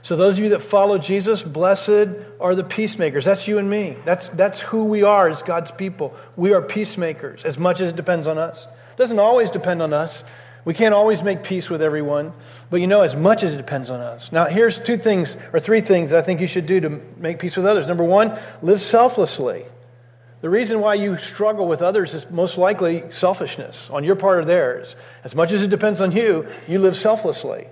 So, 0.00 0.14
those 0.14 0.38
of 0.38 0.44
you 0.44 0.50
that 0.50 0.62
follow 0.62 0.96
Jesus, 0.96 1.42
blessed 1.42 2.10
are 2.40 2.54
the 2.54 2.62
peacemakers. 2.62 3.24
That's 3.24 3.48
you 3.48 3.58
and 3.58 3.68
me. 3.68 3.96
That's, 4.04 4.28
that's 4.28 4.60
who 4.60 4.84
we 4.84 5.02
are 5.02 5.28
as 5.28 5.42
God's 5.42 5.72
people. 5.72 6.14
We 6.36 6.54
are 6.54 6.62
peacemakers, 6.62 7.44
as 7.44 7.58
much 7.58 7.80
as 7.80 7.88
it 7.88 7.96
depends 7.96 8.28
on 8.28 8.38
us. 8.38 8.66
It 8.66 8.96
doesn't 8.96 9.18
always 9.18 9.50
depend 9.50 9.82
on 9.82 9.92
us. 9.92 10.22
We 10.64 10.74
can't 10.74 10.94
always 10.94 11.22
make 11.22 11.42
peace 11.42 11.68
with 11.68 11.82
everyone, 11.82 12.32
but 12.70 12.80
you 12.80 12.86
know, 12.86 13.00
as 13.00 13.16
much 13.16 13.42
as 13.42 13.54
it 13.54 13.56
depends 13.56 13.90
on 13.90 14.00
us. 14.00 14.30
Now, 14.30 14.46
here's 14.46 14.78
two 14.78 14.96
things, 14.96 15.36
or 15.52 15.58
three 15.58 15.80
things 15.80 16.10
that 16.10 16.18
I 16.18 16.22
think 16.22 16.40
you 16.40 16.46
should 16.46 16.66
do 16.66 16.80
to 16.80 17.00
make 17.16 17.40
peace 17.40 17.56
with 17.56 17.66
others. 17.66 17.88
Number 17.88 18.04
one, 18.04 18.38
live 18.62 18.80
selflessly. 18.80 19.64
The 20.40 20.50
reason 20.50 20.80
why 20.80 20.94
you 20.94 21.18
struggle 21.18 21.66
with 21.66 21.82
others 21.82 22.14
is 22.14 22.28
most 22.30 22.58
likely 22.58 23.04
selfishness 23.10 23.90
on 23.90 24.04
your 24.04 24.16
part 24.16 24.38
or 24.38 24.44
theirs. 24.44 24.96
As 25.24 25.34
much 25.34 25.52
as 25.52 25.62
it 25.62 25.70
depends 25.70 26.00
on 26.00 26.12
you, 26.12 26.46
you 26.68 26.78
live 26.78 26.96
selflessly. 26.96 27.66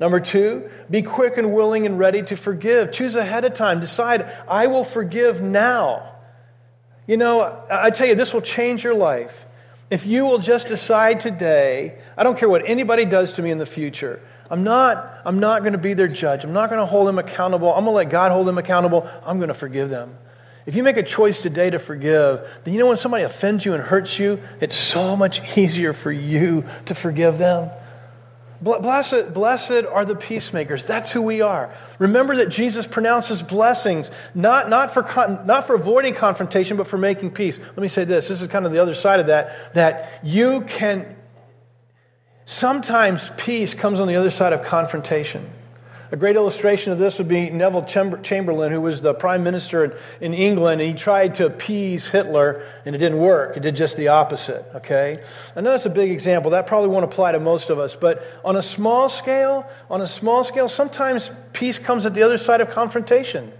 Number 0.00 0.20
two, 0.20 0.70
be 0.88 1.02
quick 1.02 1.38
and 1.38 1.52
willing 1.52 1.86
and 1.86 1.98
ready 1.98 2.22
to 2.22 2.36
forgive. 2.36 2.92
Choose 2.92 3.16
ahead 3.16 3.44
of 3.44 3.54
time. 3.54 3.80
Decide, 3.80 4.30
I 4.46 4.68
will 4.68 4.84
forgive 4.84 5.40
now. 5.40 6.12
You 7.06 7.16
know, 7.16 7.64
I 7.70 7.90
tell 7.90 8.06
you, 8.06 8.14
this 8.14 8.32
will 8.32 8.42
change 8.42 8.84
your 8.84 8.94
life. 8.94 9.46
If 9.90 10.06
you 10.06 10.26
will 10.26 10.38
just 10.38 10.68
decide 10.68 11.20
today, 11.20 11.98
I 12.16 12.22
don't 12.22 12.38
care 12.38 12.48
what 12.48 12.68
anybody 12.68 13.06
does 13.06 13.32
to 13.34 13.42
me 13.42 13.50
in 13.50 13.58
the 13.58 13.66
future, 13.66 14.20
I'm 14.50 14.64
not, 14.64 15.20
I'm 15.24 15.40
not 15.40 15.62
going 15.62 15.72
to 15.72 15.78
be 15.78 15.94
their 15.94 16.08
judge. 16.08 16.44
I'm 16.44 16.52
not 16.52 16.70
going 16.70 16.80
to 16.80 16.86
hold 16.86 17.06
them 17.06 17.18
accountable. 17.18 17.68
I'm 17.68 17.84
going 17.84 17.92
to 17.92 17.96
let 17.96 18.10
God 18.10 18.32
hold 18.32 18.46
them 18.46 18.58
accountable. 18.58 19.08
I'm 19.24 19.38
going 19.38 19.48
to 19.48 19.54
forgive 19.54 19.90
them. 19.90 20.16
If 20.64 20.76
you 20.76 20.82
make 20.82 20.96
a 20.98 21.02
choice 21.02 21.40
today 21.40 21.70
to 21.70 21.78
forgive, 21.78 22.46
then 22.64 22.74
you 22.74 22.80
know 22.80 22.86
when 22.86 22.96
somebody 22.98 23.24
offends 23.24 23.64
you 23.64 23.74
and 23.74 23.82
hurts 23.82 24.18
you, 24.18 24.38
it's 24.60 24.76
so 24.76 25.16
much 25.16 25.56
easier 25.56 25.92
for 25.92 26.12
you 26.12 26.64
to 26.86 26.94
forgive 26.94 27.38
them. 27.38 27.70
Blessed, 28.60 29.32
blessed 29.32 29.84
are 29.88 30.04
the 30.04 30.16
peacemakers. 30.16 30.84
That's 30.84 31.12
who 31.12 31.22
we 31.22 31.40
are. 31.40 31.72
Remember 32.00 32.36
that 32.36 32.48
Jesus 32.48 32.88
pronounces 32.88 33.40
blessings, 33.40 34.10
not, 34.34 34.68
not, 34.68 34.90
for, 34.90 35.02
not 35.44 35.64
for 35.64 35.76
avoiding 35.76 36.14
confrontation, 36.14 36.76
but 36.76 36.88
for 36.88 36.98
making 36.98 37.30
peace. 37.30 37.58
Let 37.58 37.78
me 37.78 37.86
say 37.86 38.04
this 38.04 38.26
this 38.26 38.40
is 38.40 38.48
kind 38.48 38.66
of 38.66 38.72
the 38.72 38.80
other 38.80 38.94
side 38.94 39.20
of 39.20 39.28
that, 39.28 39.74
that 39.74 40.20
you 40.24 40.62
can, 40.62 41.16
sometimes 42.46 43.30
peace 43.36 43.74
comes 43.74 44.00
on 44.00 44.08
the 44.08 44.16
other 44.16 44.30
side 44.30 44.52
of 44.52 44.64
confrontation. 44.64 45.48
A 46.10 46.16
great 46.16 46.36
illustration 46.36 46.90
of 46.90 46.98
this 46.98 47.18
would 47.18 47.28
be 47.28 47.50
Neville 47.50 47.84
Chamberlain, 47.84 48.72
who 48.72 48.80
was 48.80 49.02
the 49.02 49.12
prime 49.12 49.44
minister 49.44 49.98
in 50.20 50.32
England, 50.32 50.80
and 50.80 50.90
he 50.90 50.96
tried 50.96 51.34
to 51.34 51.46
appease 51.46 52.08
Hitler, 52.08 52.62
and 52.86 52.94
it 52.94 52.98
didn't 52.98 53.18
work. 53.18 53.58
It 53.58 53.60
did 53.60 53.76
just 53.76 53.98
the 53.98 54.08
opposite, 54.08 54.64
okay? 54.76 55.22
I 55.54 55.60
know 55.60 55.70
that's 55.72 55.84
a 55.84 55.90
big 55.90 56.10
example. 56.10 56.52
That 56.52 56.66
probably 56.66 56.88
won't 56.88 57.04
apply 57.04 57.32
to 57.32 57.40
most 57.40 57.68
of 57.68 57.78
us, 57.78 57.94
but 57.94 58.24
on 58.42 58.56
a 58.56 58.62
small 58.62 59.10
scale, 59.10 59.68
on 59.90 60.00
a 60.00 60.06
small 60.06 60.44
scale, 60.44 60.68
sometimes 60.68 61.30
peace 61.52 61.78
comes 61.78 62.06
at 62.06 62.14
the 62.14 62.22
other 62.22 62.38
side 62.38 62.62
of 62.62 62.70
confrontation. 62.70 63.52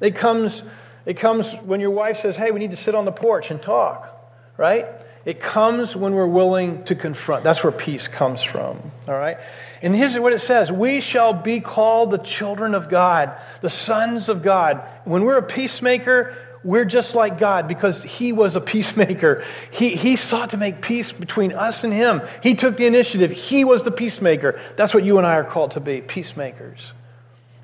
It 0.00 0.16
comes, 0.16 0.62
it 1.04 1.18
comes 1.18 1.52
when 1.56 1.80
your 1.80 1.90
wife 1.90 2.16
says, 2.16 2.34
hey, 2.34 2.50
we 2.50 2.60
need 2.60 2.70
to 2.70 2.78
sit 2.78 2.94
on 2.94 3.04
the 3.04 3.12
porch 3.12 3.50
and 3.50 3.60
talk, 3.60 4.32
right? 4.56 4.86
It 5.26 5.38
comes 5.38 5.94
when 5.94 6.14
we're 6.14 6.26
willing 6.26 6.82
to 6.84 6.94
confront. 6.94 7.44
That's 7.44 7.62
where 7.62 7.72
peace 7.72 8.08
comes 8.08 8.42
from. 8.42 8.80
All 9.06 9.18
right? 9.18 9.36
And 9.82 9.96
here's 9.96 10.18
what 10.18 10.32
it 10.32 10.40
says 10.40 10.70
We 10.70 11.00
shall 11.00 11.32
be 11.32 11.60
called 11.60 12.10
the 12.10 12.18
children 12.18 12.74
of 12.74 12.88
God, 12.88 13.32
the 13.60 13.70
sons 13.70 14.28
of 14.28 14.42
God. 14.42 14.82
When 15.04 15.24
we're 15.24 15.38
a 15.38 15.42
peacemaker, 15.42 16.36
we're 16.62 16.84
just 16.84 17.14
like 17.14 17.38
God 17.38 17.68
because 17.68 18.02
He 18.02 18.32
was 18.32 18.56
a 18.56 18.60
peacemaker. 18.60 19.44
He, 19.70 19.96
he 19.96 20.16
sought 20.16 20.50
to 20.50 20.58
make 20.58 20.82
peace 20.82 21.12
between 21.12 21.52
us 21.52 21.84
and 21.84 21.92
Him. 21.92 22.22
He 22.42 22.54
took 22.54 22.76
the 22.76 22.86
initiative. 22.86 23.30
He 23.30 23.64
was 23.64 23.82
the 23.82 23.90
peacemaker. 23.90 24.60
That's 24.76 24.92
what 24.92 25.04
you 25.04 25.18
and 25.18 25.26
I 25.26 25.36
are 25.36 25.44
called 25.44 25.72
to 25.72 25.80
be 25.80 26.02
peacemakers. 26.02 26.92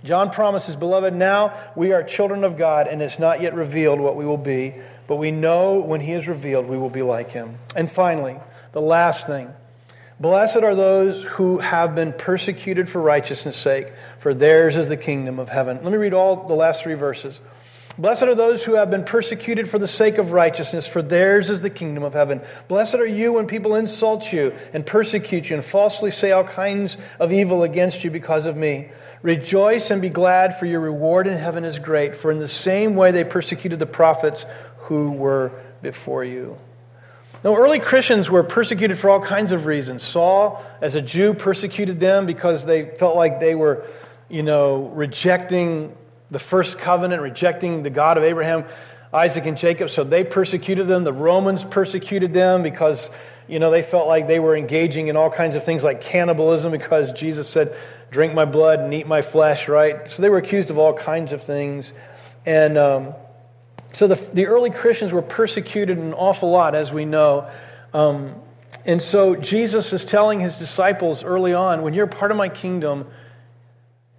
John 0.04 0.30
promises, 0.30 0.76
Beloved, 0.76 1.14
now 1.14 1.52
we 1.74 1.92
are 1.92 2.02
children 2.02 2.44
of 2.44 2.56
God, 2.56 2.86
and 2.86 3.02
it's 3.02 3.18
not 3.18 3.42
yet 3.42 3.54
revealed 3.54 3.98
what 3.98 4.14
we 4.14 4.24
will 4.24 4.36
be, 4.36 4.74
but 5.08 5.16
we 5.16 5.30
know 5.30 5.80
when 5.80 6.00
He 6.00 6.12
is 6.12 6.28
revealed, 6.28 6.66
we 6.66 6.78
will 6.78 6.90
be 6.90 7.02
like 7.02 7.32
Him. 7.32 7.58
And 7.74 7.90
finally, 7.90 8.36
the 8.72 8.80
last 8.80 9.26
thing 9.26 9.52
Blessed 10.18 10.56
are 10.58 10.74
those 10.74 11.22
who 11.22 11.58
have 11.58 11.94
been 11.94 12.14
persecuted 12.14 12.88
for 12.88 13.02
righteousness' 13.02 13.56
sake, 13.56 13.88
for 14.18 14.32
theirs 14.32 14.76
is 14.76 14.88
the 14.88 14.96
kingdom 14.96 15.38
of 15.38 15.50
heaven. 15.50 15.78
Let 15.82 15.92
me 15.92 15.98
read 15.98 16.14
all 16.14 16.46
the 16.46 16.54
last 16.54 16.82
three 16.82 16.94
verses. 16.94 17.38
Blessed 17.98 18.22
are 18.24 18.34
those 18.34 18.64
who 18.64 18.74
have 18.74 18.90
been 18.90 19.04
persecuted 19.04 19.68
for 19.68 19.78
the 19.78 19.88
sake 19.88 20.16
of 20.16 20.32
righteousness, 20.32 20.86
for 20.86 21.02
theirs 21.02 21.50
is 21.50 21.60
the 21.60 21.70
kingdom 21.70 22.02
of 22.02 22.14
heaven. 22.14 22.40
Blessed 22.66 22.94
are 22.94 23.06
you 23.06 23.34
when 23.34 23.46
people 23.46 23.74
insult 23.74 24.32
you 24.32 24.54
and 24.72 24.86
persecute 24.86 25.50
you 25.50 25.56
and 25.56 25.64
falsely 25.64 26.10
say 26.10 26.30
all 26.30 26.44
kinds 26.44 26.96
of 27.20 27.30
evil 27.30 27.62
against 27.62 28.02
you 28.02 28.10
because 28.10 28.46
of 28.46 28.56
me. 28.56 28.90
Rejoice 29.20 29.90
and 29.90 30.00
be 30.00 30.10
glad, 30.10 30.56
for 30.56 30.64
your 30.64 30.80
reward 30.80 31.26
in 31.26 31.36
heaven 31.36 31.64
is 31.64 31.78
great, 31.78 32.16
for 32.16 32.30
in 32.30 32.38
the 32.38 32.48
same 32.48 32.96
way 32.96 33.12
they 33.12 33.24
persecuted 33.24 33.78
the 33.78 33.86
prophets 33.86 34.46
who 34.80 35.10
were 35.10 35.52
before 35.82 36.24
you. 36.24 36.56
Now, 37.46 37.54
early 37.54 37.78
Christians 37.78 38.28
were 38.28 38.42
persecuted 38.42 38.98
for 38.98 39.08
all 39.08 39.20
kinds 39.20 39.52
of 39.52 39.66
reasons. 39.66 40.02
Saul, 40.02 40.64
as 40.80 40.96
a 40.96 41.00
Jew, 41.00 41.32
persecuted 41.32 42.00
them 42.00 42.26
because 42.26 42.64
they 42.64 42.86
felt 42.86 43.14
like 43.14 43.38
they 43.38 43.54
were, 43.54 43.86
you 44.28 44.42
know, 44.42 44.88
rejecting 44.88 45.96
the 46.32 46.40
first 46.40 46.80
covenant, 46.80 47.22
rejecting 47.22 47.84
the 47.84 47.90
God 47.90 48.18
of 48.18 48.24
Abraham, 48.24 48.64
Isaac, 49.14 49.46
and 49.46 49.56
Jacob. 49.56 49.90
So 49.90 50.02
they 50.02 50.24
persecuted 50.24 50.88
them. 50.88 51.04
The 51.04 51.12
Romans 51.12 51.62
persecuted 51.62 52.32
them 52.32 52.64
because, 52.64 53.10
you 53.46 53.60
know, 53.60 53.70
they 53.70 53.82
felt 53.82 54.08
like 54.08 54.26
they 54.26 54.40
were 54.40 54.56
engaging 54.56 55.06
in 55.06 55.16
all 55.16 55.30
kinds 55.30 55.54
of 55.54 55.62
things 55.62 55.84
like 55.84 56.00
cannibalism 56.00 56.72
because 56.72 57.12
Jesus 57.12 57.48
said, 57.48 57.76
drink 58.10 58.34
my 58.34 58.44
blood 58.44 58.80
and 58.80 58.92
eat 58.92 59.06
my 59.06 59.22
flesh, 59.22 59.68
right? 59.68 60.10
So 60.10 60.20
they 60.20 60.30
were 60.30 60.38
accused 60.38 60.70
of 60.70 60.78
all 60.78 60.94
kinds 60.94 61.32
of 61.32 61.44
things. 61.44 61.92
And 62.44 62.76
um, 62.76 63.14
so 63.96 64.06
the, 64.06 64.16
the 64.34 64.46
early 64.46 64.68
Christians 64.68 65.10
were 65.10 65.22
persecuted 65.22 65.96
an 65.96 66.12
awful 66.12 66.50
lot, 66.50 66.74
as 66.74 66.92
we 66.92 67.06
know. 67.06 67.50
Um, 67.94 68.34
and 68.84 69.00
so 69.00 69.34
Jesus 69.34 69.94
is 69.94 70.04
telling 70.04 70.38
his 70.38 70.56
disciples 70.56 71.24
early 71.24 71.54
on 71.54 71.80
when 71.80 71.94
you're 71.94 72.06
part 72.06 72.30
of 72.30 72.36
my 72.36 72.50
kingdom, 72.50 73.06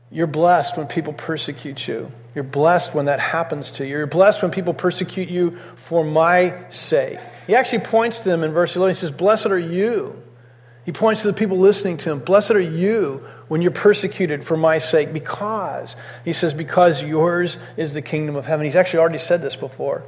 you're 0.10 0.26
blessed 0.26 0.78
when 0.78 0.88
people 0.88 1.14
persecute 1.14 1.88
you. 1.88 2.12
You're 2.34 2.44
blessed 2.44 2.96
when 2.96 3.06
that 3.06 3.20
happens 3.20 3.70
to 3.70 3.86
you. 3.86 3.98
You're 3.98 4.08
blessed 4.08 4.42
when 4.42 4.50
people 4.50 4.74
persecute 4.74 5.30
you 5.30 5.60
for 5.76 6.04
my 6.04 6.56
sake. 6.70 7.20
He 7.46 7.54
actually 7.54 7.84
points 7.86 8.18
to 8.18 8.24
them 8.24 8.44
in 8.44 8.54
verse 8.54 8.76
11. 8.76 8.96
He 8.96 9.00
says, 9.00 9.12
Blessed 9.12 9.46
are 9.46 9.60
you. 9.60 10.20
He 10.88 10.94
points 10.94 11.24
to 11.24 11.28
the 11.28 11.34
people 11.34 11.60
listening 11.60 11.98
to 11.98 12.12
him. 12.12 12.20
Blessed 12.20 12.52
are 12.52 12.62
you 12.62 13.22
when 13.50 13.62
you're 13.62 13.72
persecuted 13.72 14.46
for 14.46 14.56
my 14.56 14.78
sake, 14.78 15.12
because, 15.12 15.98
he 16.24 16.32
says, 16.32 16.54
because 16.54 17.04
yours 17.04 17.58
is 17.76 17.94
the 17.94 18.02
kingdom 18.02 18.38
of 18.38 18.46
heaven. 18.46 18.64
He's 18.64 18.78
actually 18.78 19.00
already 19.00 19.18
said 19.18 19.42
this 19.42 19.58
before. 19.58 20.04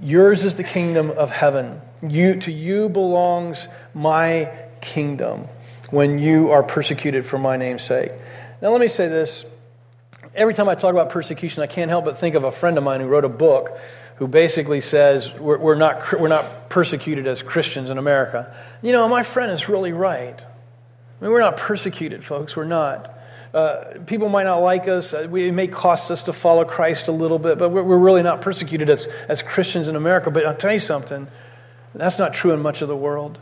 Yours 0.00 0.46
is 0.46 0.56
the 0.56 0.64
kingdom 0.64 1.10
of 1.10 1.30
heaven. 1.30 1.82
You, 2.00 2.40
to 2.40 2.50
you 2.50 2.88
belongs 2.88 3.68
my 3.92 4.50
kingdom 4.80 5.46
when 5.90 6.18
you 6.18 6.50
are 6.50 6.62
persecuted 6.62 7.26
for 7.26 7.36
my 7.36 7.58
name's 7.58 7.82
sake. 7.82 8.12
Now, 8.62 8.70
let 8.70 8.80
me 8.80 8.88
say 8.88 9.08
this. 9.08 9.44
Every 10.34 10.54
time 10.54 10.70
I 10.70 10.76
talk 10.76 10.92
about 10.92 11.10
persecution, 11.10 11.62
I 11.62 11.66
can't 11.66 11.90
help 11.90 12.06
but 12.06 12.16
think 12.16 12.36
of 12.36 12.44
a 12.44 12.50
friend 12.50 12.78
of 12.78 12.84
mine 12.84 13.02
who 13.02 13.06
wrote 13.06 13.26
a 13.26 13.28
book 13.28 13.78
who 14.20 14.28
basically 14.28 14.82
says 14.82 15.32
we're, 15.32 15.58
we're, 15.58 15.74
not, 15.74 16.20
we're 16.20 16.28
not 16.28 16.68
persecuted 16.68 17.26
as 17.26 17.42
Christians 17.42 17.90
in 17.90 17.98
America. 17.98 18.54
You 18.82 18.92
know, 18.92 19.08
my 19.08 19.22
friend 19.24 19.50
is 19.50 19.68
really 19.68 19.92
right. 19.92 20.38
I 20.38 21.24
mean, 21.24 21.32
we're 21.32 21.40
not 21.40 21.56
persecuted, 21.56 22.22
folks. 22.22 22.54
We're 22.54 22.64
not. 22.64 23.18
Uh, 23.52 23.94
people 24.06 24.28
might 24.28 24.44
not 24.44 24.58
like 24.58 24.86
us. 24.86 25.14
Uh, 25.14 25.28
it 25.28 25.52
may 25.52 25.66
cost 25.66 26.10
us 26.10 26.24
to 26.24 26.34
follow 26.34 26.64
Christ 26.64 27.08
a 27.08 27.12
little 27.12 27.38
bit, 27.38 27.58
but 27.58 27.70
we're, 27.70 27.82
we're 27.82 27.98
really 27.98 28.22
not 28.22 28.42
persecuted 28.42 28.90
as, 28.90 29.06
as 29.26 29.40
Christians 29.42 29.88
in 29.88 29.96
America. 29.96 30.30
But 30.30 30.46
I'll 30.46 30.54
tell 30.54 30.72
you 30.72 30.80
something 30.80 31.26
that's 31.94 32.18
not 32.20 32.34
true 32.34 32.52
in 32.52 32.60
much 32.60 32.82
of 32.82 32.88
the 32.88 32.96
world. 32.96 33.40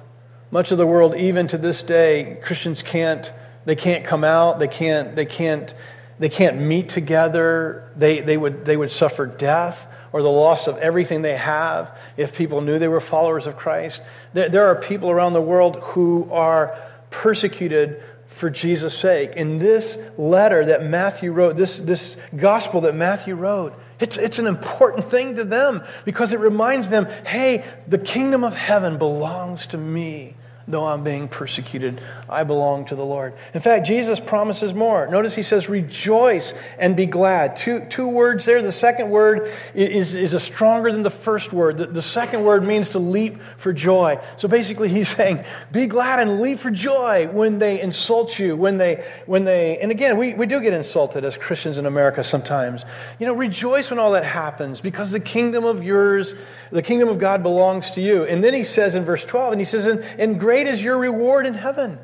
Much 0.50 0.72
of 0.72 0.78
the 0.78 0.86
world, 0.86 1.14
even 1.14 1.48
to 1.48 1.58
this 1.58 1.82
day, 1.82 2.38
Christians 2.42 2.82
can't 2.82 3.30
they 3.64 3.76
can't 3.76 4.02
come 4.02 4.24
out. 4.24 4.60
They 4.60 4.68
can't, 4.68 5.14
they 5.14 5.26
can't, 5.26 5.74
they 6.18 6.30
can't 6.30 6.58
meet 6.58 6.88
together. 6.88 7.92
They, 7.96 8.20
they, 8.20 8.38
would, 8.38 8.64
they 8.64 8.78
would 8.78 8.90
suffer 8.90 9.26
death 9.26 9.86
or 10.18 10.22
the 10.22 10.28
loss 10.28 10.66
of 10.66 10.76
everything 10.78 11.22
they 11.22 11.36
have 11.36 11.96
if 12.16 12.34
people 12.36 12.60
knew 12.60 12.80
they 12.80 12.88
were 12.88 13.00
followers 13.00 13.46
of 13.46 13.56
Christ. 13.56 14.02
There, 14.32 14.66
are 14.66 14.74
people 14.74 15.10
around 15.10 15.32
the 15.32 15.40
world 15.40 15.76
who 15.76 16.28
are 16.32 16.76
persecuted 17.10 18.02
for 18.26 18.50
Jesus' 18.50 18.98
sake. 18.98 19.36
In 19.36 19.60
this 19.60 19.96
letter 20.16 20.66
that 20.66 20.82
Matthew 20.82 21.30
wrote, 21.30 21.56
this, 21.56 21.78
this 21.78 22.16
gospel 22.34 22.80
that 22.80 22.96
Matthew 22.96 23.36
wrote, 23.36 23.78
it's, 24.00 24.16
it's 24.16 24.40
an 24.40 24.48
important 24.48 25.08
thing 25.08 25.36
to 25.36 25.44
them 25.44 25.84
because 26.04 26.32
it 26.32 26.40
reminds 26.40 26.90
them 26.90 27.06
hey, 27.24 27.64
the 27.86 27.98
kingdom 27.98 28.42
of 28.42 28.56
heaven 28.56 28.98
belongs 28.98 29.68
to 29.68 29.78
me 29.78 30.34
though 30.68 30.86
I'm 30.86 31.02
being 31.02 31.28
persecuted, 31.28 32.00
I 32.28 32.44
belong 32.44 32.84
to 32.86 32.94
the 32.94 33.04
Lord. 33.04 33.32
In 33.54 33.60
fact, 33.60 33.86
Jesus 33.86 34.20
promises 34.20 34.74
more. 34.74 35.08
Notice 35.08 35.34
he 35.34 35.42
says, 35.42 35.68
rejoice 35.68 36.52
and 36.78 36.94
be 36.94 37.06
glad. 37.06 37.56
Two, 37.56 37.86
two 37.86 38.06
words 38.06 38.44
there. 38.44 38.60
The 38.62 38.70
second 38.70 39.08
word 39.08 39.50
is, 39.74 40.14
is 40.14 40.34
a 40.34 40.40
stronger 40.40 40.92
than 40.92 41.02
the 41.02 41.10
first 41.10 41.52
word. 41.52 41.78
The, 41.78 41.86
the 41.86 42.02
second 42.02 42.44
word 42.44 42.64
means 42.64 42.90
to 42.90 42.98
leap 42.98 43.40
for 43.56 43.72
joy. 43.72 44.20
So 44.36 44.46
basically, 44.46 44.90
he's 44.90 45.08
saying, 45.08 45.42
be 45.72 45.86
glad 45.86 46.20
and 46.20 46.40
leap 46.40 46.58
for 46.58 46.70
joy 46.70 47.28
when 47.28 47.58
they 47.58 47.80
insult 47.80 48.38
you, 48.38 48.54
when 48.54 48.76
they, 48.76 49.04
when 49.24 49.44
they, 49.44 49.78
and 49.78 49.90
again, 49.90 50.18
we, 50.18 50.34
we 50.34 50.46
do 50.46 50.60
get 50.60 50.74
insulted 50.74 51.24
as 51.24 51.36
Christians 51.36 51.78
in 51.78 51.86
America 51.86 52.22
sometimes. 52.22 52.84
You 53.18 53.26
know, 53.26 53.34
rejoice 53.34 53.88
when 53.88 53.98
all 53.98 54.12
that 54.12 54.24
happens 54.24 54.82
because 54.82 55.12
the 55.12 55.20
kingdom 55.20 55.64
of 55.64 55.82
yours, 55.82 56.34
the 56.70 56.82
kingdom 56.82 57.08
of 57.08 57.18
God 57.18 57.42
belongs 57.42 57.90
to 57.92 58.02
you. 58.02 58.24
And 58.24 58.44
then 58.44 58.52
he 58.52 58.64
says 58.64 58.94
in 58.94 59.04
verse 59.04 59.24
12, 59.24 59.52
and 59.52 59.60
he 59.60 59.64
says, 59.64 59.86
and, 59.86 60.00
and 60.18 60.38
great 60.38 60.57
is 60.66 60.82
your 60.82 60.98
reward 60.98 61.46
in 61.46 61.54
heaven. 61.54 61.98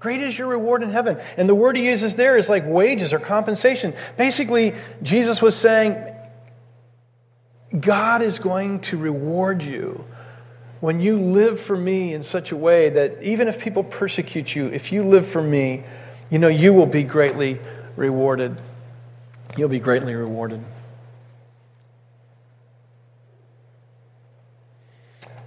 Great 0.00 0.20
is 0.20 0.38
your 0.38 0.46
reward 0.46 0.82
in 0.82 0.90
heaven. 0.90 1.18
And 1.36 1.48
the 1.48 1.54
word 1.54 1.76
he 1.76 1.86
uses 1.86 2.14
there 2.14 2.36
is 2.36 2.48
like 2.48 2.64
wages 2.66 3.12
or 3.12 3.18
compensation. 3.18 3.94
Basically, 4.16 4.74
Jesus 5.02 5.42
was 5.42 5.56
saying, 5.56 5.96
God 7.78 8.22
is 8.22 8.38
going 8.38 8.80
to 8.80 8.96
reward 8.96 9.62
you 9.62 10.04
when 10.80 11.00
you 11.00 11.18
live 11.18 11.60
for 11.60 11.76
me 11.76 12.14
in 12.14 12.22
such 12.22 12.52
a 12.52 12.56
way 12.56 12.90
that 12.90 13.22
even 13.22 13.48
if 13.48 13.58
people 13.58 13.82
persecute 13.82 14.54
you, 14.54 14.68
if 14.68 14.92
you 14.92 15.02
live 15.02 15.26
for 15.26 15.42
me, 15.42 15.82
you 16.30 16.38
know, 16.38 16.48
you 16.48 16.72
will 16.72 16.86
be 16.86 17.02
greatly 17.02 17.58
rewarded. 17.96 18.60
You'll 19.56 19.68
be 19.68 19.80
greatly 19.80 20.14
rewarded. 20.14 20.62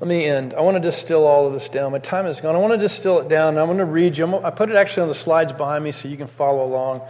Let 0.01 0.07
me 0.07 0.25
end. 0.25 0.55
I 0.55 0.61
want 0.61 0.77
to 0.77 0.81
distill 0.81 1.27
all 1.27 1.45
of 1.45 1.53
this 1.53 1.69
down. 1.69 1.91
My 1.91 1.99
time 1.99 2.25
is 2.25 2.41
gone. 2.41 2.55
I 2.55 2.57
want 2.57 2.73
to 2.73 2.79
distill 2.79 3.19
it 3.19 3.29
down. 3.29 3.55
I'm 3.59 3.67
going 3.67 3.77
to 3.77 3.85
read 3.85 4.17
you. 4.17 4.35
I 4.37 4.49
put 4.49 4.71
it 4.71 4.75
actually 4.75 5.03
on 5.03 5.09
the 5.09 5.13
slides 5.13 5.53
behind 5.53 5.83
me 5.83 5.91
so 5.91 6.07
you 6.07 6.17
can 6.17 6.25
follow 6.25 6.65
along. 6.65 7.01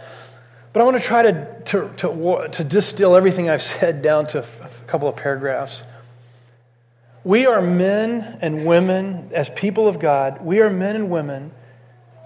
But 0.74 0.82
I 0.82 0.84
want 0.84 1.00
to 1.00 1.02
try 1.02 1.22
to, 1.22 1.62
to, 1.64 1.90
to, 1.96 2.48
to 2.52 2.64
distill 2.64 3.16
everything 3.16 3.48
I've 3.48 3.62
said 3.62 4.02
down 4.02 4.26
to 4.28 4.40
a 4.40 4.68
couple 4.86 5.08
of 5.08 5.16
paragraphs. 5.16 5.82
We 7.24 7.46
are 7.46 7.62
men 7.62 8.38
and 8.42 8.66
women, 8.66 9.30
as 9.32 9.48
people 9.48 9.88
of 9.88 9.98
God, 9.98 10.44
we 10.44 10.60
are 10.60 10.68
men 10.68 10.94
and 10.94 11.08
women, 11.08 11.52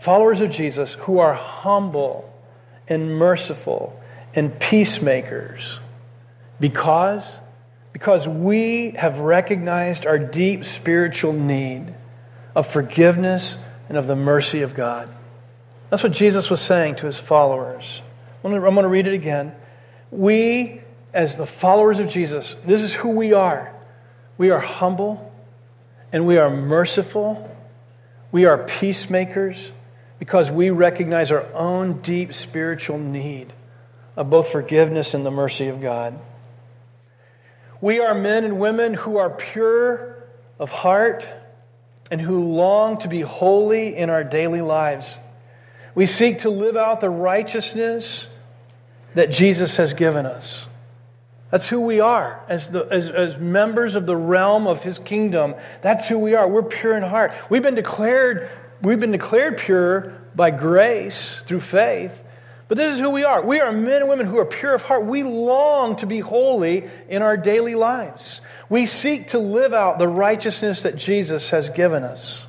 followers 0.00 0.40
of 0.40 0.50
Jesus, 0.50 0.94
who 0.94 1.20
are 1.20 1.34
humble 1.34 2.34
and 2.88 3.16
merciful 3.16 4.00
and 4.34 4.58
peacemakers 4.58 5.78
because 6.58 7.38
because 7.96 8.28
we 8.28 8.90
have 8.90 9.20
recognized 9.20 10.04
our 10.04 10.18
deep 10.18 10.66
spiritual 10.66 11.32
need 11.32 11.94
of 12.54 12.66
forgiveness 12.66 13.56
and 13.88 13.96
of 13.96 14.06
the 14.06 14.14
mercy 14.14 14.60
of 14.60 14.74
God. 14.74 15.08
That's 15.88 16.02
what 16.02 16.12
Jesus 16.12 16.50
was 16.50 16.60
saying 16.60 16.96
to 16.96 17.06
his 17.06 17.18
followers. 17.18 18.02
I'm 18.44 18.50
going 18.50 18.82
to 18.82 18.88
read 18.88 19.06
it 19.06 19.14
again. 19.14 19.54
We, 20.10 20.82
as 21.14 21.38
the 21.38 21.46
followers 21.46 21.98
of 21.98 22.08
Jesus, 22.08 22.54
this 22.66 22.82
is 22.82 22.92
who 22.92 23.08
we 23.12 23.32
are. 23.32 23.74
We 24.36 24.50
are 24.50 24.60
humble 24.60 25.32
and 26.12 26.26
we 26.26 26.36
are 26.36 26.50
merciful. 26.50 27.50
We 28.30 28.44
are 28.44 28.58
peacemakers 28.58 29.70
because 30.18 30.50
we 30.50 30.68
recognize 30.68 31.30
our 31.30 31.50
own 31.54 32.02
deep 32.02 32.34
spiritual 32.34 32.98
need 32.98 33.54
of 34.16 34.28
both 34.28 34.50
forgiveness 34.50 35.14
and 35.14 35.24
the 35.24 35.30
mercy 35.30 35.68
of 35.68 35.80
God. 35.80 36.18
We 37.86 38.00
are 38.00 38.16
men 38.16 38.42
and 38.42 38.58
women 38.58 38.94
who 38.94 39.18
are 39.18 39.30
pure 39.30 40.16
of 40.58 40.70
heart 40.70 41.32
and 42.10 42.20
who 42.20 42.42
long 42.42 42.98
to 42.98 43.08
be 43.08 43.20
holy 43.20 43.94
in 43.94 44.10
our 44.10 44.24
daily 44.24 44.60
lives. 44.60 45.16
We 45.94 46.06
seek 46.06 46.38
to 46.38 46.50
live 46.50 46.76
out 46.76 47.00
the 47.00 47.10
righteousness 47.10 48.26
that 49.14 49.30
Jesus 49.30 49.76
has 49.76 49.94
given 49.94 50.26
us. 50.26 50.66
That's 51.52 51.68
who 51.68 51.82
we 51.82 52.00
are 52.00 52.42
as, 52.48 52.68
the, 52.68 52.88
as, 52.90 53.08
as 53.08 53.38
members 53.38 53.94
of 53.94 54.04
the 54.04 54.16
realm 54.16 54.66
of 54.66 54.82
his 54.82 54.98
kingdom. 54.98 55.54
That's 55.80 56.08
who 56.08 56.18
we 56.18 56.34
are. 56.34 56.48
We're 56.48 56.64
pure 56.64 56.96
in 56.96 57.04
heart. 57.04 57.34
We've 57.48 57.62
been 57.62 57.76
declared, 57.76 58.50
we've 58.82 58.98
been 58.98 59.12
declared 59.12 59.58
pure 59.58 60.12
by 60.34 60.50
grace 60.50 61.40
through 61.46 61.60
faith. 61.60 62.20
But 62.68 62.78
this 62.78 62.94
is 62.94 63.00
who 63.00 63.10
we 63.10 63.24
are. 63.24 63.42
We 63.42 63.60
are 63.60 63.70
men 63.70 64.02
and 64.02 64.08
women 64.08 64.26
who 64.26 64.38
are 64.38 64.44
pure 64.44 64.74
of 64.74 64.82
heart. 64.82 65.04
We 65.04 65.22
long 65.22 65.96
to 65.96 66.06
be 66.06 66.18
holy 66.18 66.88
in 67.08 67.22
our 67.22 67.36
daily 67.36 67.76
lives. 67.76 68.40
We 68.68 68.86
seek 68.86 69.28
to 69.28 69.38
live 69.38 69.72
out 69.72 69.98
the 69.98 70.08
righteousness 70.08 70.82
that 70.82 70.96
Jesus 70.96 71.50
has 71.50 71.68
given 71.70 72.02
us. 72.02 72.44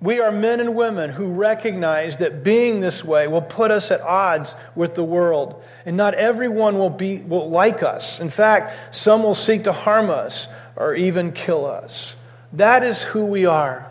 We 0.00 0.20
are 0.20 0.30
men 0.30 0.60
and 0.60 0.76
women 0.76 1.10
who 1.10 1.26
recognize 1.26 2.18
that 2.18 2.44
being 2.44 2.80
this 2.80 3.04
way 3.04 3.26
will 3.26 3.42
put 3.42 3.70
us 3.70 3.90
at 3.90 4.00
odds 4.00 4.54
with 4.76 4.94
the 4.94 5.02
world. 5.02 5.60
And 5.86 5.96
not 5.96 6.14
everyone 6.14 6.78
will, 6.78 6.90
be, 6.90 7.18
will 7.18 7.50
like 7.50 7.82
us. 7.82 8.20
In 8.20 8.30
fact, 8.30 8.94
some 8.94 9.22
will 9.22 9.34
seek 9.34 9.64
to 9.64 9.72
harm 9.72 10.10
us 10.10 10.46
or 10.76 10.94
even 10.94 11.32
kill 11.32 11.66
us. 11.66 12.16
That 12.52 12.84
is 12.84 13.02
who 13.02 13.24
we 13.24 13.46
are. 13.46 13.87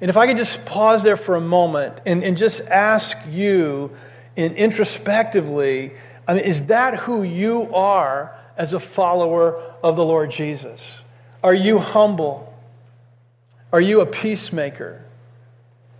And 0.00 0.08
if 0.08 0.16
I 0.16 0.26
could 0.26 0.36
just 0.36 0.64
pause 0.64 1.02
there 1.02 1.16
for 1.16 1.36
a 1.36 1.40
moment 1.40 1.98
and, 2.06 2.24
and 2.24 2.36
just 2.36 2.60
ask 2.62 3.16
you 3.28 3.90
in 4.34 4.54
introspectively, 4.54 5.92
I 6.26 6.34
mean, 6.34 6.44
is 6.44 6.64
that 6.64 6.94
who 6.94 7.22
you 7.22 7.74
are 7.74 8.34
as 8.56 8.72
a 8.72 8.80
follower 8.80 9.62
of 9.82 9.96
the 9.96 10.04
Lord 10.04 10.30
Jesus? 10.30 11.00
Are 11.42 11.54
you 11.54 11.78
humble? 11.78 12.54
Are 13.72 13.80
you 13.80 14.00
a 14.00 14.06
peacemaker? 14.06 15.04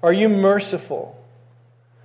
Are 0.02 0.12
you 0.12 0.28
merciful? 0.28 1.16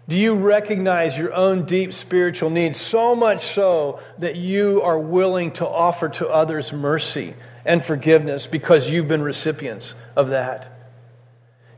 Do 0.08 0.20
you 0.20 0.36
recognize 0.36 1.18
your 1.18 1.34
own 1.34 1.66
deep 1.66 1.94
spiritual 1.94 2.50
needs 2.50 2.80
so 2.80 3.16
much 3.16 3.48
so 3.48 4.00
that 4.20 4.36
you 4.36 4.82
are 4.84 5.00
willing 5.00 5.52
to 5.54 5.68
offer 5.68 6.10
to 6.10 6.28
others 6.28 6.72
mercy 6.72 7.34
and 7.66 7.84
forgiveness 7.84 8.46
because 8.46 8.90
you've 8.90 9.08
been 9.08 9.24
recipients 9.24 9.96
of 10.16 10.30
that? 10.30 10.75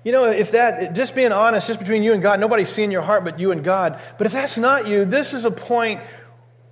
You 0.08 0.14
know, 0.14 0.24
if 0.24 0.52
that, 0.52 0.94
just 0.96 1.16
being 1.16 1.34
honest, 1.34 1.68
just 1.68 1.80
between 1.80 2.02
you 2.02 2.14
and 2.14 2.22
God, 2.22 2.40
nobody's 2.40 2.70
seeing 2.70 2.92
your 2.92 3.02
heart 3.02 3.26
but 3.26 3.42
you 3.42 3.52
and 3.52 3.62
God. 3.62 4.00
But 4.18 4.26
if 4.26 4.32
that's 4.32 4.58
not 4.58 4.88
you, 4.88 5.04
this 5.04 5.34
is 5.34 5.44
a 5.44 5.52
point 5.52 6.00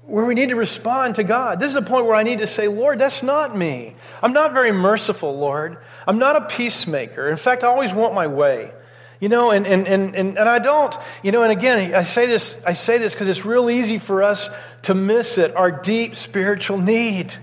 where 0.03 0.23
we 0.23 0.35
need 0.35 0.51
to 0.51 0.55
respond 0.55 1.15
to 1.15 1.25
God. 1.25 1.59
This 1.59 1.71
is 1.71 1.75
a 1.75 1.81
point 1.81 2.05
where 2.05 2.15
I 2.15 2.23
need 2.23 2.39
to 2.39 2.47
say, 2.47 2.69
Lord, 2.69 2.97
that's 2.97 3.23
not 3.23 3.53
me. 3.53 3.97
I'm 4.23 4.31
not 4.31 4.53
very 4.53 4.71
merciful, 4.71 5.37
Lord. 5.37 5.79
I'm 6.07 6.17
not 6.17 6.37
a 6.37 6.45
peacemaker. 6.45 7.27
In 7.27 7.35
fact, 7.35 7.65
I 7.65 7.67
always 7.67 7.93
want 7.93 8.13
my 8.13 8.27
way. 8.27 8.71
You 9.19 9.27
know, 9.27 9.51
and, 9.51 9.67
and, 9.67 9.85
and, 9.85 10.15
and, 10.15 10.37
and 10.37 10.47
I 10.47 10.59
don't, 10.59 10.95
you 11.21 11.33
know, 11.33 11.43
and 11.43 11.51
again, 11.51 11.93
I 11.93 12.05
say 12.05 12.27
this, 12.27 12.55
I 12.65 12.71
say 12.71 12.99
this 12.99 13.13
because 13.13 13.27
it's 13.27 13.43
real 13.43 13.69
easy 13.69 13.97
for 13.97 14.23
us 14.23 14.49
to 14.83 14.93
miss 14.93 15.37
it, 15.37 15.53
our 15.57 15.71
deep 15.71 16.15
spiritual 16.15 16.77
need. 16.77 17.35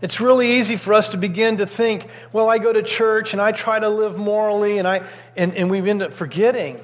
It's 0.00 0.20
really 0.20 0.58
easy 0.58 0.76
for 0.76 0.94
us 0.94 1.08
to 1.08 1.16
begin 1.16 1.56
to 1.56 1.66
think, 1.66 2.08
well, 2.32 2.48
I 2.48 2.58
go 2.58 2.72
to 2.72 2.82
church 2.82 3.32
and 3.32 3.42
I 3.42 3.52
try 3.52 3.78
to 3.78 3.88
live 3.88 4.16
morally, 4.16 4.78
and, 4.78 4.86
I, 4.86 5.02
and, 5.36 5.54
and 5.54 5.70
we 5.70 5.88
end 5.88 6.02
up 6.02 6.12
forgetting 6.12 6.80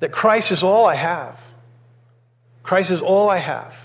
that 0.00 0.12
Christ 0.12 0.52
is 0.52 0.62
all 0.62 0.84
I 0.84 0.94
have. 0.94 1.40
Christ 2.62 2.90
is 2.90 3.00
all 3.00 3.30
I 3.30 3.38
have. 3.38 3.76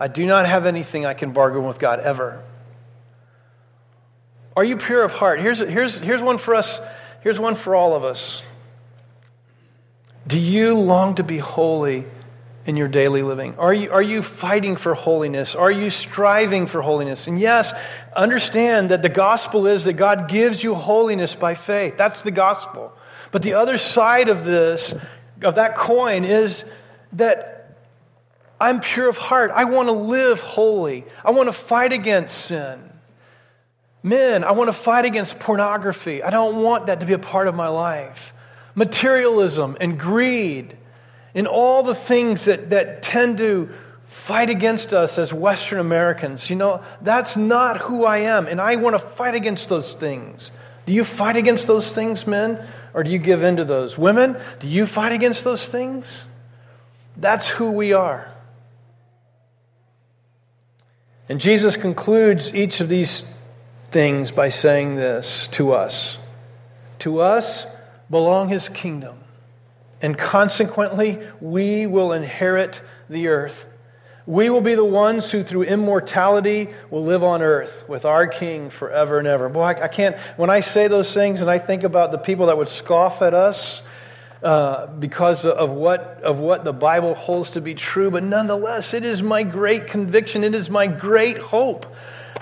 I 0.00 0.08
do 0.08 0.26
not 0.26 0.46
have 0.46 0.66
anything 0.66 1.04
I 1.04 1.14
can 1.14 1.32
bargain 1.32 1.64
with 1.64 1.78
God 1.78 2.00
ever. 2.00 2.42
Are 4.56 4.64
you 4.64 4.78
pure 4.78 5.02
of 5.02 5.12
heart? 5.12 5.40
Here's, 5.40 5.58
here's, 5.58 5.98
here's 5.98 6.22
one 6.22 6.38
for 6.38 6.54
us. 6.54 6.80
Here's 7.20 7.38
one 7.38 7.56
for 7.56 7.74
all 7.74 7.94
of 7.94 8.04
us. 8.04 8.42
Do 10.26 10.38
you 10.38 10.78
long 10.78 11.16
to 11.16 11.22
be 11.22 11.38
holy 11.38 12.04
in 12.66 12.76
your 12.76 12.88
daily 12.88 13.22
living? 13.22 13.56
Are 13.56 13.72
you, 13.72 13.90
are 13.92 14.02
you 14.02 14.20
fighting 14.22 14.76
for 14.76 14.94
holiness? 14.94 15.54
Are 15.54 15.70
you 15.70 15.88
striving 15.88 16.66
for 16.66 16.82
holiness? 16.82 17.28
And 17.28 17.38
yes, 17.40 17.72
understand 18.14 18.90
that 18.90 19.02
the 19.02 19.08
gospel 19.08 19.66
is 19.66 19.84
that 19.84 19.94
God 19.94 20.28
gives 20.28 20.62
you 20.62 20.74
holiness 20.74 21.34
by 21.34 21.54
faith. 21.54 21.96
That's 21.96 22.22
the 22.22 22.32
gospel. 22.32 22.92
But 23.30 23.42
the 23.42 23.54
other 23.54 23.78
side 23.78 24.28
of 24.28 24.44
this, 24.44 24.94
of 25.42 25.54
that 25.54 25.76
coin, 25.76 26.24
is 26.24 26.64
that 27.12 27.76
I'm 28.60 28.80
pure 28.80 29.08
of 29.08 29.16
heart. 29.16 29.52
I 29.54 29.64
want 29.64 29.88
to 29.88 29.92
live 29.92 30.40
holy. 30.40 31.04
I 31.24 31.30
want 31.30 31.48
to 31.48 31.52
fight 31.52 31.92
against 31.92 32.36
sin. 32.46 32.82
Men, 34.02 34.44
I 34.44 34.52
want 34.52 34.68
to 34.68 34.72
fight 34.72 35.04
against 35.04 35.38
pornography. 35.38 36.22
I 36.22 36.30
don't 36.30 36.62
want 36.62 36.86
that 36.86 37.00
to 37.00 37.06
be 37.06 37.12
a 37.12 37.18
part 37.18 37.48
of 37.48 37.54
my 37.54 37.68
life 37.68 38.32
materialism 38.76 39.74
and 39.80 39.98
greed 39.98 40.76
and 41.36 41.46
all 41.46 41.82
the 41.82 41.94
things 41.94 42.46
that, 42.46 42.70
that 42.70 43.02
tend 43.02 43.38
to 43.38 43.68
fight 44.06 44.48
against 44.48 44.94
us 44.94 45.18
as 45.18 45.32
Western 45.32 45.78
Americans. 45.78 46.48
You 46.48 46.56
know, 46.56 46.82
that's 47.02 47.36
not 47.36 47.76
who 47.76 48.06
I 48.06 48.18
am, 48.18 48.46
and 48.46 48.60
I 48.60 48.76
want 48.76 48.94
to 48.94 48.98
fight 48.98 49.34
against 49.34 49.68
those 49.68 49.94
things. 49.94 50.50
Do 50.86 50.94
you 50.94 51.04
fight 51.04 51.36
against 51.36 51.66
those 51.66 51.92
things, 51.92 52.26
men? 52.26 52.66
Or 52.94 53.04
do 53.04 53.10
you 53.10 53.18
give 53.18 53.42
in 53.42 53.56
to 53.56 53.64
those? 53.64 53.98
Women, 53.98 54.38
do 54.58 54.66
you 54.66 54.86
fight 54.86 55.12
against 55.12 55.44
those 55.44 55.68
things? 55.68 56.24
That's 57.18 57.48
who 57.48 57.72
we 57.72 57.92
are. 57.92 58.32
And 61.28 61.40
Jesus 61.40 61.76
concludes 61.76 62.54
each 62.54 62.80
of 62.80 62.88
these 62.88 63.24
things 63.88 64.30
by 64.30 64.48
saying 64.48 64.96
this 64.96 65.48
to 65.48 65.72
us 65.72 66.16
To 67.00 67.20
us, 67.20 67.66
belong 68.08 68.48
his 68.48 68.70
kingdom. 68.70 69.18
And 70.06 70.16
consequently, 70.16 71.18
we 71.40 71.84
will 71.86 72.12
inherit 72.12 72.80
the 73.10 73.26
earth. 73.26 73.66
We 74.24 74.50
will 74.50 74.60
be 74.60 74.76
the 74.76 74.84
ones 74.84 75.32
who, 75.32 75.42
through 75.42 75.64
immortality, 75.64 76.68
will 76.90 77.02
live 77.02 77.24
on 77.24 77.42
earth 77.42 77.82
with 77.88 78.04
our 78.04 78.28
King 78.28 78.70
forever 78.70 79.18
and 79.18 79.26
ever. 79.26 79.48
Boy, 79.48 79.62
I, 79.62 79.82
I 79.82 79.88
can't, 79.88 80.16
when 80.36 80.48
I 80.48 80.60
say 80.60 80.86
those 80.86 81.12
things 81.12 81.40
and 81.40 81.50
I 81.50 81.58
think 81.58 81.82
about 81.82 82.12
the 82.12 82.18
people 82.18 82.46
that 82.46 82.56
would 82.56 82.68
scoff 82.68 83.20
at 83.20 83.34
us 83.34 83.82
uh, 84.44 84.86
because 84.86 85.44
of 85.44 85.70
what, 85.70 86.20
of 86.22 86.38
what 86.38 86.62
the 86.62 86.72
Bible 86.72 87.16
holds 87.16 87.50
to 87.50 87.60
be 87.60 87.74
true, 87.74 88.08
but 88.08 88.22
nonetheless, 88.22 88.94
it 88.94 89.04
is 89.04 89.24
my 89.24 89.42
great 89.42 89.88
conviction, 89.88 90.44
it 90.44 90.54
is 90.54 90.70
my 90.70 90.86
great 90.86 91.38
hope 91.38 91.92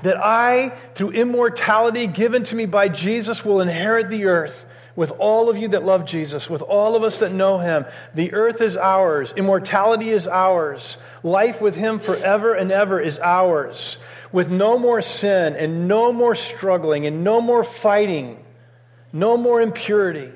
that 0.02 0.18
I, 0.22 0.76
through 0.94 1.12
immortality 1.12 2.08
given 2.08 2.44
to 2.44 2.54
me 2.56 2.66
by 2.66 2.90
Jesus, 2.90 3.42
will 3.42 3.62
inherit 3.62 4.10
the 4.10 4.26
earth 4.26 4.66
with 4.96 5.12
all 5.18 5.48
of 5.48 5.56
you 5.56 5.68
that 5.68 5.84
love 5.84 6.04
Jesus, 6.04 6.48
with 6.48 6.62
all 6.62 6.94
of 6.94 7.02
us 7.02 7.18
that 7.18 7.32
know 7.32 7.58
him. 7.58 7.84
The 8.14 8.32
earth 8.32 8.60
is 8.60 8.76
ours, 8.76 9.32
immortality 9.36 10.10
is 10.10 10.26
ours, 10.26 10.98
life 11.22 11.60
with 11.60 11.74
him 11.74 11.98
forever 11.98 12.54
and 12.54 12.70
ever 12.70 13.00
is 13.00 13.18
ours, 13.18 13.98
with 14.30 14.50
no 14.50 14.78
more 14.78 15.02
sin 15.02 15.56
and 15.56 15.88
no 15.88 16.12
more 16.12 16.34
struggling 16.34 17.06
and 17.06 17.24
no 17.24 17.40
more 17.40 17.64
fighting, 17.64 18.42
no 19.12 19.36
more 19.36 19.60
impurity. 19.60 20.30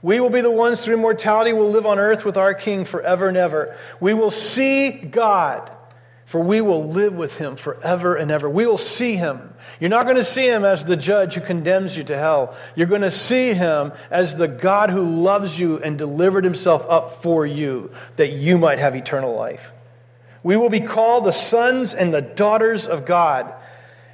We 0.00 0.20
will 0.20 0.30
be 0.30 0.40
the 0.40 0.50
ones 0.50 0.80
through 0.80 0.94
immortality 0.94 1.52
will 1.52 1.70
live 1.70 1.84
on 1.84 1.98
earth 1.98 2.24
with 2.24 2.36
our 2.36 2.54
King 2.54 2.84
forever 2.84 3.28
and 3.28 3.36
ever. 3.36 3.76
We 4.00 4.14
will 4.14 4.30
see 4.30 4.90
God 4.90 5.70
for 6.28 6.42
we 6.42 6.60
will 6.60 6.90
live 6.90 7.14
with 7.14 7.38
him 7.38 7.56
forever 7.56 8.14
and 8.14 8.30
ever. 8.30 8.50
We 8.50 8.66
will 8.66 8.76
see 8.76 9.16
him. 9.16 9.54
You're 9.80 9.88
not 9.88 10.04
going 10.04 10.16
to 10.16 10.24
see 10.24 10.46
him 10.46 10.62
as 10.62 10.84
the 10.84 10.94
judge 10.94 11.32
who 11.32 11.40
condemns 11.40 11.96
you 11.96 12.04
to 12.04 12.18
hell. 12.18 12.54
You're 12.76 12.86
going 12.86 13.00
to 13.00 13.10
see 13.10 13.54
him 13.54 13.92
as 14.10 14.36
the 14.36 14.46
God 14.46 14.90
who 14.90 15.22
loves 15.22 15.58
you 15.58 15.78
and 15.78 15.96
delivered 15.96 16.44
himself 16.44 16.84
up 16.86 17.12
for 17.14 17.46
you 17.46 17.92
that 18.16 18.28
you 18.28 18.58
might 18.58 18.78
have 18.78 18.94
eternal 18.94 19.34
life. 19.34 19.72
We 20.42 20.58
will 20.58 20.68
be 20.68 20.80
called 20.80 21.24
the 21.24 21.32
sons 21.32 21.94
and 21.94 22.12
the 22.12 22.20
daughters 22.20 22.86
of 22.86 23.06
God. 23.06 23.54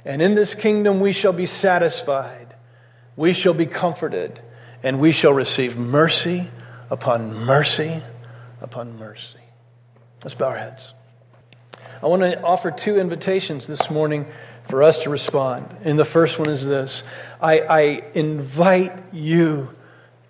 And 0.05 0.21
in 0.21 0.35
this 0.35 0.55
kingdom 0.55 1.01
we 1.01 1.11
shall 1.11 1.33
be 1.33 1.45
satisfied. 1.45 2.55
We 3.17 3.33
shall 3.33 3.53
be 3.53 3.65
comforted. 3.65 4.39
And 4.83 5.01
we 5.01 5.11
shall 5.11 5.33
receive 5.33 5.75
mercy 5.75 6.49
upon 6.89 7.33
mercy 7.45 8.01
upon 8.61 8.97
mercy. 8.97 9.39
Let's 10.23 10.33
bow 10.33 10.45
our 10.45 10.57
heads. 10.57 10.93
I 12.03 12.07
want 12.07 12.21
to 12.23 12.41
offer 12.43 12.71
two 12.71 12.99
invitations 12.99 13.67
this 13.67 13.89
morning 13.89 14.27
for 14.63 14.83
us 14.83 14.99
to 14.99 15.09
respond. 15.09 15.75
And 15.83 15.97
the 15.97 16.05
first 16.05 16.37
one 16.39 16.49
is 16.49 16.65
this 16.65 17.03
I, 17.41 17.59
I 17.59 18.03
invite 18.13 19.13
you 19.13 19.69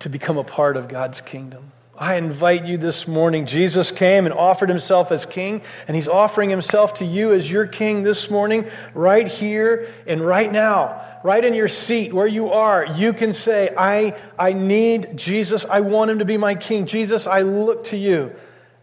to 0.00 0.08
become 0.08 0.38
a 0.38 0.44
part 0.44 0.76
of 0.76 0.88
God's 0.88 1.20
kingdom. 1.20 1.72
I 1.98 2.16
invite 2.16 2.66
you 2.66 2.76
this 2.76 3.08
morning. 3.08 3.46
Jesus 3.46 3.90
came 3.90 4.26
and 4.26 4.34
offered 4.34 4.68
himself 4.68 5.10
as 5.10 5.24
king, 5.24 5.62
and 5.88 5.96
he's 5.96 6.08
offering 6.08 6.50
himself 6.50 6.94
to 6.94 7.06
you 7.06 7.32
as 7.32 7.50
your 7.50 7.66
king 7.66 8.02
this 8.02 8.30
morning, 8.30 8.66
right 8.92 9.26
here 9.26 9.90
and 10.06 10.20
right 10.20 10.52
now, 10.52 11.02
right 11.24 11.42
in 11.42 11.54
your 11.54 11.68
seat 11.68 12.12
where 12.12 12.26
you 12.26 12.52
are. 12.52 12.84
You 12.84 13.14
can 13.14 13.32
say, 13.32 13.70
I, 13.74 14.14
I 14.38 14.52
need 14.52 15.16
Jesus. 15.16 15.64
I 15.64 15.80
want 15.80 16.10
him 16.10 16.18
to 16.18 16.26
be 16.26 16.36
my 16.36 16.54
king. 16.54 16.84
Jesus, 16.84 17.26
I 17.26 17.40
look 17.40 17.84
to 17.84 17.96
you, 17.96 18.34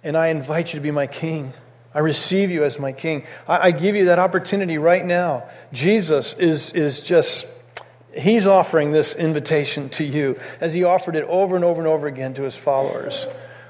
and 0.04 0.18
I 0.18 0.30
invite 0.30 0.74
you 0.74 0.80
to 0.80 0.84
be 0.84 0.90
my 0.90 1.06
king. 1.06 1.54
I 1.94 2.00
receive 2.00 2.52
you 2.52 2.64
as 2.64 2.80
my 2.80 2.92
king. 2.92 3.26
I, 3.48 3.68
I 3.68 3.72
give 3.72 3.96
you 3.96 4.06
that 4.06 4.20
opportunity 4.20 4.78
right 4.78 5.06
now. 5.06 5.50
Jesus 5.72 6.34
is, 6.34 6.72
is 6.72 7.02
just, 7.02 7.48
He's 8.16 8.46
offering 8.46 8.92
this 8.92 9.16
invitation 9.16 9.90
to 9.90 10.06
you 10.06 10.40
as 10.62 10.74
he 10.74 10.84
offered 10.84 11.16
it 11.16 11.26
over 11.26 11.56
and 11.56 11.66
over 11.66 11.82
and 11.82 11.88
over 11.88 12.08
again 12.08 12.36
to 12.36 12.44
his 12.44 12.56
followers. 12.56 13.26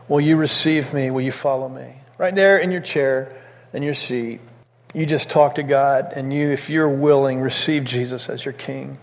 Will 0.10 0.20
you 0.20 0.36
receive 0.36 0.94
me? 0.94 1.12
Will 1.12 1.22
you 1.22 1.32
follow 1.32 1.70
me? 1.70 1.96
Right 2.18 2.36
there 2.36 2.58
in 2.58 2.72
your 2.72 2.82
chair, 2.82 3.34
in 3.72 3.84
your 3.84 3.94
seat, 3.94 4.42
you 4.94 5.06
just 5.06 5.30
talk 5.30 5.56
to 5.56 5.64
God, 5.64 6.14
and 6.16 6.32
you, 6.32 6.52
if 6.52 6.70
you're 6.70 6.90
willing, 6.90 7.40
receive 7.40 7.86
Jesus 7.86 8.30
as 8.30 8.44
your 8.46 8.54
king. 8.54 9.00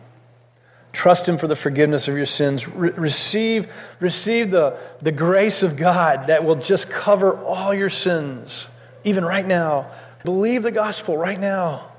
Trust 0.92 1.28
Him 1.28 1.38
for 1.38 1.48
the 1.48 1.56
forgiveness 1.56 2.06
of 2.06 2.16
your 2.16 2.26
sins. 2.26 2.68
Re- 2.68 2.90
receive 2.90 3.72
receive 3.98 4.50
the, 4.50 4.76
the 5.00 5.12
grace 5.12 5.62
of 5.62 5.76
God 5.76 6.26
that 6.26 6.44
will 6.44 6.56
just 6.56 6.90
cover 6.90 7.36
all 7.38 7.72
your 7.72 7.88
sins, 7.88 8.68
even 9.05 9.24
right 9.24 9.46
now. 9.46 9.90
Believe 10.24 10.62
the 10.62 10.70
gospel 10.70 11.16
right 11.16 11.38
now. 11.38 11.90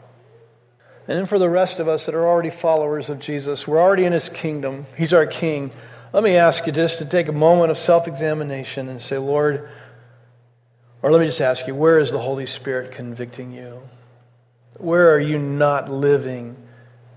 And 1.07 1.17
then 1.17 1.25
for 1.25 1.39
the 1.39 1.49
rest 1.49 1.79
of 1.79 1.87
us 1.87 2.05
that 2.05 2.15
are 2.15 2.25
already 2.25 2.51
followers 2.51 3.09
of 3.09 3.19
Jesus, 3.19 3.67
we're 3.67 3.81
already 3.81 4.05
in 4.05 4.13
His 4.13 4.29
kingdom, 4.29 4.85
He's 4.97 5.13
our 5.13 5.25
King. 5.25 5.71
Let 6.13 6.23
me 6.23 6.35
ask 6.35 6.65
you 6.67 6.71
just 6.71 6.99
to 6.99 7.05
take 7.05 7.27
a 7.27 7.33
moment 7.33 7.71
of 7.71 7.77
self 7.77 8.07
examination 8.07 8.89
and 8.89 9.01
say, 9.01 9.17
Lord, 9.17 9.69
or 11.01 11.11
let 11.11 11.19
me 11.19 11.25
just 11.25 11.41
ask 11.41 11.67
you, 11.67 11.73
where 11.73 11.99
is 11.99 12.11
the 12.11 12.19
Holy 12.19 12.45
Spirit 12.45 12.91
convicting 12.91 13.51
you? 13.51 13.81
Where 14.77 15.13
are 15.13 15.19
you 15.19 15.39
not 15.39 15.89
living 15.89 16.55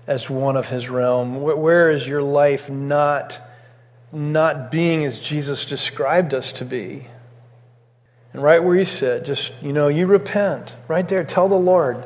as 0.07 0.29
one 0.29 0.57
of 0.57 0.69
His 0.69 0.89
realm? 0.89 1.41
Where 1.41 1.91
is 1.91 2.07
your 2.07 2.23
life 2.23 2.69
not, 2.69 3.39
not 4.11 4.71
being 4.71 5.05
as 5.05 5.19
Jesus 5.19 5.65
described 5.65 6.33
us 6.33 6.51
to 6.53 6.65
be? 6.65 7.07
And 8.35 8.43
right 8.43 8.61
where 8.61 8.75
you 8.75 8.83
sit, 8.83 9.23
just, 9.23 9.53
you 9.61 9.71
know, 9.71 9.87
you 9.87 10.07
repent. 10.07 10.75
Right 10.89 11.07
there, 11.07 11.23
tell 11.23 11.47
the 11.47 11.55
Lord, 11.55 12.03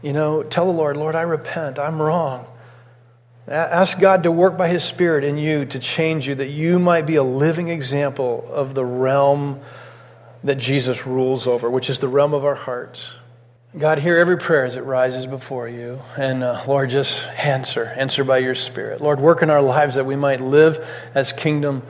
you 0.00 0.12
know, 0.12 0.44
tell 0.44 0.66
the 0.66 0.70
Lord, 0.70 0.96
Lord, 0.96 1.16
I 1.16 1.22
repent. 1.22 1.80
I'm 1.80 2.00
wrong. 2.00 2.46
Ask 3.48 3.98
God 3.98 4.22
to 4.22 4.30
work 4.30 4.56
by 4.56 4.68
His 4.68 4.84
Spirit 4.84 5.24
in 5.24 5.36
you 5.36 5.64
to 5.64 5.80
change 5.80 6.28
you, 6.28 6.36
that 6.36 6.50
you 6.50 6.78
might 6.78 7.04
be 7.04 7.16
a 7.16 7.22
living 7.24 7.66
example 7.66 8.48
of 8.48 8.74
the 8.74 8.84
realm 8.84 9.58
that 10.44 10.54
Jesus 10.54 11.04
rules 11.04 11.48
over, 11.48 11.68
which 11.68 11.90
is 11.90 11.98
the 11.98 12.06
realm 12.06 12.32
of 12.32 12.44
our 12.44 12.54
hearts. 12.54 13.12
God, 13.76 13.98
hear 13.98 14.18
every 14.18 14.38
prayer 14.38 14.66
as 14.66 14.76
it 14.76 14.82
rises 14.82 15.26
before 15.26 15.68
you. 15.68 16.00
And 16.16 16.44
uh, 16.44 16.62
Lord, 16.68 16.90
just 16.90 17.26
answer. 17.30 17.86
Answer 17.86 18.22
by 18.22 18.38
your 18.38 18.54
Spirit. 18.54 19.00
Lord, 19.00 19.18
work 19.18 19.42
in 19.42 19.50
our 19.50 19.62
lives 19.62 19.96
that 19.96 20.06
we 20.06 20.14
might 20.14 20.40
live 20.40 20.78
as 21.12 21.32
kingdom 21.32 21.82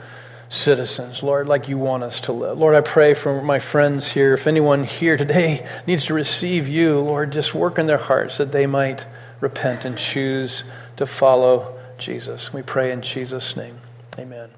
citizens, 0.49 1.23
Lord, 1.23 1.47
like 1.47 1.67
you 1.67 1.77
want 1.77 2.03
us 2.03 2.19
to 2.21 2.31
live. 2.31 2.57
Lord, 2.57 2.75
I 2.75 2.81
pray 2.81 3.13
for 3.13 3.41
my 3.41 3.59
friends 3.59 4.11
here. 4.11 4.33
If 4.33 4.47
anyone 4.47 4.83
here 4.83 5.17
today 5.17 5.67
needs 5.87 6.05
to 6.05 6.13
receive 6.13 6.67
you, 6.67 6.99
Lord, 6.99 7.31
just 7.31 7.53
work 7.53 7.77
in 7.77 7.87
their 7.87 7.97
hearts 7.97 8.37
that 8.37 8.51
they 8.51 8.65
might 8.65 9.05
repent 9.39 9.85
and 9.85 9.97
choose 9.97 10.63
to 10.97 11.05
follow 11.05 11.77
Jesus. 11.97 12.53
We 12.53 12.61
pray 12.61 12.91
in 12.91 13.01
Jesus' 13.01 13.55
name. 13.55 13.77
Amen. 14.17 14.49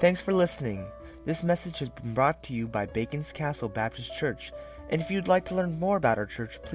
Thanks 0.00 0.20
for 0.20 0.32
listening. 0.32 0.86
This 1.24 1.42
message 1.42 1.78
has 1.78 1.88
been 1.88 2.12
brought 2.12 2.42
to 2.44 2.52
you 2.52 2.66
by 2.66 2.86
Bacon's 2.86 3.32
Castle 3.32 3.68
Baptist 3.68 4.12
Church. 4.18 4.52
And 4.90 5.00
if 5.00 5.10
you'd 5.10 5.28
like 5.28 5.46
to 5.46 5.54
learn 5.54 5.78
more 5.78 5.96
about 5.96 6.18
our 6.18 6.26
church, 6.26 6.58
please 6.62 6.72